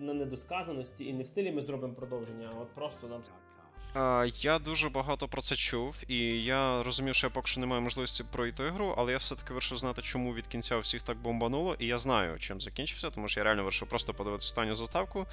на 0.00 0.14
недосказаності, 0.14 1.04
і 1.04 1.12
не 1.12 1.22
в 1.22 1.26
стилі 1.26 1.52
ми 1.52 1.62
зробимо 1.62 1.94
продовження, 1.94 2.15
а 2.54 2.60
от 2.60 2.74
просто 2.74 3.06
нам 3.06 3.22
я 4.40 4.58
дуже 4.58 4.88
багато 4.88 5.28
про 5.28 5.42
це 5.42 5.56
чув, 5.56 5.96
і 6.08 6.44
я 6.44 6.82
розумів, 6.82 7.14
що 7.14 7.26
я 7.26 7.30
поки 7.30 7.46
що 7.46 7.60
не 7.60 7.66
маю 7.66 7.82
можливості 7.82 8.24
пройти 8.32 8.64
гру, 8.64 8.94
але 8.96 9.12
я 9.12 9.18
все-таки 9.18 9.54
вирішив 9.54 9.78
знати, 9.78 10.02
чому 10.02 10.34
від 10.34 10.46
кінця 10.46 10.78
всіх 10.78 11.02
так 11.02 11.18
бомбануло, 11.18 11.76
і 11.78 11.86
я 11.86 11.98
знаю, 11.98 12.38
чим 12.38 12.60
закінчився, 12.60 13.10
тому 13.10 13.28
що 13.28 13.40
я 13.40 13.44
реально 13.44 13.64
вирішив 13.64 13.88
просто 13.88 14.14
подивитися 14.14 14.46
останню 14.46 14.74
заставку. 14.74 15.26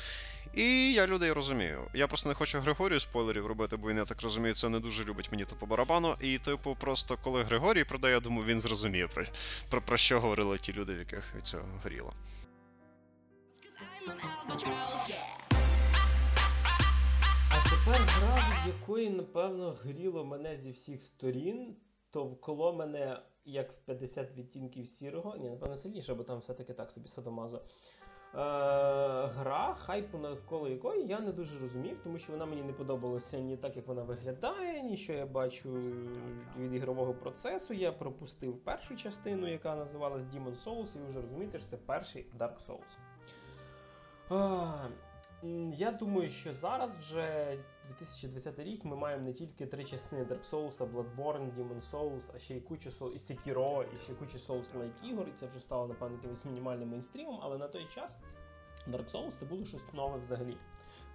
І 0.53 0.93
я 0.93 1.07
людей 1.07 1.31
розумію. 1.31 1.79
Я 1.93 2.07
просто 2.07 2.29
не 2.29 2.35
хочу 2.35 2.59
Григорію 2.59 2.99
спойлерів 2.99 3.47
робити, 3.47 3.77
бо 3.77 3.89
він, 3.89 3.97
я 3.97 4.05
так 4.05 4.21
розумію, 4.21 4.53
це 4.53 4.69
не 4.69 4.79
дуже 4.79 5.03
любить 5.03 5.31
мені 5.31 5.45
то 5.45 5.55
по 5.55 5.65
барабану. 5.65 6.15
І, 6.21 6.37
типу, 6.37 6.77
просто 6.79 7.17
коли 7.23 7.43
Григорій 7.43 7.83
продає, 7.83 8.13
я 8.13 8.19
думаю, 8.19 8.45
він 8.45 8.61
зрозуміє 8.61 9.07
про, 9.07 9.25
про, 9.69 9.81
про 9.81 9.97
що 9.97 10.19
говорили 10.19 10.57
ті 10.57 10.73
люди, 10.73 10.93
в 10.93 10.99
яких 10.99 11.35
від 11.35 11.45
цього 11.45 11.65
горіло. 11.83 12.13
А 17.53 17.69
тепер 17.69 18.01
гра, 18.07 18.67
якої, 18.67 19.09
напевно, 19.09 19.77
гріло 19.83 20.25
мене 20.25 20.57
зі 20.57 20.71
всіх 20.71 21.01
сторін, 21.01 21.75
то 22.09 22.25
вколо 22.25 22.73
мене 22.73 23.19
як 23.45 23.71
в 23.71 23.75
50 23.85 24.35
відтінків 24.35 24.87
сірого. 24.87 25.35
Ні, 25.37 25.49
напевно, 25.49 25.77
сильніше, 25.77 26.13
бо 26.13 26.23
там 26.23 26.39
все-таки 26.39 26.73
так 26.73 26.91
собі 26.91 27.07
садомазо. 27.07 27.57
Е, 27.57 28.37
гра, 29.27 29.75
хайпу 29.77 30.17
навколо 30.17 30.67
якої 30.67 31.07
я 31.07 31.19
не 31.19 31.31
дуже 31.31 31.59
розумів, 31.59 31.99
тому 32.03 32.19
що 32.19 32.31
вона 32.31 32.45
мені 32.45 32.63
не 32.63 32.73
подобалася 32.73 33.39
ні 33.39 33.57
так, 33.57 33.75
як 33.75 33.87
вона 33.87 34.03
виглядає, 34.03 34.83
ні 34.83 34.97
що 34.97 35.13
я 35.13 35.25
бачу 35.25 35.69
від 36.59 36.73
ігрового 36.73 37.13
процесу. 37.13 37.73
Я 37.73 37.91
пропустив 37.91 38.63
першу 38.63 38.95
частину, 38.95 39.51
яка 39.51 39.75
називалась 39.75 40.23
Demon 40.23 40.63
Souls, 40.65 40.95
і 40.95 40.99
ви 40.99 41.09
вже 41.09 41.21
розумієте, 41.21 41.59
що 41.59 41.67
це 41.67 41.77
перший 41.77 42.25
Dark 42.39 42.55
Souls. 42.67 42.97
Я 45.77 45.91
думаю, 45.91 46.29
що 46.29 46.53
зараз 46.53 46.97
вже 46.97 47.57
2020 47.87 48.59
рік 48.59 48.85
ми 48.85 48.95
маємо 48.95 49.23
не 49.23 49.33
тільки 49.33 49.65
три 49.65 49.83
частини 49.83 50.23
Dark 50.23 50.49
Souls, 50.51 50.77
Bloodborne, 50.77 51.55
Demon 51.55 51.91
Souls, 51.91 52.31
а 52.35 52.39
ще 52.39 52.55
й 52.55 52.61
кучу 52.61 52.89
Soul, 52.89 53.11
і 53.11 53.17
Sekiro, 53.17 53.85
і 53.95 54.03
ще 54.03 54.13
кучу 54.13 54.37
Souls-like 54.37 55.09
ігор, 55.09 55.27
і 55.27 55.31
це 55.39 55.47
вже 55.47 55.59
стало, 55.59 55.87
напевно, 55.87 56.15
якимось 56.15 56.45
мінімальним 56.45 56.89
мейнстрімом, 56.89 57.39
але 57.41 57.57
на 57.57 57.67
той 57.67 57.87
час 57.95 58.17
Dark 58.87 59.11
Souls 59.11 59.31
це 59.39 59.45
було 59.45 59.65
щось 59.65 59.93
нове 59.93 60.17
взагалі. 60.17 60.57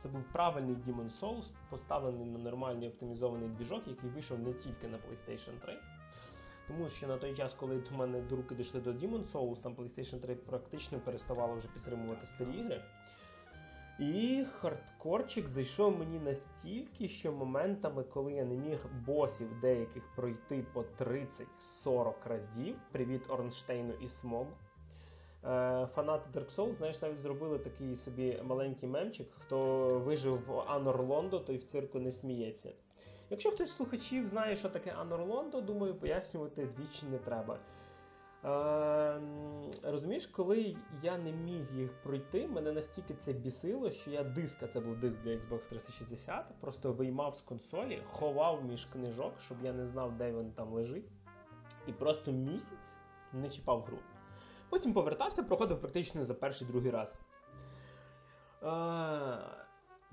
Це 0.03 0.09
був 0.09 0.23
правильний 0.33 0.77
Demon 0.77 1.21
Souls, 1.21 1.45
поставлений 1.71 2.27
на 2.27 2.39
нормальний 2.39 2.89
оптимізований 2.89 3.49
двіжок, 3.49 3.89
який 3.89 4.11
вийшов 4.11 4.39
не 4.39 4.53
тільки 4.53 4.89
на 4.89 4.97
PlayStation 4.97 5.61
3. 5.63 5.79
Тому 6.69 6.89
що 6.89 7.07
на 7.07 7.17
той 7.17 7.37
час, 7.37 7.55
коли 7.55 7.77
до 7.77 7.97
мене 7.97 8.21
до 8.21 8.37
руки 8.37 8.55
дійшли 8.55 8.81
до 8.81 8.91
Demon 8.91 9.33
Souls, 9.33 9.63
там 9.63 9.75
PlayStation 9.75 10.21
3 10.21 10.35
практично 10.35 11.01
переставало 11.01 11.55
вже 11.55 11.69
підтримувати 11.69 12.27
старі 12.27 12.59
ігри. 12.59 12.85
І 13.99 14.45
хардкорчик 14.59 15.49
зайшов 15.49 15.99
мені 15.99 16.19
настільки, 16.19 17.09
що 17.09 17.33
моментами, 17.33 18.03
коли 18.03 18.33
я 18.33 18.45
не 18.45 18.57
міг 18.57 18.79
босів 19.07 19.61
деяких 19.61 20.03
пройти 20.17 20.65
по 20.73 20.85
30-40 21.85 22.15
разів, 22.25 22.77
привіт 22.93 23.23
Орнштейну 23.29 23.93
і 24.01 24.09
Смогу. 24.09 24.47
Е, 25.45 25.89
Фанати 25.95 26.39
Dark 26.39 26.57
Souls, 26.57 26.73
знаєш, 26.73 27.03
навіть 27.03 27.19
зробили 27.19 27.59
такий 27.59 27.97
собі 27.97 28.43
маленький 28.45 28.89
мемчик, 28.89 29.27
хто 29.39 29.89
вижив 29.99 30.47
в 30.47 30.61
Анор 30.61 31.03
Лондо, 31.03 31.39
той 31.39 31.57
в 31.57 31.65
цирку 31.65 31.99
не 31.99 32.13
сміється. 32.13 32.73
Якщо 33.31 33.51
хтось 33.51 33.71
з 33.71 33.77
слухачів 33.77 34.27
знає, 34.27 34.57
що 34.57 34.69
таке 34.69 34.91
Анор 34.91 35.21
Лондо, 35.21 35.61
думаю, 35.61 35.95
пояснювати 35.95 36.67
двічі 36.67 37.07
не 37.07 37.19
треба. 37.19 37.59
Е, 38.45 39.21
розумієш, 39.83 40.27
коли 40.27 40.77
я 41.03 41.19
не 41.19 41.33
міг 41.33 41.75
їх 41.75 41.93
пройти, 42.03 42.49
мене 42.49 42.73
настільки 42.73 43.15
це 43.15 43.33
бісило, 43.33 43.91
що 43.91 44.11
я 44.11 44.25
диска, 44.25 44.67
це 44.67 44.81
був 44.81 44.97
диск 45.01 45.17
для 45.25 45.31
Xbox 45.31 45.61
360, 45.69 46.45
просто 46.61 46.93
виймав 46.93 47.35
з 47.35 47.41
консолі, 47.41 48.03
ховав 48.11 48.65
між 48.65 48.85
книжок, 48.85 49.33
щоб 49.41 49.57
я 49.63 49.73
не 49.73 49.87
знав, 49.87 50.17
де 50.17 50.33
він 50.33 50.53
там 50.53 50.73
лежить, 50.73 51.09
і 51.87 51.93
просто 51.93 52.33
місяць 52.33 52.79
не 53.33 53.51
чіпав 53.51 53.83
гру. 53.83 53.99
Потім 54.69 54.93
повертався, 54.93 55.43
проходив 55.43 55.81
практично 55.81 56.25
за 56.25 56.35
перший 56.35 56.67
другий 56.67 56.91
раз. 56.91 57.19
Е, 58.63 59.58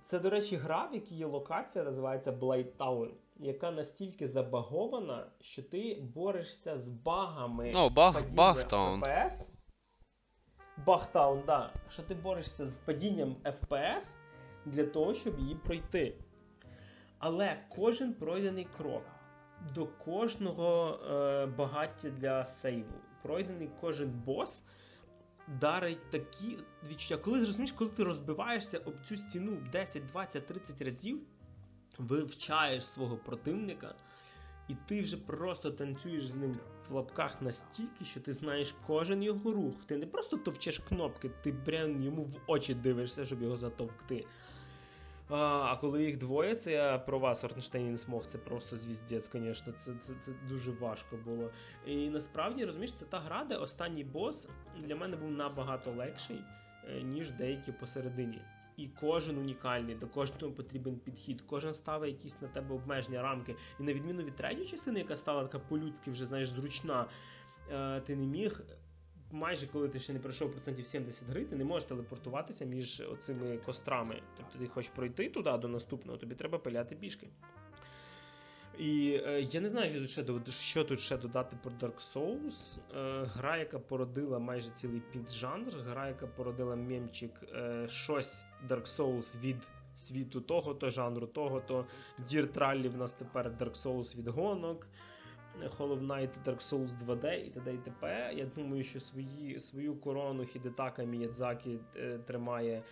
Це, 0.06 0.20
до 0.20 0.30
речі, 0.30 0.58
гра, 0.58 0.88
в 0.91 0.93
якій 0.93 1.16
є 1.16 1.26
локація, 1.26 1.84
називається 1.84 2.32
Blade 2.32 2.78
Town, 2.78 3.10
яка 3.39 3.72
настільки 3.72 4.28
забагована, 4.28 5.28
що 5.41 5.64
ти 5.64 6.03
борешся 6.16 6.80
з 6.80 6.88
багами. 6.88 7.72
О, 7.76 7.89
баг, 7.89 8.30
Багтаун. 8.34 9.01
FPS. 9.01 9.47
Бахтаун, 10.86 11.43
да. 11.47 11.74
Що 11.89 12.03
ти 12.03 12.16
борешся 12.16 12.70
з 12.70 12.78
падінням 12.78 13.36
FPS 13.43 14.03
для 14.66 14.86
того, 14.86 15.14
щоб 15.14 15.39
її 15.39 15.56
пройти. 15.56 16.16
Але 17.20 17.58
кожен 17.76 18.14
пройдений 18.14 18.68
крок 18.78 19.03
до 19.76 19.88
кожного 19.88 20.99
е, 21.12 21.45
багаття 21.45 22.10
для 22.10 22.45
сейву, 22.45 22.93
пройдений 23.24 23.70
кожен 23.82 24.10
бос 24.26 24.64
дарить 25.48 26.12
такі 26.12 26.58
відчуття. 26.89 27.18
Коли 27.18 27.41
зрозумієш, 27.41 27.72
коли 27.72 27.89
ти 27.89 28.04
розбиваєшся 28.04 28.78
об 28.78 28.93
цю 29.08 29.18
стіну 29.18 29.58
10, 29.72 30.06
20, 30.06 30.48
30 30.48 30.82
разів, 30.82 31.22
вивчаєш 31.98 32.86
свого 32.86 33.18
противника, 33.18 33.96
і 34.68 34.76
ти 34.88 35.02
вже 35.02 35.18
просто 35.18 35.72
танцюєш 35.72 36.28
з 36.28 36.36
ним 36.36 36.60
в 36.89 36.93
лапках 36.93 37.41
настільки, 37.41 38.06
що 38.06 38.20
ти 38.20 38.34
знаєш 38.34 38.76
кожен 38.88 39.24
його 39.24 39.52
рух. 39.52 39.76
Ти 39.86 39.98
не 39.98 40.06
просто 40.06 40.38
товчеш 40.38 40.80
кнопки, 40.80 41.32
ти 41.43 41.54
прям 41.54 42.04
йому 42.04 42.24
в 42.24 42.36
очі 42.48 42.74
дивишся, 42.74 43.26
щоб 43.26 43.41
його 43.41 43.58
затовкти. 43.58 44.26
А, 45.30 45.36
а 45.71 45.78
коли 45.82 46.03
їх 46.03 46.17
двоє, 46.17 46.55
це 46.55 46.71
я 46.71 46.97
про 46.97 47.19
вас, 47.19 47.43
Орнштейн 47.43 47.91
не 47.91 47.97
смог, 47.97 48.26
це 48.26 48.38
просто 48.38 48.78
звіздець, 48.78 49.32
звісно. 49.32 49.73
Це, 49.80 49.91
це, 50.01 50.13
це 50.26 50.32
дуже 50.49 50.71
важко 50.71 51.17
було. 51.26 51.49
І 51.86 52.09
насправді, 52.09 52.65
розумієш, 52.65 52.93
це 52.93 53.05
та 53.05 53.19
гра, 53.19 53.43
де 53.43 53.55
останній 53.55 54.03
бос 54.03 54.47
для 54.80 54.95
мене 54.95 55.15
був 55.17 55.32
набагато 55.32 55.91
легший, 55.91 56.41
е, 56.89 57.01
ніж 57.01 57.32
деякі 57.32 57.71
посередині. 57.71 58.41
І 58.78 58.88
кожен 58.88 59.38
унікальний, 59.38 59.95
до 59.95 60.07
кожного 60.07 60.53
потрібен 60.53 60.95
підхід, 60.95 61.41
кожен 61.41 61.73
ставить 61.73 62.15
якісь 62.15 62.41
на 62.41 62.47
тебе 62.47 62.76
обмеження, 62.76 63.21
рамки. 63.21 63.55
І 63.80 63.84
на 63.84 63.93
відміну 63.93 64.23
від 64.23 64.36
третьої 64.36 64.67
частини, 64.67 64.99
яка 64.99 65.17
стала 65.17 65.43
така 65.43 65.59
по-людськи, 65.59 66.11
вже 66.11 66.26
знаєш, 66.26 66.49
зручна, 66.49 67.05
е, 67.71 68.01
ти 68.01 68.15
не 68.15 68.26
міг. 68.26 68.61
Майже 69.36 69.67
коли 69.67 69.89
ти 69.89 69.99
ще 69.99 70.13
не 70.13 70.19
пройшов 70.19 70.51
процентів 70.51 70.86
70 70.86 71.23
гри, 71.29 71.45
ти 71.45 71.55
не 71.55 71.63
можеш 71.63 71.88
телепортуватися 71.88 72.65
між 72.65 73.01
оцими 73.11 73.57
кострами. 73.57 74.21
Тобто 74.38 74.59
ти 74.59 74.67
хочеш 74.67 74.91
пройти 74.95 75.29
туди 75.29 75.57
до 75.57 75.67
наступного, 75.67 76.17
тобі 76.17 76.36
треба 76.36 76.57
пиляти 76.57 76.95
пішки. 76.95 77.27
І 78.77 79.21
е, 79.25 79.41
я 79.51 79.61
не 79.61 79.69
знаю, 79.69 80.07
що 80.07 80.23
тут 80.23 80.49
ще, 80.49 80.51
що 80.51 80.83
тут 80.83 80.99
ще 80.99 81.17
додати 81.17 81.57
про 81.63 81.71
Dark 81.71 82.13
Souls. 82.13 82.79
Е, 82.95 83.25
гра, 83.25 83.57
яка 83.57 83.79
породила 83.79 84.39
майже 84.39 84.69
цілий 84.69 85.01
піджанр, 85.11 85.73
гра, 85.88 86.07
яка 86.07 86.27
породила 86.27 86.75
мемчик 86.75 87.31
е, 87.53 87.88
щось 87.89 88.43
Dark 88.69 88.97
Souls 88.97 89.39
від 89.41 89.57
світу 89.95 90.41
того, 90.41 90.73
то 90.73 90.89
жанру 90.89 91.27
того, 91.27 91.61
то 91.61 91.86
Dirt 92.31 92.53
Rally 92.53 92.89
в 92.89 92.97
нас 92.97 93.13
тепер 93.13 93.51
Dark 93.51 93.83
Souls 93.83 94.17
від 94.17 94.27
гонок. 94.27 94.88
Hollow 95.78 96.08
Knight, 96.08 96.30
Dark 96.45 96.62
Souls 96.70 97.06
2D 97.06 97.45
і 97.47 97.49
т.д. 97.49 97.74
і 97.74 97.78
т.п. 97.78 98.34
Я 98.36 98.45
думаю, 98.45 98.84
що 98.84 98.99
свої, 98.99 99.60
свою 99.60 99.95
корону 99.95 100.45
Хідетака 100.45 101.03
Міядзакі 101.03 101.80
е, 101.95 102.20
тримає 102.20 102.84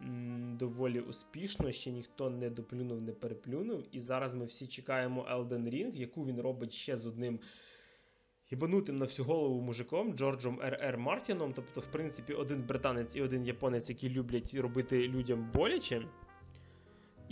м, 0.00 0.56
доволі 0.56 1.00
успішно. 1.00 1.72
Ще 1.72 1.90
ніхто 1.90 2.30
не 2.30 2.50
доплюнув, 2.50 3.02
не 3.02 3.12
переплюнув. 3.12 3.84
І 3.92 4.00
зараз 4.00 4.34
ми 4.34 4.44
всі 4.44 4.66
чекаємо 4.66 5.26
Elden 5.30 5.70
Ring, 5.70 5.94
яку 5.94 6.26
він 6.26 6.40
робить 6.40 6.72
ще 6.72 6.96
з 6.96 7.06
одним 7.06 7.40
гібанутим 8.52 8.98
на 8.98 9.04
всю 9.04 9.26
голову 9.26 9.60
мужиком 9.60 10.12
Джорджем 10.14 10.60
Р.Р. 10.62 10.98
Мартіном. 10.98 11.52
Тобто, 11.52 11.80
в 11.80 11.86
принципі, 11.86 12.32
один 12.32 12.62
британець 12.62 13.16
і 13.16 13.22
один 13.22 13.44
японець, 13.44 13.88
які 13.88 14.10
люблять 14.10 14.54
робити 14.54 15.08
людям 15.08 15.50
боляче. 15.54 16.02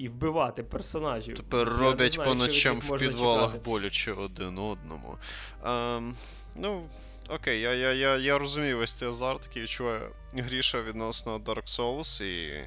І 0.01 0.09
вбивати 0.09 0.63
персонажів. 0.63 1.37
Тепер 1.37 1.69
Я 1.69 1.79
роблять 1.79 2.15
знаю, 2.15 2.29
по 2.29 2.35
ночам 2.35 2.81
в 2.81 2.99
підвалах 2.99 3.51
чекати. 3.51 3.65
боляче 3.65 4.13
один 4.13 4.59
одному. 4.59 5.19
Ем, 5.65 6.17
ну, 6.57 6.89
окей, 7.29 7.61
я, 7.61 7.75
я, 7.75 7.93
я, 7.93 8.17
я 8.17 8.39
розумію 8.39 8.79
весь 8.79 8.93
цей 8.93 9.09
азарт, 9.09 9.47
який 9.47 9.63
відчуває 9.63 10.01
Гріша 10.33 10.83
відносно 10.83 11.39
Dark 11.39 11.79
Souls 11.79 12.25
і 12.25 12.65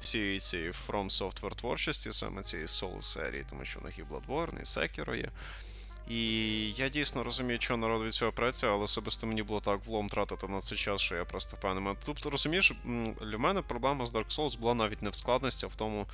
всієї 0.00 0.40
цієї 0.40 0.70
From 0.70 1.04
Software 1.04 1.54
творчості, 1.54 2.12
саме 2.12 2.42
цієї 2.42 2.66
Souls 2.66 3.02
серії, 3.02 3.44
тому 3.50 3.64
що 3.64 3.80
в 3.80 3.84
них 3.84 3.98
і 3.98 4.02
Bloodborne, 4.02 4.62
і 4.62 4.64
Sekiro 4.64 5.14
є. 5.16 5.30
І 6.08 6.70
я 6.70 6.88
дійсно 6.88 7.24
розумію, 7.24 7.60
що 7.60 7.76
народ 7.76 8.02
від 8.02 8.14
цього 8.14 8.32
працює, 8.32 8.70
але 8.70 8.82
особисто 8.82 9.26
мені 9.26 9.42
було 9.42 9.60
так 9.60 9.86
влом 9.86 10.08
тратити 10.08 10.48
на 10.48 10.60
цей 10.60 10.78
час, 10.78 11.00
що 11.00 11.14
я 11.16 11.24
просто 11.24 11.56
впевнений. 11.56 11.94
Тобто, 12.04 12.30
розумієш, 12.30 12.72
для 13.20 13.38
мене 13.38 13.62
проблема 13.62 14.06
з 14.06 14.12
Dark 14.12 14.38
Souls 14.38 14.58
була 14.58 14.74
навіть 14.74 15.02
не 15.02 15.10
в 15.10 15.14
складності, 15.14 15.66
а 15.66 15.68
в 15.68 15.74
тому, 15.74 16.06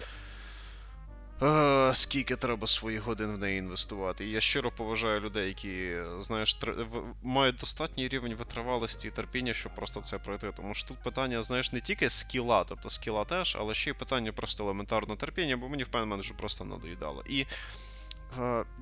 Е, 1.43 1.91
скільки 1.95 2.37
треба 2.37 2.67
своїх 2.67 3.03
годин 3.03 3.35
в 3.35 3.39
неї 3.39 3.59
інвестувати. 3.59 4.27
І 4.27 4.31
я 4.31 4.41
щиро 4.41 4.71
поважаю 4.71 5.21
людей, 5.21 5.49
які, 5.49 5.97
знаєш, 6.21 6.57
тр- 6.57 6.85
в- 6.91 7.15
мають 7.23 7.57
достатній 7.57 8.09
рівень 8.09 8.35
витривалості 8.35 9.09
і 9.09 9.11
терпіння, 9.11 9.55
щоб 9.55 9.75
просто 9.75 10.01
це 10.01 10.19
пройти. 10.19 10.53
Тому 10.57 10.75
що 10.75 10.89
тут 10.89 10.99
питання, 10.99 11.43
знаєш, 11.43 11.73
не 11.73 11.81
тільки 11.81 12.11
скіла, 12.11 12.65
тобто 12.65 12.91
скіла 12.91 13.25
теж, 13.25 13.57
але 13.61 13.75
ще 13.75 13.91
й 13.91 13.93
питання 13.93 14.33
просто 14.33 14.65
елементарного 14.65 15.17
терпіння, 15.17 15.57
бо 15.57 15.69
мені 15.69 15.83
впевнено, 15.85 16.11
мене 16.11 16.21
вже 16.21 16.35
просто 16.35 16.65
надоїдало. 16.65 17.25
І 17.29 17.47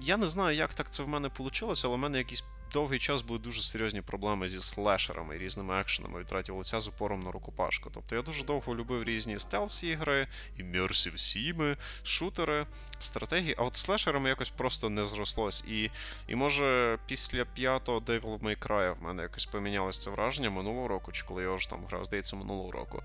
я 0.00 0.16
не 0.16 0.28
знаю, 0.28 0.56
як 0.56 0.74
так 0.74 0.90
це 0.90 1.02
в 1.02 1.08
мене 1.08 1.30
вийшло, 1.38 1.74
але 1.84 1.96
в 1.96 1.98
мене 1.98 2.18
якийсь 2.18 2.44
довгий 2.72 2.98
час 2.98 3.22
були 3.22 3.38
дуже 3.38 3.62
серйозні 3.62 4.02
проблеми 4.02 4.48
зі 4.48 4.60
слешерами 4.60 5.36
і 5.36 5.38
різними 5.38 5.80
екшенами 5.80 6.20
від 6.20 6.30
третього 6.30 6.56
лиця 6.56 6.80
з 6.80 6.88
упором 6.88 7.20
на 7.20 7.30
рукопашку. 7.30 7.90
Тобто 7.94 8.16
я 8.16 8.22
дуже 8.22 8.44
довго 8.44 8.76
любив 8.76 9.04
різні 9.04 9.38
стелс 9.38 9.82
ігри, 9.82 10.26
immersive 10.56 11.20
sim 11.20 11.48
'и, 11.48 11.76
шутери, 12.02 12.66
стратегії, 12.98 13.54
а 13.58 13.62
от 13.62 13.76
слешерами 13.76 14.28
якось 14.28 14.50
просто 14.50 14.88
не 14.88 15.06
зрослось. 15.06 15.64
І, 15.68 15.90
і 16.28 16.34
може 16.34 16.98
після 17.06 17.44
п'ятого 17.44 17.98
Devil 17.98 18.38
May 18.38 18.58
Cry 18.58 18.98
в 18.98 19.02
мене 19.02 19.22
якось 19.22 19.46
помінялось 19.46 20.02
це 20.02 20.10
враження 20.10 20.50
минулого 20.50 20.88
року, 20.88 21.12
чи 21.12 21.22
коли 21.22 21.42
я 21.42 21.52
вже 21.52 21.70
там 21.70 21.86
грав, 21.86 22.04
здається, 22.04 22.36
минулого 22.36 22.70
року. 22.70 23.02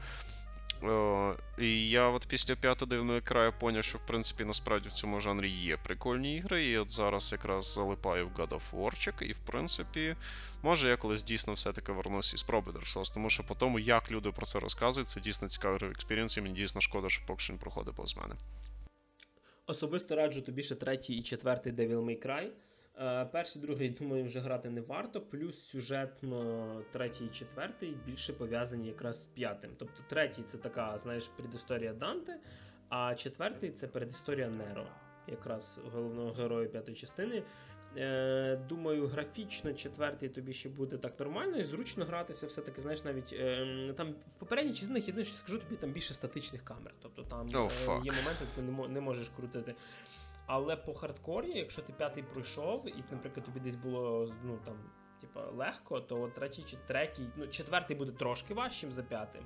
О, 0.85 1.35
і 1.57 1.89
я 1.89 2.07
от 2.07 2.27
після 2.27 2.55
п'ятого 2.55 2.89
Devil 2.89 3.09
May 3.09 3.21
Cry 3.23 3.53
поняв, 3.59 3.83
що 3.83 3.97
в 3.97 4.05
принципі 4.05 4.45
насправді 4.45 4.89
в 4.89 4.91
цьому 4.91 5.19
жанрі 5.19 5.49
є 5.49 5.77
прикольні 5.77 6.37
ігри, 6.37 6.65
і 6.65 6.77
от 6.77 6.91
зараз 6.91 7.31
якраз 7.31 7.73
залипаю 7.73 8.27
в 8.27 8.31
God 8.31 8.49
of 8.49 8.61
War, 8.73 9.23
і 9.23 9.31
в 9.31 9.39
принципі, 9.39 10.15
може 10.63 10.89
я 10.89 10.97
колись 10.97 11.23
дійсно 11.23 11.53
все-таки 11.53 11.91
вернусь 11.91 12.33
і 12.33 12.37
спробую 12.37 12.77
Dark 12.77 12.97
Souls, 12.97 13.13
тому 13.13 13.29
що 13.29 13.43
по 13.43 13.55
тому, 13.55 13.79
як 13.79 14.11
люди 14.11 14.31
про 14.31 14.45
це 14.45 14.59
розказують, 14.59 15.07
це 15.07 15.19
дійсно 15.19 15.47
цікавий 15.47 15.89
experience, 15.89 16.37
і 16.37 16.41
мені 16.41 16.55
дійсно 16.55 16.81
шкода, 16.81 17.09
що 17.09 17.25
поки 17.25 17.39
що 17.39 17.53
він 17.53 17.59
проходить 17.59 17.95
повз 17.95 18.17
мене. 18.17 18.35
Особисто 19.65 20.15
раджу 20.15 20.41
тобі 20.41 20.63
ще 20.63 20.75
третій 20.75 21.13
і 21.13 21.23
четвертий 21.23 21.73
Devil 21.73 22.05
May 22.05 22.27
Cry. 22.27 22.49
Е, 22.99 23.25
Перший, 23.25 23.61
другий, 23.61 23.89
думаю, 23.89 24.23
вже 24.25 24.39
грати 24.39 24.69
не 24.69 24.81
варто. 24.81 25.21
Плюс 25.21 25.63
сюжетно 25.63 26.81
третій 26.91 27.25
і 27.25 27.29
четвертий 27.29 27.97
більше 28.05 28.33
пов'язані 28.33 28.87
якраз 28.87 29.21
з 29.21 29.23
п'ятим. 29.23 29.71
Тобто 29.77 30.03
третій 30.09 30.43
це 30.47 30.57
така, 30.57 30.99
знаєш, 30.99 31.27
предісторія 31.37 31.93
Данте, 31.93 32.39
а 32.89 33.15
четвертий 33.15 33.71
це 33.71 33.87
передісторія 33.87 34.49
Неро, 34.49 34.85
якраз 35.27 35.77
головного 35.93 36.31
героя 36.31 36.67
п'ятої 36.67 36.97
частини. 36.97 37.43
Е, 37.97 38.55
думаю, 38.69 39.07
графічно 39.07 39.73
четвертий 39.73 40.29
тобі 40.29 40.53
ще 40.53 40.69
буде 40.69 40.97
так 40.97 41.19
нормально 41.19 41.57
і 41.57 41.65
зручно 41.65 42.05
гратися. 42.05 42.47
Все-таки, 42.47 42.81
знаєш, 42.81 43.03
навіть 43.03 43.33
е, 43.33 43.93
там 43.97 44.11
в 44.11 44.39
попередніх 44.39 44.75
частинах 44.75 45.07
єдине, 45.07 45.25
що 45.25 45.35
скажу, 45.37 45.59
тобі 45.59 45.75
там 45.75 45.91
більше 45.91 46.13
статичних 46.13 46.63
камер. 46.65 46.93
Тобто 47.01 47.23
там 47.23 47.47
Oh, 47.47 48.05
є 48.05 48.11
моменти, 48.11 48.45
коли 48.55 48.67
не, 48.67 48.73
мо- 48.73 48.87
не 48.87 49.01
можеш 49.01 49.29
крутити. 49.29 49.75
Але 50.45 50.75
по 50.75 50.93
хардкорі, 50.93 51.51
якщо 51.55 51.81
ти 51.81 51.93
п'ятий 51.93 52.23
пройшов, 52.23 52.87
і, 52.87 53.03
наприклад, 53.11 53.45
тобі 53.45 53.59
десь 53.59 53.75
було 53.75 54.33
ну 54.43 54.59
там, 54.65 54.75
типа, 55.21 55.41
легко, 55.41 55.99
то 55.99 56.27
третій 56.35 56.63
чи 56.63 56.77
третій, 56.87 57.27
ну 57.35 57.47
четвертий 57.47 57.97
буде 57.97 58.11
трошки 58.11 58.53
важчим 58.53 58.91
за 58.91 59.03
п'ятим. 59.03 59.41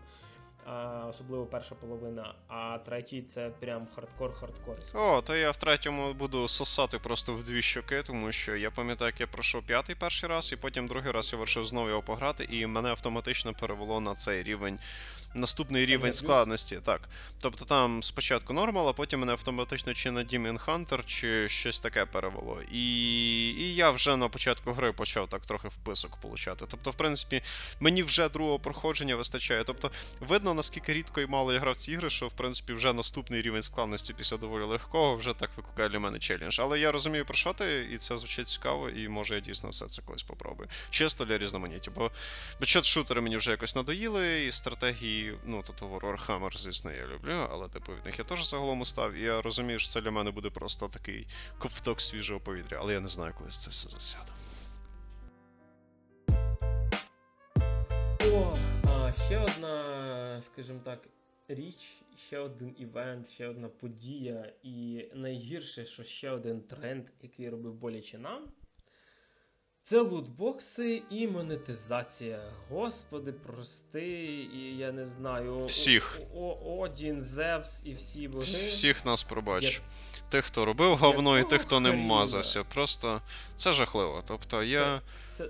Особливо 1.09 1.45
перша 1.45 1.75
половина, 1.75 2.35
а 2.47 2.77
третій 2.77 3.21
це 3.21 3.49
прям 3.49 3.87
хардкор-хардкор. 3.95 4.75
О, 4.93 5.21
то 5.21 5.35
я 5.35 5.51
в 5.51 5.57
третьому 5.57 6.13
буду 6.13 6.47
сосати 6.47 6.99
просто 6.99 7.33
в 7.33 7.43
дві 7.43 7.61
щоки, 7.61 8.03
тому 8.03 8.31
що 8.31 8.55
я 8.55 8.71
пам'ятаю, 8.71 9.11
як 9.11 9.19
я 9.19 9.27
пройшов 9.27 9.63
п'ятий 9.63 9.95
перший 9.95 10.29
раз, 10.29 10.51
і 10.53 10.55
потім 10.55 10.87
другий 10.87 11.11
раз 11.11 11.33
я 11.33 11.39
вирішив 11.39 11.65
знову 11.65 11.89
його 11.89 12.01
пограти, 12.01 12.47
і 12.49 12.65
мене 12.65 12.89
автоматично 12.89 13.53
перевело 13.53 13.99
на 13.99 14.15
цей 14.15 14.43
рівень. 14.43 14.79
Наступний 15.34 15.86
рівень 15.86 16.13
складності, 16.13 16.80
так. 16.84 17.09
Тобто 17.41 17.65
там 17.65 18.03
спочатку 18.03 18.53
нормал, 18.53 18.89
а 18.89 18.93
потім 18.93 19.19
мене 19.19 19.32
автоматично 19.32 19.93
чи 19.93 20.11
на 20.11 20.23
Demon 20.23 20.65
Hunter, 20.65 21.05
чи 21.05 21.49
щось 21.49 21.80
таке 21.80 22.05
перевело. 22.05 22.61
І, 22.71 22.80
і 23.49 23.75
я 23.75 23.91
вже 23.91 24.17
на 24.17 24.28
початку 24.30 24.71
гри 24.71 24.91
почав 24.91 25.30
так 25.30 25.45
трохи 25.45 25.67
вписок 25.67 26.17
получати. 26.17 26.65
Тобто, 26.67 26.91
в 26.91 26.93
принципі, 26.93 27.41
мені 27.80 28.03
вже 28.03 28.30
другого 28.30 28.59
проходження 28.59 29.15
вистачає. 29.15 29.63
Тобто, 29.63 29.91
видно, 30.19 30.53
наскільки 30.53 30.93
рідко 30.93 31.21
і 31.21 31.28
мало 31.28 31.53
я 31.53 31.59
грав 31.59 31.75
ці 31.75 31.91
ігри, 31.91 32.09
що 32.09 32.28
в 32.28 32.34
принципі 32.34 32.73
вже 32.73 32.93
наступний 32.93 33.41
рівень 33.41 33.61
складності 33.61 34.13
після 34.13 34.38
доволі 34.38 34.63
легкого 34.63 35.15
вже 35.15 35.34
так 35.34 35.49
викликає 35.57 35.89
для 35.89 35.99
мене 35.99 36.19
челендж. 36.19 36.59
Але 36.59 36.80
я 36.80 36.91
розумію 36.91 37.25
про 37.25 37.36
що 37.36 37.53
ти, 37.53 37.88
і 37.91 37.97
це 37.97 38.17
звучить 38.17 38.47
цікаво, 38.47 38.89
і 38.89 39.09
може 39.09 39.36
я 39.36 39.39
дійсно 39.39 39.69
все 39.69 39.86
це 39.86 40.01
колись 40.01 40.23
попробую. 40.23 40.69
Чисто 40.89 41.25
для 41.25 41.38
різноманіття, 41.38 41.91
бо 41.95 42.11
бюджет 42.59 42.86
шутери 42.86 43.21
мені 43.21 43.38
вже 43.38 43.51
якось 43.51 43.75
надоїли, 43.75 44.45
і 44.45 44.51
стратегії, 44.51 45.16
ну 45.45 45.63
тобто 45.68 45.86
Warhammer, 45.86 46.57
звісно, 46.57 46.91
я 46.91 47.07
люблю, 47.07 47.47
але 47.51 47.70
типу 47.70 47.95
від 47.95 48.05
них 48.05 48.20
я 48.20 48.26
теж 48.26 48.49
загалом 48.49 48.82
устав, 48.82 49.13
і 49.13 49.22
я 49.22 49.41
розумію, 49.41 49.80
що 49.80 49.91
це 49.91 50.01
для 50.01 50.11
мене 50.11 50.32
буде 50.32 50.49
просто 50.49 50.88
такий 50.88 51.28
ковток 51.57 52.01
свіжого 52.01 52.39
повітря, 52.39 52.78
але 52.82 52.93
я 52.93 52.99
не 52.99 53.07
знаю, 53.07 53.34
коли 53.38 53.49
це 53.49 53.70
все 53.70 53.89
засяде. 53.89 54.32
О, 58.34 58.57
а, 58.88 59.13
ще 59.13 59.39
одна, 59.39 60.43
скажімо 60.53 60.80
так, 60.84 60.99
річ, 61.47 61.80
ще 62.28 62.39
один 62.39 62.76
івент, 62.78 63.30
ще 63.30 63.47
одна 63.47 63.70
подія, 63.70 64.53
і 64.63 65.05
найгірше, 65.13 65.86
що 65.86 66.03
ще 66.03 66.32
один 66.32 66.61
тренд, 66.61 67.05
який 67.22 67.49
робив 67.49 67.74
боляче 67.74 68.18
нам. 68.18 68.47
Це 69.88 69.99
лутбокси 70.01 71.03
і 71.09 71.27
монетизація. 71.27 72.39
Господи, 72.69 73.31
прости, 73.31 74.05
і 74.53 74.77
я 74.77 74.91
не 74.91 75.05
знаю. 75.05 75.61
Всіх. 75.61 76.19
О, 76.35 76.57
о, 76.65 76.77
Одін, 76.77 77.23
Зевс 77.23 77.69
і 77.83 77.93
всі 77.93 78.27
боги. 78.27 78.43
Всіх 78.43 79.05
нас 79.05 79.23
пробач. 79.23 79.63
Я- 79.63 79.79
Тих, 80.29 80.45
хто 80.45 80.65
робив 80.65 80.97
говно, 80.97 81.39
і 81.39 81.43
тих, 81.43 81.61
хто 81.61 81.79
не 81.79 81.91
мазався. 81.91 82.63
Просто 82.63 83.21
це 83.55 83.73
жахливо. 83.73 84.23
Тобто 84.27 84.63
я. 84.63 85.01
Це, 85.38 85.49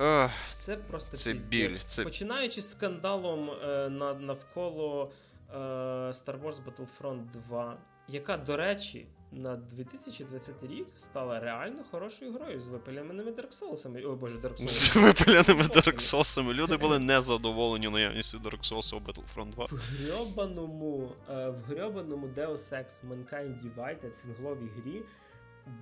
Ех, 0.00 0.30
Це 0.48 0.76
просто 0.76 1.16
Це 1.16 1.32
біль, 1.32 1.76
це- 1.76 2.04
Починаючи 2.04 2.62
з 2.62 2.70
скандалом 2.70 3.50
е, 3.50 3.88
на, 3.88 4.14
навколо 4.14 5.12
е, 5.54 5.56
Star 5.58 6.42
Wars 6.42 6.56
Battlefront 6.64 7.24
2, 7.48 7.76
яка, 8.08 8.36
до 8.36 8.56
речі, 8.56 9.06
на 9.32 9.56
2020 9.56 10.54
рік 10.62 10.86
стала 10.96 11.40
реально 11.40 11.84
хорошою 11.90 12.32
грою 12.32 12.60
з 12.60 12.68
випиляними 12.68 13.22
Dark 13.30 13.60
Souls. 13.60 14.06
Ой, 14.08 14.16
боже, 14.16 14.36
Dark 14.36 14.62
Souls. 14.62 14.68
з 14.68 14.96
випаляними 14.96 15.62
Dark 15.62 15.98
Souls. 15.98 16.52
Люди 16.52 16.76
були 16.76 16.98
незадоволені 16.98 17.88
наявністю 17.88 18.38
Dark 18.38 18.72
Souls 18.72 18.96
у 18.96 19.00
Battlefront 19.00 19.50
2. 19.50 19.64
В 19.64 19.78
грьобаному, 19.78 21.12
е, 21.30 21.48
в 21.48 21.62
грьобаному 21.62 22.26
Deus 22.26 22.72
Ex 22.72 22.86
Mankind 23.08 23.54
Divided 23.62 24.12
сингловій 24.22 24.70
грі 24.76 25.02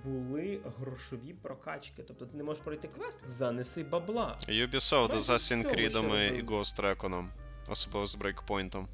були 0.03 0.59
грошові 0.79 1.33
прокачки. 1.41 2.03
Тобто 2.07 2.25
ти 2.25 2.37
не 2.37 2.43
можеш 2.43 2.63
пройти 2.63 2.87
квест, 2.87 3.17
занеси 3.37 3.83
бабла. 3.83 4.37
Ubisoft 4.49 5.07
Майже 5.07 5.23
з 5.23 5.29
Assassin's 5.29 5.75
Creed 5.75 6.37
і. 6.37 6.43
Ghost 6.43 6.81
Recon, 6.81 7.27
особливо 7.69 8.05
з 8.05 8.17
Breakpoint. 8.17 8.85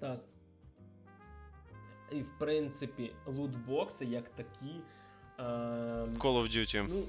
Так. 0.00 0.20
І 2.14 2.22
в 2.22 2.38
принципі, 2.38 3.12
лутбокси 3.26 4.04
як 4.04 4.28
такі. 4.28 4.74
Е, 5.38 5.42
Call 5.42 6.42
of 6.42 6.56
Duty. 6.56 6.86
ну, 6.88 7.02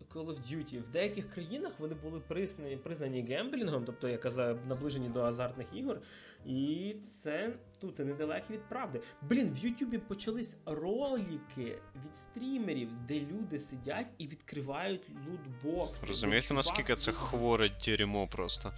в 0.00 0.16
Call 0.16 0.26
of 0.26 0.38
Duty. 0.52 0.82
В 0.82 0.90
деяких 0.90 1.30
країнах 1.30 1.72
вони 1.78 1.94
були 1.94 2.20
признані, 2.20 2.76
признані 2.76 3.22
гемблінгом, 3.22 3.84
тобто 3.84 4.08
як 4.08 4.20
казав, 4.20 4.58
наближені 4.66 5.08
до 5.08 5.22
азартних 5.22 5.66
ігор. 5.74 6.00
І 6.46 6.94
це 7.22 7.52
тут 7.80 7.98
недалеко 7.98 8.46
від 8.50 8.68
правди. 8.68 9.00
Блін, 9.22 9.50
в 9.52 9.58
Ютубі 9.58 9.98
почались 9.98 10.56
ролики 10.66 11.78
від 11.96 12.16
стрімерів, 12.16 12.88
де 13.08 13.20
люди 13.20 13.60
сидять 13.60 14.06
і 14.18 14.26
відкривають 14.26 15.02
лутбокси. 15.28 16.06
Розумієте, 16.06 16.54
наскільки 16.54 16.94
це 16.94 17.12
хворе 17.12 17.70
дерьмо 17.84 18.26
просто. 18.26 18.72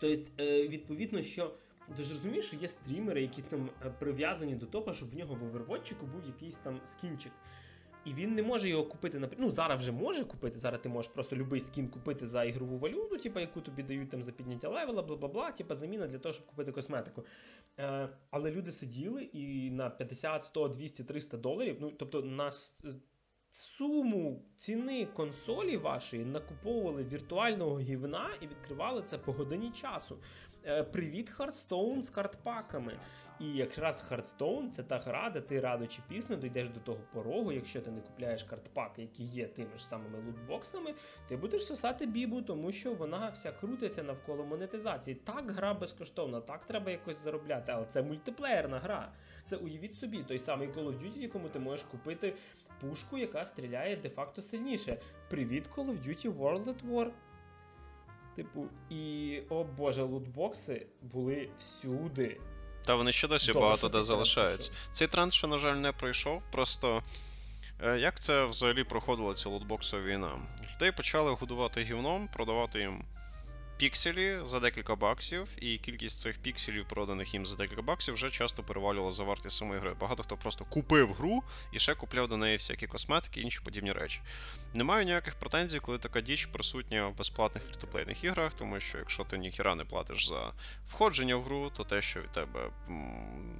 Тобто, 0.00 0.32
е, 0.42 0.68
відповідно, 0.68 1.22
що 1.22 1.54
ти 1.96 2.02
ж 2.02 2.12
розумієш, 2.12 2.46
що 2.46 2.56
є 2.56 2.68
стрімери, 2.68 3.22
які 3.22 3.42
там 3.42 3.70
е, 3.86 3.90
прив'язані 3.98 4.54
до 4.54 4.66
того, 4.66 4.92
щоб 4.92 5.10
в 5.10 5.14
нього 5.14 5.34
в 5.34 5.44
овервотчику 5.44 6.06
був 6.06 6.26
якийсь 6.26 6.56
там 6.56 6.80
скінчик. 6.92 7.32
І 8.04 8.14
він 8.14 8.34
не 8.34 8.42
може 8.42 8.68
його 8.68 8.84
купити 8.84 9.18
на 9.18 9.28
ну 9.38 9.50
зараз 9.50 9.78
вже 9.78 9.92
може 9.92 10.24
купити. 10.24 10.58
Зараз 10.58 10.80
ти 10.80 10.88
можеш 10.88 11.12
просто 11.12 11.36
будь-який 11.36 11.60
скін 11.60 11.88
купити 11.88 12.26
за 12.26 12.44
ігрову 12.44 12.78
валюту, 12.78 13.18
типу, 13.18 13.40
яку 13.40 13.60
тобі 13.60 13.82
дають 13.82 14.10
там 14.10 14.22
за 14.22 14.32
підняття 14.32 14.68
левела, 14.68 15.02
бла 15.02 15.16
бла 15.16 15.28
бла, 15.28 15.52
типу 15.52 15.74
заміна 15.74 16.06
для 16.06 16.18
того, 16.18 16.32
щоб 16.32 16.46
купити 16.46 16.72
косметику. 16.72 17.24
Е, 17.78 18.08
але 18.30 18.50
люди 18.50 18.72
сиділи 18.72 19.22
і 19.22 19.70
на 19.70 19.90
50, 19.90 20.44
100, 20.44 20.68
200, 20.68 21.04
300 21.04 21.36
доларів, 21.36 21.76
ну 21.80 21.90
тобто 21.90 22.22
на 22.22 22.48
е, 22.48 22.94
суму 23.50 24.42
ціни 24.56 25.06
консолі 25.06 25.76
вашої 25.76 26.24
накуповували 26.24 27.04
віртуального 27.04 27.80
гівна 27.80 28.30
і 28.40 28.46
відкривали 28.46 29.02
це 29.02 29.18
по 29.18 29.32
годині 29.32 29.70
часу. 29.70 30.18
Е, 30.66 30.82
привіт, 30.82 31.32
Hearthstone 31.38 32.02
з 32.02 32.10
картпаками. 32.10 32.92
І 33.40 33.46
якраз 33.46 34.04
Hearthstone 34.10 34.70
це 34.70 34.82
та 34.82 34.98
гра, 34.98 35.30
де 35.30 35.40
ти 35.40 35.60
радо 35.60 35.86
чи 35.86 36.02
пізно 36.08 36.36
дійдеш 36.36 36.68
до 36.68 36.80
того 36.80 36.98
порогу, 37.12 37.52
якщо 37.52 37.80
ти 37.80 37.90
не 37.90 38.00
купляєш 38.00 38.42
картпаки, 38.42 39.02
які 39.02 39.24
є 39.24 39.46
тими 39.46 39.78
ж 39.78 39.86
самими 39.86 40.18
лутбоксами, 40.26 40.94
ти 41.28 41.36
будеш 41.36 41.66
сосати 41.66 42.06
бібу, 42.06 42.42
тому 42.42 42.72
що 42.72 42.94
вона 42.94 43.28
вся 43.28 43.52
крутиться 43.52 44.02
навколо 44.02 44.44
монетизації. 44.44 45.14
Так, 45.14 45.50
гра 45.50 45.74
безкоштовна, 45.74 46.40
так 46.40 46.64
треба 46.64 46.90
якось 46.90 47.18
заробляти, 47.18 47.72
але 47.72 47.86
це 47.92 48.02
мультиплеєрна 48.02 48.78
гра. 48.78 49.12
Це 49.46 49.56
уявіть 49.56 49.94
собі, 49.94 50.22
той 50.22 50.38
самий 50.38 50.68
Call 50.68 50.86
of 50.86 51.02
Duty, 51.02 51.18
якому 51.18 51.48
ти 51.48 51.58
можеш 51.58 51.84
купити 51.84 52.34
пушку, 52.80 53.18
яка 53.18 53.44
стріляє 53.44 53.96
де-факто 53.96 54.42
сильніше. 54.42 55.00
Привіт, 55.30 55.64
Call 55.76 55.86
of 55.86 56.08
Duty 56.08 56.38
World 56.38 56.64
at 56.64 56.90
War. 56.90 57.10
Типу, 58.36 58.66
і 58.90 59.42
о 59.48 59.64
боже, 59.64 60.02
лутбокси 60.02 60.86
були 61.02 61.48
всюди. 61.58 62.40
Та 62.84 62.94
вони 62.94 63.12
ще 63.12 63.28
досі 63.28 63.46
Добре, 63.46 63.62
багато 63.62 63.88
де 63.88 64.02
залишаються. 64.02 64.70
Цей 64.92 65.08
тренд, 65.08 65.32
що, 65.32 65.46
на 65.46 65.58
жаль, 65.58 65.74
не 65.76 65.92
пройшов. 65.92 66.42
Просто 66.52 67.02
е, 67.82 67.98
як 67.98 68.20
це 68.20 68.44
взагалі 68.44 68.84
проходила 68.84 69.34
ця 69.34 69.48
лутбоксова 69.48 70.02
війна? 70.02 70.30
Людей 70.74 70.92
почали 70.92 71.30
годувати 71.30 71.82
гівном, 71.82 72.28
продавати 72.32 72.80
їм 72.80 73.04
пікселі 73.80 74.40
за 74.44 74.60
декілька 74.60 74.96
баксів, 74.96 75.48
і 75.58 75.78
кількість 75.78 76.20
цих 76.20 76.38
пікселів, 76.38 76.88
проданих 76.88 77.34
їм 77.34 77.46
за 77.46 77.56
декілька 77.56 77.82
баксів, 77.82 78.14
вже 78.14 78.30
часто 78.30 78.62
перевалювала 78.62 79.10
за 79.10 79.24
вартість 79.24 79.56
самої 79.56 79.80
гри. 79.80 79.94
Багато 80.00 80.22
хто 80.22 80.36
просто 80.36 80.64
купив 80.64 81.12
гру 81.12 81.42
і 81.72 81.78
ще 81.78 81.94
купляв 81.94 82.28
до 82.28 82.36
неї 82.36 82.56
всякі 82.56 82.86
косметики 82.86 83.40
і 83.40 83.42
інші 83.42 83.60
подібні 83.64 83.92
речі. 83.92 84.20
Не 84.74 84.84
маю 84.84 85.04
ніяких 85.04 85.34
претензій, 85.34 85.80
коли 85.80 85.98
така 85.98 86.20
діч 86.20 86.46
присутня 86.46 87.06
в 87.06 87.16
безплатних 87.16 87.64
фрітоплейних 87.64 88.24
іграх, 88.24 88.54
тому 88.54 88.80
що 88.80 88.98
якщо 88.98 89.24
ти 89.24 89.38
ніхіра 89.38 89.74
не 89.74 89.84
платиш 89.84 90.28
за 90.28 90.52
входження 90.86 91.36
в 91.36 91.42
гру, 91.42 91.70
то 91.76 91.84
те, 91.84 92.02
що 92.02 92.20
від 92.20 92.32
тебе 92.32 92.70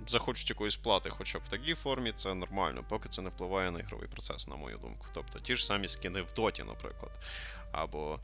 захочуть 0.06 0.50
якоїсь 0.50 0.76
плати, 0.76 1.10
хоча 1.10 1.38
б 1.38 1.42
в 1.46 1.48
такій 1.48 1.74
формі, 1.74 2.12
це 2.12 2.34
нормально, 2.34 2.84
поки 2.88 3.08
це 3.08 3.22
не 3.22 3.30
впливає 3.30 3.70
на 3.70 3.80
ігровий 3.80 4.08
процес, 4.08 4.48
на 4.48 4.56
мою 4.56 4.78
думку. 4.78 5.06
Тобто 5.14 5.40
ті 5.40 5.56
ж 5.56 5.66
самі 5.66 5.88
скіни 5.88 6.22
в 6.22 6.32
доті, 6.32 6.62
наприклад, 6.62 7.12
або 7.72 8.20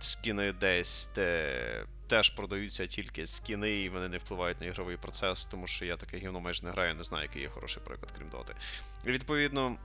скіни 0.00 0.52
десь, 0.52 1.10
де 1.14 1.86
теж 2.06 2.30
продаються 2.30 2.86
тільки 2.86 3.26
скіни, 3.26 3.70
і 3.70 3.88
вони 3.88 4.08
не 4.08 4.18
впливають 4.18 4.60
на 4.60 4.66
ігровий 4.66 4.96
процес, 4.96 5.44
тому 5.44 5.66
що 5.66 5.84
я 5.84 5.96
таке 5.96 6.16
гівно 6.16 6.40
майже 6.40 6.64
не 6.64 6.70
граю, 6.70 6.94
не 6.94 7.04
знаю, 7.04 7.22
який 7.22 7.42
є 7.42 7.48
хороший 7.48 7.82
приклад, 7.82 8.12
крім 8.16 8.28
доти. 8.28 8.54
І 9.04 9.10
відповідно. 9.10 9.76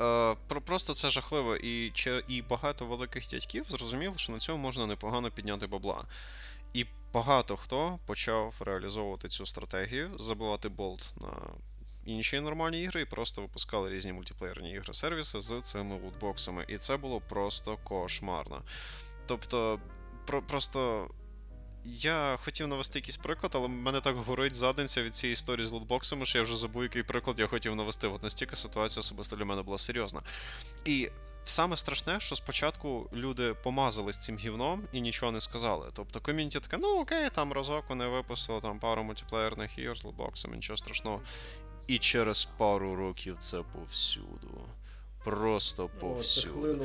Е, 0.00 0.36
про 0.48 0.60
просто 0.60 0.94
це 0.94 1.10
жахливо, 1.10 1.56
і, 1.56 1.92
і 2.28 2.42
багато 2.42 2.86
великих 2.86 3.28
дядьків 3.28 3.64
зрозуміло, 3.68 4.14
що 4.16 4.32
на 4.32 4.38
цьому 4.38 4.58
можна 4.58 4.86
непогано 4.86 5.30
підняти 5.30 5.66
бабла. 5.66 6.04
І 6.72 6.86
багато 7.12 7.56
хто 7.56 7.98
почав 8.06 8.54
реалізовувати 8.60 9.28
цю 9.28 9.46
стратегію, 9.46 10.18
забивати 10.18 10.68
болт 10.68 11.04
на 11.20 11.28
інші 12.04 12.40
нормальні 12.40 12.82
ігри 12.82 13.00
і 13.00 13.04
просто 13.04 13.42
випускали 13.42 13.90
різні 13.90 14.12
мультиплеєрні 14.12 14.72
ігри 14.72 14.94
сервіси 14.94 15.40
з 15.40 15.60
цими 15.60 15.98
лутбоксами. 16.04 16.64
І 16.68 16.76
це 16.76 16.96
було 16.96 17.20
просто 17.20 17.78
кошмарно. 17.84 18.62
Тобто, 19.26 19.80
про, 20.26 20.42
просто. 20.42 21.08
Я 21.84 22.38
хотів 22.42 22.68
навести 22.68 22.98
якийсь 22.98 23.16
приклад, 23.16 23.52
але 23.54 23.68
мене 23.68 24.00
так 24.00 24.16
горить 24.16 24.54
задниця 24.54 25.02
від 25.02 25.14
цієї 25.14 25.32
історії 25.32 25.66
з 25.66 25.72
лутбоксами, 25.72 26.26
що 26.26 26.38
я 26.38 26.44
вже 26.44 26.56
забув, 26.56 26.82
який 26.82 27.02
приклад 27.02 27.40
я 27.40 27.46
хотів 27.46 27.76
навести. 27.76 28.08
От 28.08 28.22
настільки 28.22 28.56
ситуація 28.56 29.00
особисто 29.00 29.36
для 29.36 29.44
мене 29.44 29.62
була 29.62 29.78
серйозна. 29.78 30.22
І 30.84 31.10
саме 31.44 31.76
страшне, 31.76 32.20
що 32.20 32.36
спочатку 32.36 33.08
люди 33.12 33.54
помазались 33.54 34.18
цим 34.18 34.36
гівном 34.38 34.82
і 34.92 35.00
нічого 35.00 35.32
не 35.32 35.40
сказали. 35.40 35.90
Тобто 35.92 36.20
ком'юніті 36.20 36.60
таке, 36.60 36.76
ну 36.76 37.00
окей, 37.00 37.30
там 37.30 37.52
разок 37.52 37.84
вони 37.88 38.06
випустили 38.06 38.60
там 38.60 38.78
пару 38.78 39.02
мультиплеєрних 39.02 39.78
ігор 39.78 39.98
з 39.98 40.04
лутбоксами, 40.04 40.56
нічого 40.56 40.76
страшного. 40.76 41.20
І 41.86 41.98
через 41.98 42.44
пару 42.44 42.96
років 42.96 43.36
це 43.38 43.62
повсюду. 43.62 44.64
Просто 45.24 45.84
О, 45.84 45.88
це 45.88 46.00
повсюду. 46.00 46.76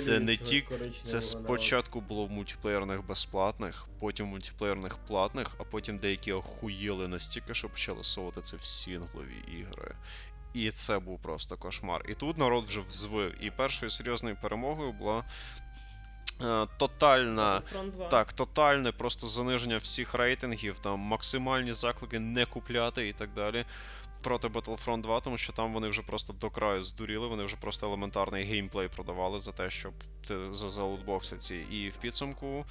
Це 0.00 0.20
не 0.20 0.36
тільки- 0.36 0.90
Це 1.02 1.20
спочатку 1.20 2.00
було 2.00 2.26
в 2.26 2.30
мультиплеєрних 2.30 3.06
безплатних, 3.06 3.86
потім 4.00 4.26
в 4.26 4.28
мультиплеєрних 4.28 4.96
платних, 4.98 5.56
а 5.58 5.64
потім 5.64 5.98
деякі 5.98 6.32
охуєли 6.32 7.08
настільки, 7.08 7.54
що 7.54 7.68
почали 7.68 8.04
совати 8.04 8.40
це 8.42 8.56
в 8.56 8.64
сінглові 8.64 9.58
ігри. 9.58 9.94
І 10.54 10.70
це 10.70 10.98
був 10.98 11.18
просто 11.22 11.56
кошмар. 11.56 12.04
І 12.08 12.14
тут 12.14 12.38
народ 12.38 12.64
вже 12.64 12.80
взвив. 12.80 13.44
І 13.44 13.50
першою 13.50 13.90
серйозною 13.90 14.36
перемогою 14.42 14.92
була 14.92 15.24
е, 16.42 16.66
тотальна. 16.78 17.62
Так, 18.10 18.32
тотальне 18.32 18.92
просто 18.92 19.26
заниження 19.26 19.78
всіх 19.78 20.14
рейтингів, 20.14 20.78
там 20.78 20.98
максимальні 20.98 21.72
заклики 21.72 22.18
не 22.18 22.46
купляти 22.46 23.08
і 23.08 23.12
так 23.12 23.34
далі. 23.34 23.64
Проти 24.22 24.48
Battlefront 24.48 25.00
2, 25.00 25.20
тому 25.20 25.38
що 25.38 25.52
там 25.52 25.72
вони 25.72 25.88
вже 25.88 26.02
просто 26.02 26.32
до 26.32 26.50
краю 26.50 26.82
здуріли, 26.82 27.26
вони 27.26 27.44
вже 27.44 27.56
просто 27.56 27.86
елементарний 27.86 28.44
геймплей 28.44 28.88
продавали 28.88 29.40
за 29.40 29.52
те, 29.52 29.70
щоб 29.70 29.92
ти 30.28 30.52
за, 30.52 30.68
за 30.68 30.82
лутбокси 30.82 31.36
ці. 31.36 31.56
І 31.56 31.88
в 31.88 31.96
підсумку 31.96 32.64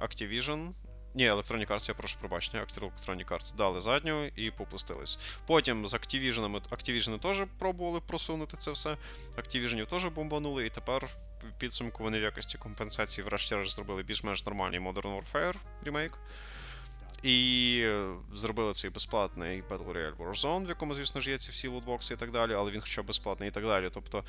Activision. 0.00 0.72
Ні, 1.14 1.30
Electronic 1.30 1.66
Arts, 1.66 1.88
я 1.88 1.94
прошу 1.94 2.18
пробачення, 2.18 2.66
Electronic 2.80 3.28
Arts 3.28 3.56
дали 3.56 3.80
задню 3.80 4.26
і 4.36 4.50
попустились. 4.50 5.18
Потім 5.46 5.86
з 5.86 5.94
Activision, 5.94 6.60
Activision 6.60 7.18
теж 7.18 7.42
пробували 7.58 8.00
просунути 8.00 8.56
це 8.56 8.70
все. 8.70 8.96
Activision 9.36 9.86
теж 9.86 10.04
бомбанули, 10.04 10.66
і 10.66 10.70
тепер 10.70 11.08
в 11.42 11.58
підсумку 11.58 12.02
вони 12.02 12.18
в 12.18 12.22
якості 12.22 12.58
компенсації 12.58 13.24
врешті-решт 13.24 13.76
зробили 13.76 14.02
більш-менш 14.02 14.46
нормальний 14.46 14.80
Modern 14.80 15.22
Warfare 15.22 15.54
ремейк. 15.84 16.18
І 17.22 17.78
е, 17.84 18.14
зробили 18.34 18.72
цей 18.72 18.90
безплатний 18.90 19.62
Battle 19.70 19.92
Royale 19.92 20.16
Warzone, 20.16 20.66
в 20.66 20.68
якому, 20.68 20.94
звісно 20.94 21.20
ж, 21.20 21.30
є 21.30 21.38
ці 21.38 21.50
всі 21.50 21.68
лутбокси 21.68 22.14
і 22.14 22.16
так 22.16 22.30
далі, 22.30 22.54
але 22.54 22.70
він 22.70 22.80
хоча 22.80 23.02
б 23.02 23.06
безплатний 23.06 23.48
і 23.48 23.52
так 23.52 23.64
далі. 23.64 23.88
Тобто, 23.94 24.24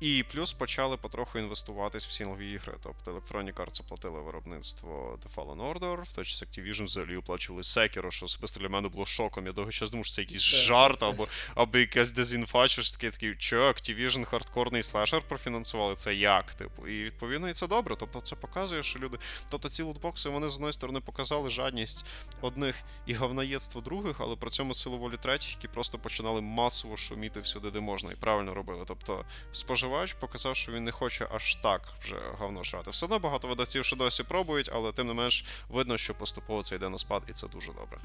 і 0.00 0.24
плюс 0.32 0.52
почали 0.52 0.96
потроху 0.96 1.38
інвестуватись 1.38 2.06
в 2.06 2.10
сінглові 2.10 2.52
ігри. 2.52 2.74
Тобто 2.82 3.10
Electronic 3.10 3.54
Arts 3.54 3.80
оплатили 3.80 4.20
виробництво 4.20 5.18
The 5.24 5.34
Fallen 5.34 5.72
Order, 5.72 6.02
в 6.02 6.12
той 6.12 6.24
час 6.24 6.42
Activision 6.42 6.84
взагалі 6.84 7.16
оплачували 7.16 7.62
Sekiro, 7.62 8.10
що 8.10 8.26
особисто 8.26 8.60
для 8.60 8.68
мене 8.68 8.88
було 8.88 9.06
шоком. 9.06 9.46
Я 9.46 9.52
довго 9.52 9.70
час 9.70 9.90
думав, 9.90 10.06
що 10.06 10.14
це 10.14 10.22
якийсь 10.22 10.42
жарт 10.42 11.02
або, 11.02 11.28
або 11.54 11.78
якась 11.78 12.10
дезінфа, 12.10 12.68
що 12.68 12.82
ж 12.82 12.92
таке 12.94 13.10
такий, 13.10 13.34
що 13.38 13.56
Activision 13.56 14.24
хардкорний 14.24 14.82
слешер 14.82 15.22
профінансували, 15.28 15.94
це 15.94 16.14
як, 16.14 16.54
типу. 16.54 16.88
І 16.88 17.04
відповідно 17.04 17.48
і 17.48 17.52
це 17.52 17.66
добре. 17.66 17.96
Тобто 17.98 18.20
це 18.20 18.36
показує, 18.36 18.82
що 18.82 18.98
люди. 18.98 19.18
Тобто 19.50 19.68
ці 19.68 19.82
лутбокси 19.82 20.28
вони 20.28 20.48
з 20.48 20.54
одної 20.54 20.72
сторони 20.72 21.00
показали 21.00 21.50
жадність 21.50 22.06
одних 22.40 22.76
і 23.06 23.14
говноєдство 23.14 23.80
других, 23.80 24.16
але 24.20 24.36
при 24.36 24.50
цьому 24.50 24.74
силу 24.74 24.98
волі 24.98 25.14
третіх, 25.20 25.54
які 25.54 25.68
просто 25.68 25.98
починали 25.98 26.40
масово 26.40 26.96
шуміти 26.96 27.40
всюди, 27.40 27.70
де 27.70 27.80
можна, 27.80 28.12
і 28.12 28.16
правильно 28.16 28.54
робили. 28.54 28.84
Тобто 28.86 29.24
споживач 29.52 30.12
показав, 30.14 30.56
що 30.56 30.72
він 30.72 30.84
не 30.84 30.92
хоче 30.92 31.28
аж 31.32 31.54
так 31.54 31.82
вже 32.00 32.16
говно 32.38 32.62
жрати. 32.62 32.90
Все 32.90 33.06
одно 33.06 33.18
багато 33.18 33.48
видавців 33.48 33.84
ще 33.84 33.96
досі 33.96 34.22
пробують, 34.22 34.70
але 34.72 34.92
тим 34.92 35.06
не 35.06 35.14
менш 35.14 35.44
видно, 35.68 35.96
що 35.96 36.14
поступово 36.14 36.62
це 36.62 36.76
йде 36.76 36.88
на 36.88 36.98
спад, 36.98 37.22
і 37.28 37.32
це 37.32 37.48
дуже 37.48 37.72
добре. 37.72 38.00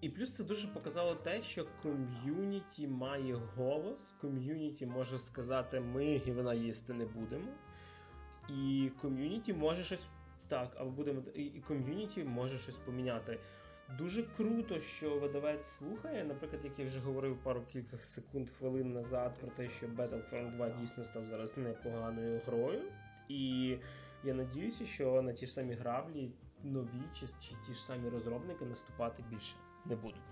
І 0.00 0.08
плюс 0.08 0.36
це 0.36 0.44
дуже 0.44 0.68
показало 0.68 1.14
те, 1.14 1.42
що 1.42 1.66
ком'юніті 1.82 2.88
має 2.88 3.40
голос, 3.56 4.14
ком'юніті 4.20 4.86
може 4.86 5.18
сказати, 5.18 5.80
ми 5.80 6.22
гівна 6.26 6.54
їсти 6.54 6.92
не 6.92 7.04
будемо. 7.04 7.48
І 8.48 8.90
ком'юніті 9.02 9.52
може 9.52 9.84
щось. 9.84 10.06
Так, 10.52 10.76
або 10.76 10.90
будемо. 10.90 11.22
І 11.34 11.60
ком'юніті 11.68 12.24
може 12.24 12.58
щось 12.58 12.76
поміняти. 12.76 13.38
Дуже 13.98 14.22
круто, 14.22 14.80
що 14.80 15.18
видавець 15.18 15.66
слухає. 15.78 16.24
Наприклад, 16.24 16.60
як 16.64 16.78
я 16.78 16.86
вже 16.86 16.98
говорив 16.98 17.36
пару 17.42 17.62
кілька 17.72 17.98
секунд 17.98 18.50
хвилин 18.58 18.92
назад 18.92 19.38
про 19.40 19.48
те, 19.48 19.70
що 19.70 19.86
Battlefront 19.86 20.56
2 20.56 20.68
дійсно 20.70 21.04
став 21.04 21.26
зараз 21.26 21.56
непоганою 21.56 22.40
грою. 22.46 22.82
І 23.28 23.76
я 24.24 24.34
надіюся, 24.34 24.86
що 24.86 25.22
на 25.22 25.32
ті 25.32 25.46
ж 25.46 25.52
самі 25.52 25.74
граблі 25.74 26.30
нові 26.62 27.02
чи, 27.14 27.26
чи 27.26 27.54
ті 27.66 27.74
ж 27.74 27.84
самі 27.84 28.08
розробники 28.08 28.64
наступати 28.64 29.24
більше 29.30 29.54
не 29.86 29.96
будуть. 29.96 30.31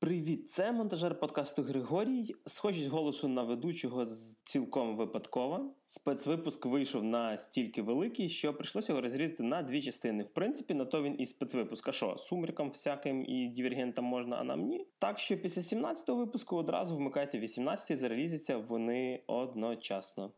Привіт, 0.00 0.50
це 0.50 0.72
монтажер 0.72 1.20
подкасту 1.20 1.62
Григорій. 1.62 2.34
Схожість 2.46 2.88
голосу 2.88 3.28
на 3.28 3.42
ведучого 3.42 4.06
цілком 4.44 4.96
випадкова. 4.96 5.70
Спецвипуск 5.88 6.66
вийшов 6.66 7.04
настільки 7.04 7.82
великий, 7.82 8.28
що 8.28 8.54
прийшлося 8.54 8.92
його 8.92 9.02
розрізати 9.02 9.42
на 9.42 9.62
дві 9.62 9.82
частини. 9.82 10.24
В 10.24 10.28
принципі, 10.28 10.74
на 10.74 10.84
то 10.84 11.02
він 11.02 11.20
і 11.20 11.26
спецвипуск. 11.26 11.88
А 11.88 11.92
що, 11.92 12.16
сумеркам 12.18 12.70
всяким 12.70 13.24
і 13.24 13.48
дивергентам 13.48 14.04
можна, 14.04 14.36
а 14.36 14.44
нам 14.44 14.60
ні. 14.60 14.86
Так 14.98 15.18
що 15.18 15.38
після 15.38 15.62
17-го 15.62 16.16
випуску 16.16 16.56
одразу 16.56 16.96
вмикайте 16.96 17.38
18-й, 17.38 17.96
зарелізяться 17.96 18.58
вони 18.58 19.22
одночасно. 19.26 20.30